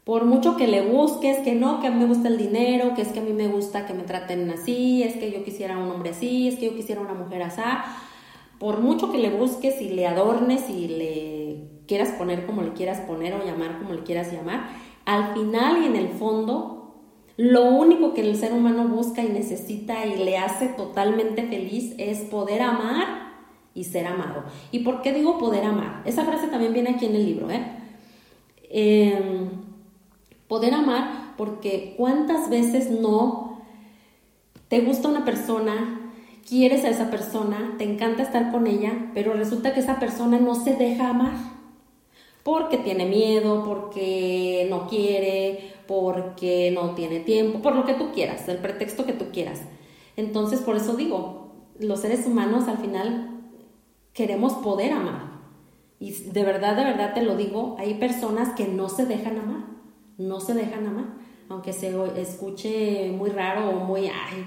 Por 0.04 0.24
mucho 0.24 0.56
que 0.56 0.66
le 0.66 0.90
busques, 0.90 1.38
que 1.38 1.54
no, 1.54 1.80
que 1.80 1.86
a 1.86 1.90
mí 1.90 1.98
me 1.98 2.06
gusta 2.06 2.28
el 2.28 2.38
dinero, 2.38 2.94
que 2.94 3.02
es 3.02 3.08
que 3.08 3.20
a 3.20 3.22
mí 3.22 3.32
me 3.32 3.48
gusta 3.48 3.86
que 3.86 3.94
me 3.94 4.02
traten 4.02 4.50
así, 4.50 5.02
es 5.02 5.16
que 5.16 5.30
yo 5.30 5.44
quisiera 5.44 5.78
un 5.78 5.90
hombre 5.90 6.10
así, 6.10 6.48
es 6.48 6.58
que 6.58 6.66
yo 6.66 6.74
quisiera 6.74 7.00
una 7.00 7.14
mujer 7.14 7.42
así, 7.42 7.62
por 8.60 8.78
mucho 8.80 9.10
que 9.10 9.18
le 9.18 9.30
busques 9.30 9.80
y 9.80 9.88
le 9.88 10.06
adornes 10.06 10.68
y 10.68 10.86
le 10.86 11.64
quieras 11.88 12.10
poner 12.10 12.46
como 12.46 12.62
le 12.62 12.74
quieras 12.74 13.00
poner 13.00 13.34
o 13.34 13.44
llamar 13.44 13.78
como 13.78 13.94
le 13.94 14.02
quieras 14.04 14.30
llamar, 14.30 14.68
al 15.06 15.32
final 15.32 15.82
y 15.82 15.86
en 15.86 15.96
el 15.96 16.10
fondo, 16.10 16.94
lo 17.36 17.64
único 17.64 18.14
que 18.14 18.20
el 18.20 18.36
ser 18.36 18.52
humano 18.52 18.86
busca 18.86 19.24
y 19.24 19.28
necesita 19.30 20.04
y 20.06 20.22
le 20.22 20.36
hace 20.36 20.68
totalmente 20.68 21.42
feliz 21.44 21.94
es 21.96 22.18
poder 22.18 22.60
amar 22.62 23.32
y 23.74 23.84
ser 23.84 24.06
amado. 24.06 24.44
¿Y 24.70 24.80
por 24.80 25.00
qué 25.00 25.14
digo 25.14 25.38
poder 25.38 25.64
amar? 25.64 26.02
Esa 26.04 26.24
frase 26.24 26.48
también 26.48 26.74
viene 26.74 26.90
aquí 26.90 27.06
en 27.06 27.14
el 27.16 27.24
libro, 27.24 27.50
¿eh? 27.50 27.64
eh 28.68 29.48
Poder 30.50 30.74
amar 30.74 31.34
porque 31.36 31.94
cuántas 31.96 32.50
veces 32.50 32.90
no 32.90 33.62
te 34.66 34.80
gusta 34.80 35.08
una 35.08 35.24
persona, 35.24 35.99
quieres 36.48 36.84
a 36.84 36.88
esa 36.88 37.10
persona, 37.10 37.74
te 37.78 37.84
encanta 37.84 38.22
estar 38.22 38.50
con 38.50 38.66
ella, 38.66 39.10
pero 39.14 39.34
resulta 39.34 39.72
que 39.74 39.80
esa 39.80 39.98
persona 39.98 40.38
no 40.38 40.54
se 40.54 40.74
deja 40.74 41.10
amar. 41.10 41.32
Porque 42.42 42.78
tiene 42.78 43.06
miedo, 43.06 43.64
porque 43.64 44.66
no 44.70 44.88
quiere, 44.88 45.74
porque 45.86 46.70
no 46.74 46.94
tiene 46.94 47.20
tiempo, 47.20 47.60
por 47.60 47.76
lo 47.76 47.84
que 47.84 47.94
tú 47.94 48.12
quieras, 48.12 48.48
el 48.48 48.58
pretexto 48.58 49.04
que 49.04 49.12
tú 49.12 49.26
quieras. 49.32 49.60
Entonces, 50.16 50.60
por 50.60 50.76
eso 50.76 50.96
digo, 50.96 51.52
los 51.78 52.00
seres 52.00 52.26
humanos 52.26 52.66
al 52.68 52.78
final 52.78 53.40
queremos 54.12 54.54
poder 54.54 54.92
amar. 54.92 55.40
Y 55.98 56.12
de 56.12 56.44
verdad, 56.44 56.76
de 56.76 56.84
verdad 56.84 57.12
te 57.14 57.22
lo 57.22 57.36
digo, 57.36 57.76
hay 57.78 57.94
personas 57.94 58.54
que 58.54 58.66
no 58.66 58.88
se 58.88 59.04
dejan 59.04 59.38
amar 59.38 59.70
no 60.20 60.38
se 60.38 60.54
dejan 60.54 60.86
amar, 60.86 61.06
aunque 61.48 61.72
se 61.72 61.92
escuche 62.20 63.10
muy 63.10 63.30
raro 63.30 63.70
o 63.70 63.84
muy, 63.84 64.06
ay, 64.06 64.44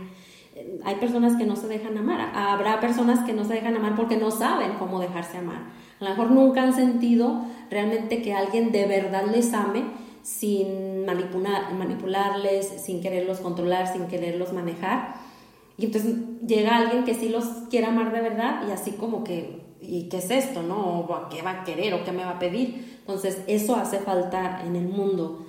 hay 0.83 0.95
personas 0.95 1.35
que 1.37 1.45
no 1.45 1.55
se 1.55 1.67
dejan 1.67 1.97
amar, 1.97 2.31
habrá 2.35 2.79
personas 2.79 3.25
que 3.25 3.33
no 3.33 3.45
se 3.45 3.53
dejan 3.53 3.75
amar 3.75 3.95
porque 3.95 4.17
no 4.17 4.31
saben 4.31 4.73
cómo 4.79 4.99
dejarse 4.99 5.37
amar. 5.37 5.63
A 5.99 6.03
lo 6.03 6.09
mejor 6.09 6.31
nunca 6.31 6.63
han 6.63 6.73
sentido 6.73 7.45
realmente 7.69 8.21
que 8.21 8.33
alguien 8.33 8.71
de 8.71 8.85
verdad 8.85 9.25
les 9.25 9.53
ame 9.53 9.83
sin 10.21 11.05
manipular, 11.05 11.73
manipularles, 11.73 12.67
sin 12.67 13.01
quererlos 13.01 13.39
controlar, 13.39 13.91
sin 13.91 14.07
quererlos 14.07 14.53
manejar. 14.53 15.15
Y 15.77 15.85
entonces 15.85 16.15
llega 16.45 16.77
alguien 16.77 17.03
que 17.03 17.15
sí 17.15 17.29
los 17.29 17.45
quiere 17.69 17.87
amar 17.87 18.11
de 18.11 18.21
verdad 18.21 18.67
y 18.67 18.71
así 18.71 18.91
como 18.91 19.23
que 19.23 19.63
¿y 19.87 20.09
qué 20.09 20.17
es 20.17 20.31
esto? 20.31 20.63
¿No? 20.63 20.99
¿O 20.99 21.29
qué 21.29 21.41
va 21.41 21.61
a 21.61 21.63
querer 21.63 21.93
o 21.93 22.03
qué 22.03 22.11
me 22.11 22.23
va 22.23 22.31
a 22.31 22.39
pedir? 22.39 22.97
Entonces, 22.99 23.41
eso 23.47 23.75
hace 23.75 23.99
falta 23.99 24.61
en 24.65 24.75
el 24.75 24.87
mundo. 24.87 25.45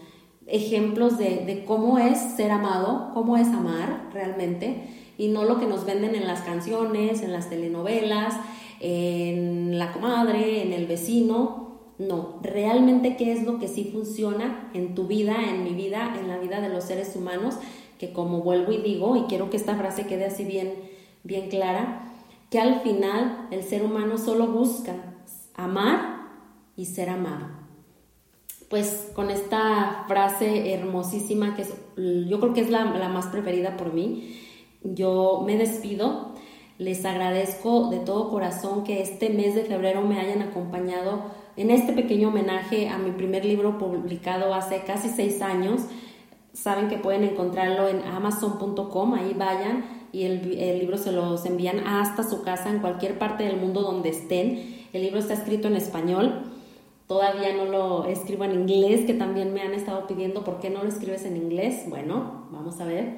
Ejemplos 0.47 1.17
de, 1.19 1.45
de 1.47 1.65
cómo 1.65 1.99
es 1.99 2.19
ser 2.19 2.51
amado, 2.51 3.11
cómo 3.15 3.37
es 3.37 3.49
amar 3.49 4.11
realmente, 4.13 5.04
y 5.17 5.29
no 5.29 5.45
lo 5.45 5.59
que 5.59 5.67
nos 5.67 5.85
venden 5.85 6.15
en 6.15 6.27
las 6.27 6.41
canciones, 6.41 7.23
en 7.23 7.33
las 7.33 7.51
telenovelas, 7.51 8.35
en 8.81 9.79
la 9.79 9.93
comadre, 9.93 10.63
en 10.63 10.73
el 10.73 10.87
vecino. 10.87 11.65
No, 11.99 12.41
realmente 12.43 13.17
qué 13.17 13.33
es 13.33 13.45
lo 13.45 13.59
que 13.59 13.69
sí 13.69 13.91
funciona 13.93 14.71
en 14.75 14.95
tu 14.95 15.07
vida, 15.07 15.37
en 15.49 15.63
mi 15.63 15.71
vida, 15.71 16.17
en 16.19 16.29
la 16.29 16.39
vida 16.39 16.61
de 16.61 16.69
los 16.69 16.85
seres 16.85 17.15
humanos, 17.15 17.55
que 17.99 18.13
como 18.13 18.43
vuelvo 18.43 18.73
y 18.73 18.79
digo, 18.79 19.17
y 19.17 19.23
quiero 19.23 19.49
que 19.49 19.57
esta 19.57 19.77
frase 19.77 20.07
quede 20.07 20.25
así 20.25 20.45
bien, 20.45 20.75
bien 21.23 21.49
clara, 21.49 22.11
que 22.51 22.61
al 22.61 22.81
final 22.81 23.47
el 23.53 23.63
ser 23.63 23.85
humano 23.85 24.19
solo 24.19 24.49
busca 24.49 24.95
amar 25.55 26.31
y 26.77 26.87
ser 26.87 27.11
amado. 27.11 27.47
Pues 28.69 29.11
con 29.15 29.31
esta 29.31 30.05
frase 30.09 30.73
hermosísima, 30.73 31.55
que 31.55 31.63
es, 31.63 31.75
yo 32.29 32.41
creo 32.41 32.55
que 32.55 32.61
es 32.61 32.71
la, 32.71 32.85
la 32.85 33.09
más 33.09 33.27
preferida 33.27 33.77
por 33.77 33.93
mí, 33.93 34.37
yo 34.85 35.43
me 35.45 35.57
despido. 35.57 36.35
Les 36.79 37.05
agradezco 37.05 37.91
de 37.91 37.99
todo 37.99 38.31
corazón 38.31 38.85
que 38.85 39.01
este 39.01 39.31
mes 39.31 39.55
de 39.55 39.65
febrero 39.65 40.03
me 40.03 40.21
hayan 40.21 40.43
acompañado 40.43 41.23
en 41.57 41.71
este 41.71 41.93
pequeño 41.93 42.29
homenaje 42.29 42.89
a 42.89 42.99
mi 42.99 43.13
primer 43.13 43.45
libro 43.45 43.79
publicado 43.79 44.55
hace 44.55 44.83
casi 44.83 45.09
seis 45.09 45.41
años. 45.41 45.83
Saben 46.53 46.89
que 46.89 46.99
pueden 46.99 47.25
encontrarlo 47.25 47.89
en 47.89 48.03
amazon.com, 48.03 49.15
ahí 49.15 49.35
vayan 49.35 49.85
y 50.15 50.25
el, 50.25 50.79
libro 50.79 50.97
se 50.97 51.11
los 51.11 51.45
envían 51.45 51.81
hasta 51.81 52.23
su 52.23 52.43
casa 52.43 52.71
en 52.71 52.79
cualquier 52.79 53.19
parte 53.19 53.43
del 53.43 53.57
mundo 53.57 53.83
donde 53.83 54.11
estén. 54.11 54.87
El 54.93 55.03
libro 55.03 55.19
está 55.19 55.35
escrito 55.35 55.67
en 55.67 55.75
español. 55.75 56.53
Todavía 57.09 57.53
no 57.55 57.65
lo 57.65 58.05
escribo 58.05 58.45
en 58.45 58.53
inglés, 58.53 59.07
que 59.07 59.15
también 59.15 59.53
me 59.53 59.63
han 59.63 59.75
estado 59.75 60.07
pidiendo 60.07 60.45
por 60.45 60.61
qué 60.61 60.71
no 60.71 60.85
lo 60.85 60.89
escribes 60.89 61.25
en 61.25 61.37
inglés. 61.37 61.85
Bueno, 61.89 62.47
vamos 62.53 62.81
a 62.81 62.85
ver. 62.85 63.17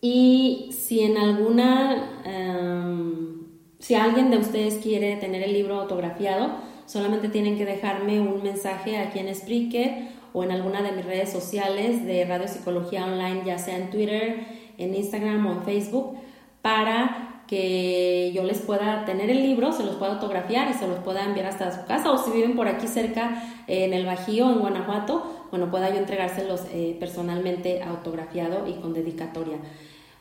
Y 0.00 0.70
si 0.72 1.00
en 1.00 1.18
alguna, 1.18 2.22
em, 2.24 3.46
si 3.78 3.94
alguien 3.94 4.30
de 4.30 4.38
ustedes 4.38 4.78
quiere 4.78 5.16
tener 5.16 5.42
el 5.42 5.52
libro 5.52 5.80
autografiado, 5.80 6.52
solamente 6.86 7.28
tienen 7.28 7.58
que 7.58 7.66
dejarme 7.66 8.20
un 8.20 8.42
mensaje 8.42 8.96
aquí 8.96 9.18
en 9.18 9.34
Spreaker 9.34 10.08
o 10.32 10.42
en 10.42 10.52
alguna 10.52 10.82
de 10.82 10.92
mis 10.92 11.04
redes 11.04 11.30
sociales 11.30 12.04
de 12.06 12.24
Radio 12.24 12.48
Psicología 12.48 13.04
Online, 13.04 13.42
ya 13.44 13.58
sea 13.58 13.76
en 13.76 13.90
Twitter, 13.90 14.46
en 14.78 14.94
Instagram 14.94 15.46
o 15.46 15.52
en 15.52 15.62
Facebook 15.64 16.16
para 16.62 17.42
que 17.46 18.30
yo 18.32 18.44
les 18.44 18.60
pueda 18.60 19.04
tener 19.04 19.28
el 19.28 19.42
libro, 19.42 19.72
se 19.72 19.82
los 19.82 19.96
pueda 19.96 20.12
autografiar 20.12 20.70
y 20.70 20.74
se 20.74 20.86
los 20.86 20.98
pueda 21.00 21.24
enviar 21.24 21.46
hasta 21.46 21.72
su 21.72 21.84
casa 21.84 22.12
o 22.12 22.16
si 22.16 22.30
viven 22.30 22.54
por 22.54 22.68
aquí 22.68 22.86
cerca 22.86 23.42
en 23.66 23.92
el 23.92 24.06
Bajío, 24.06 24.50
en 24.50 24.60
Guanajuato, 24.60 25.46
bueno, 25.50 25.68
pueda 25.68 25.90
yo 25.90 25.96
entregárselos 25.96 26.62
eh, 26.72 26.96
personalmente 27.00 27.82
autografiado 27.82 28.68
y 28.68 28.74
con 28.74 28.94
dedicatoria. 28.94 29.56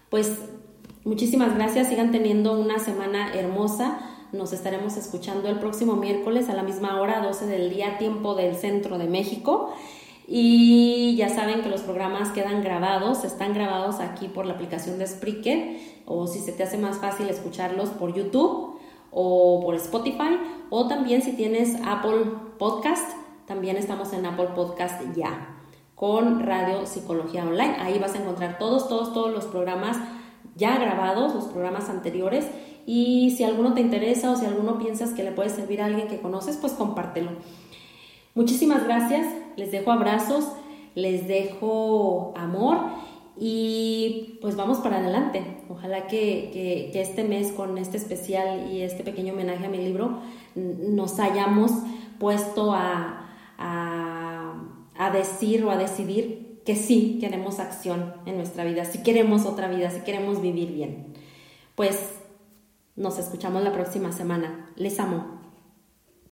Pues 0.10 0.40
muchísimas 1.06 1.54
gracias, 1.54 1.88
sigan 1.88 2.12
teniendo 2.12 2.60
una 2.60 2.80
semana 2.80 3.32
hermosa. 3.34 4.00
Nos 4.32 4.54
estaremos 4.54 4.98
escuchando 4.98 5.50
el 5.50 5.60
próximo 5.60 5.96
miércoles 5.96 6.50
a 6.50 6.54
la 6.54 6.64
misma 6.64 7.00
hora, 7.00 7.22
12 7.22 7.46
del 7.46 7.70
día, 7.70 8.00
tiempo 8.00 8.34
del 8.34 8.56
centro 8.56 8.98
de 8.98 9.06
México. 9.06 9.72
Y 10.28 11.16
ya 11.16 11.30
saben 11.30 11.62
que 11.62 11.70
los 11.70 11.82
programas 11.82 12.30
quedan 12.30 12.64
grabados, 12.64 13.24
están 13.24 13.54
grabados 13.54 14.00
aquí 14.00 14.28
por 14.28 14.46
la 14.46 14.54
aplicación 14.54 14.98
de 14.98 15.08
Spreaker 15.08 15.78
o 16.06 16.28
si 16.28 16.40
se 16.40 16.52
te 16.52 16.64
hace 16.64 16.78
más 16.78 16.98
fácil 16.98 17.30
escucharlos 17.30 17.90
por 17.90 18.14
YouTube 18.14 18.80
o 19.12 19.62
por 19.64 19.76
Spotify 19.76 20.40
o 20.70 20.88
también 20.88 21.24
si 21.24 21.34
tienes 21.34 21.76
Apple 21.84 22.26
Podcast, 22.60 23.12
también 23.48 23.76
estamos 23.78 24.14
en 24.14 24.28
Apple 24.28 24.50
Podcast 24.56 25.02
ya 25.16 25.59
con 26.00 26.40
Radio 26.40 26.86
Psicología 26.86 27.44
Online. 27.44 27.76
Ahí 27.80 28.00
vas 28.00 28.16
a 28.16 28.20
encontrar 28.20 28.58
todos, 28.58 28.88
todos, 28.88 29.14
todos 29.14 29.34
los 29.34 29.46
programas 29.46 29.98
ya 30.56 30.78
grabados, 30.78 31.36
los 31.36 31.46
programas 31.46 31.90
anteriores 31.90 32.48
y 32.86 33.32
si 33.36 33.44
alguno 33.44 33.74
te 33.74 33.82
interesa 33.82 34.32
o 34.32 34.36
si 34.38 34.46
alguno 34.46 34.80
piensas 34.80 35.12
que 35.12 35.24
le 35.24 35.34
puede 35.34 35.50
servir 35.50 35.82
a 35.82 35.88
alguien 35.88 36.08
que 36.08 36.22
conoces, 36.22 36.58
pues 36.58 36.74
compártelo. 36.74 37.32
Muchísimas 38.34 38.86
gracias, 38.86 39.28
les 39.58 39.72
dejo 39.72 39.92
abrazos, 39.92 40.48
les 40.96 41.28
dejo 41.28 42.34
amor 42.38 42.78
y 43.38 44.38
pues 44.42 44.56
vamos 44.56 44.80
para 44.80 45.00
adelante. 45.00 45.44
Ojalá 45.70 46.08
que, 46.08 46.92
este 46.94 47.26
mes 47.26 47.52
con 47.52 47.78
este 47.78 47.98
especial 47.98 48.72
y 48.72 48.82
este 48.82 49.04
pequeño 49.04 49.34
homenaje 49.34 49.66
a 49.66 49.70
mi 49.70 49.78
libro 49.78 50.20
nos 50.56 51.20
hayamos 51.20 51.72
puesto 52.20 52.74
a, 52.74 53.26
a 55.00 55.10
decir 55.10 55.64
o 55.64 55.72
a 55.72 55.78
decidir 55.78 56.62
que 56.66 56.76
sí 56.76 57.18
queremos 57.20 57.60
acción 57.60 58.14
en 58.26 58.36
nuestra 58.36 58.66
vida, 58.66 58.84
si 58.86 59.02
queremos 59.02 59.46
otra 59.46 59.70
vida, 59.70 59.90
si 59.90 60.02
queremos 60.02 60.42
vivir 60.42 60.74
bien. 60.74 61.14
Pues 61.76 62.12
nos 62.98 63.18
escuchamos 63.18 63.64
la 63.64 63.72
próxima 63.72 64.12
semana. 64.12 64.70
Les 64.76 65.00
amo. 65.00 65.39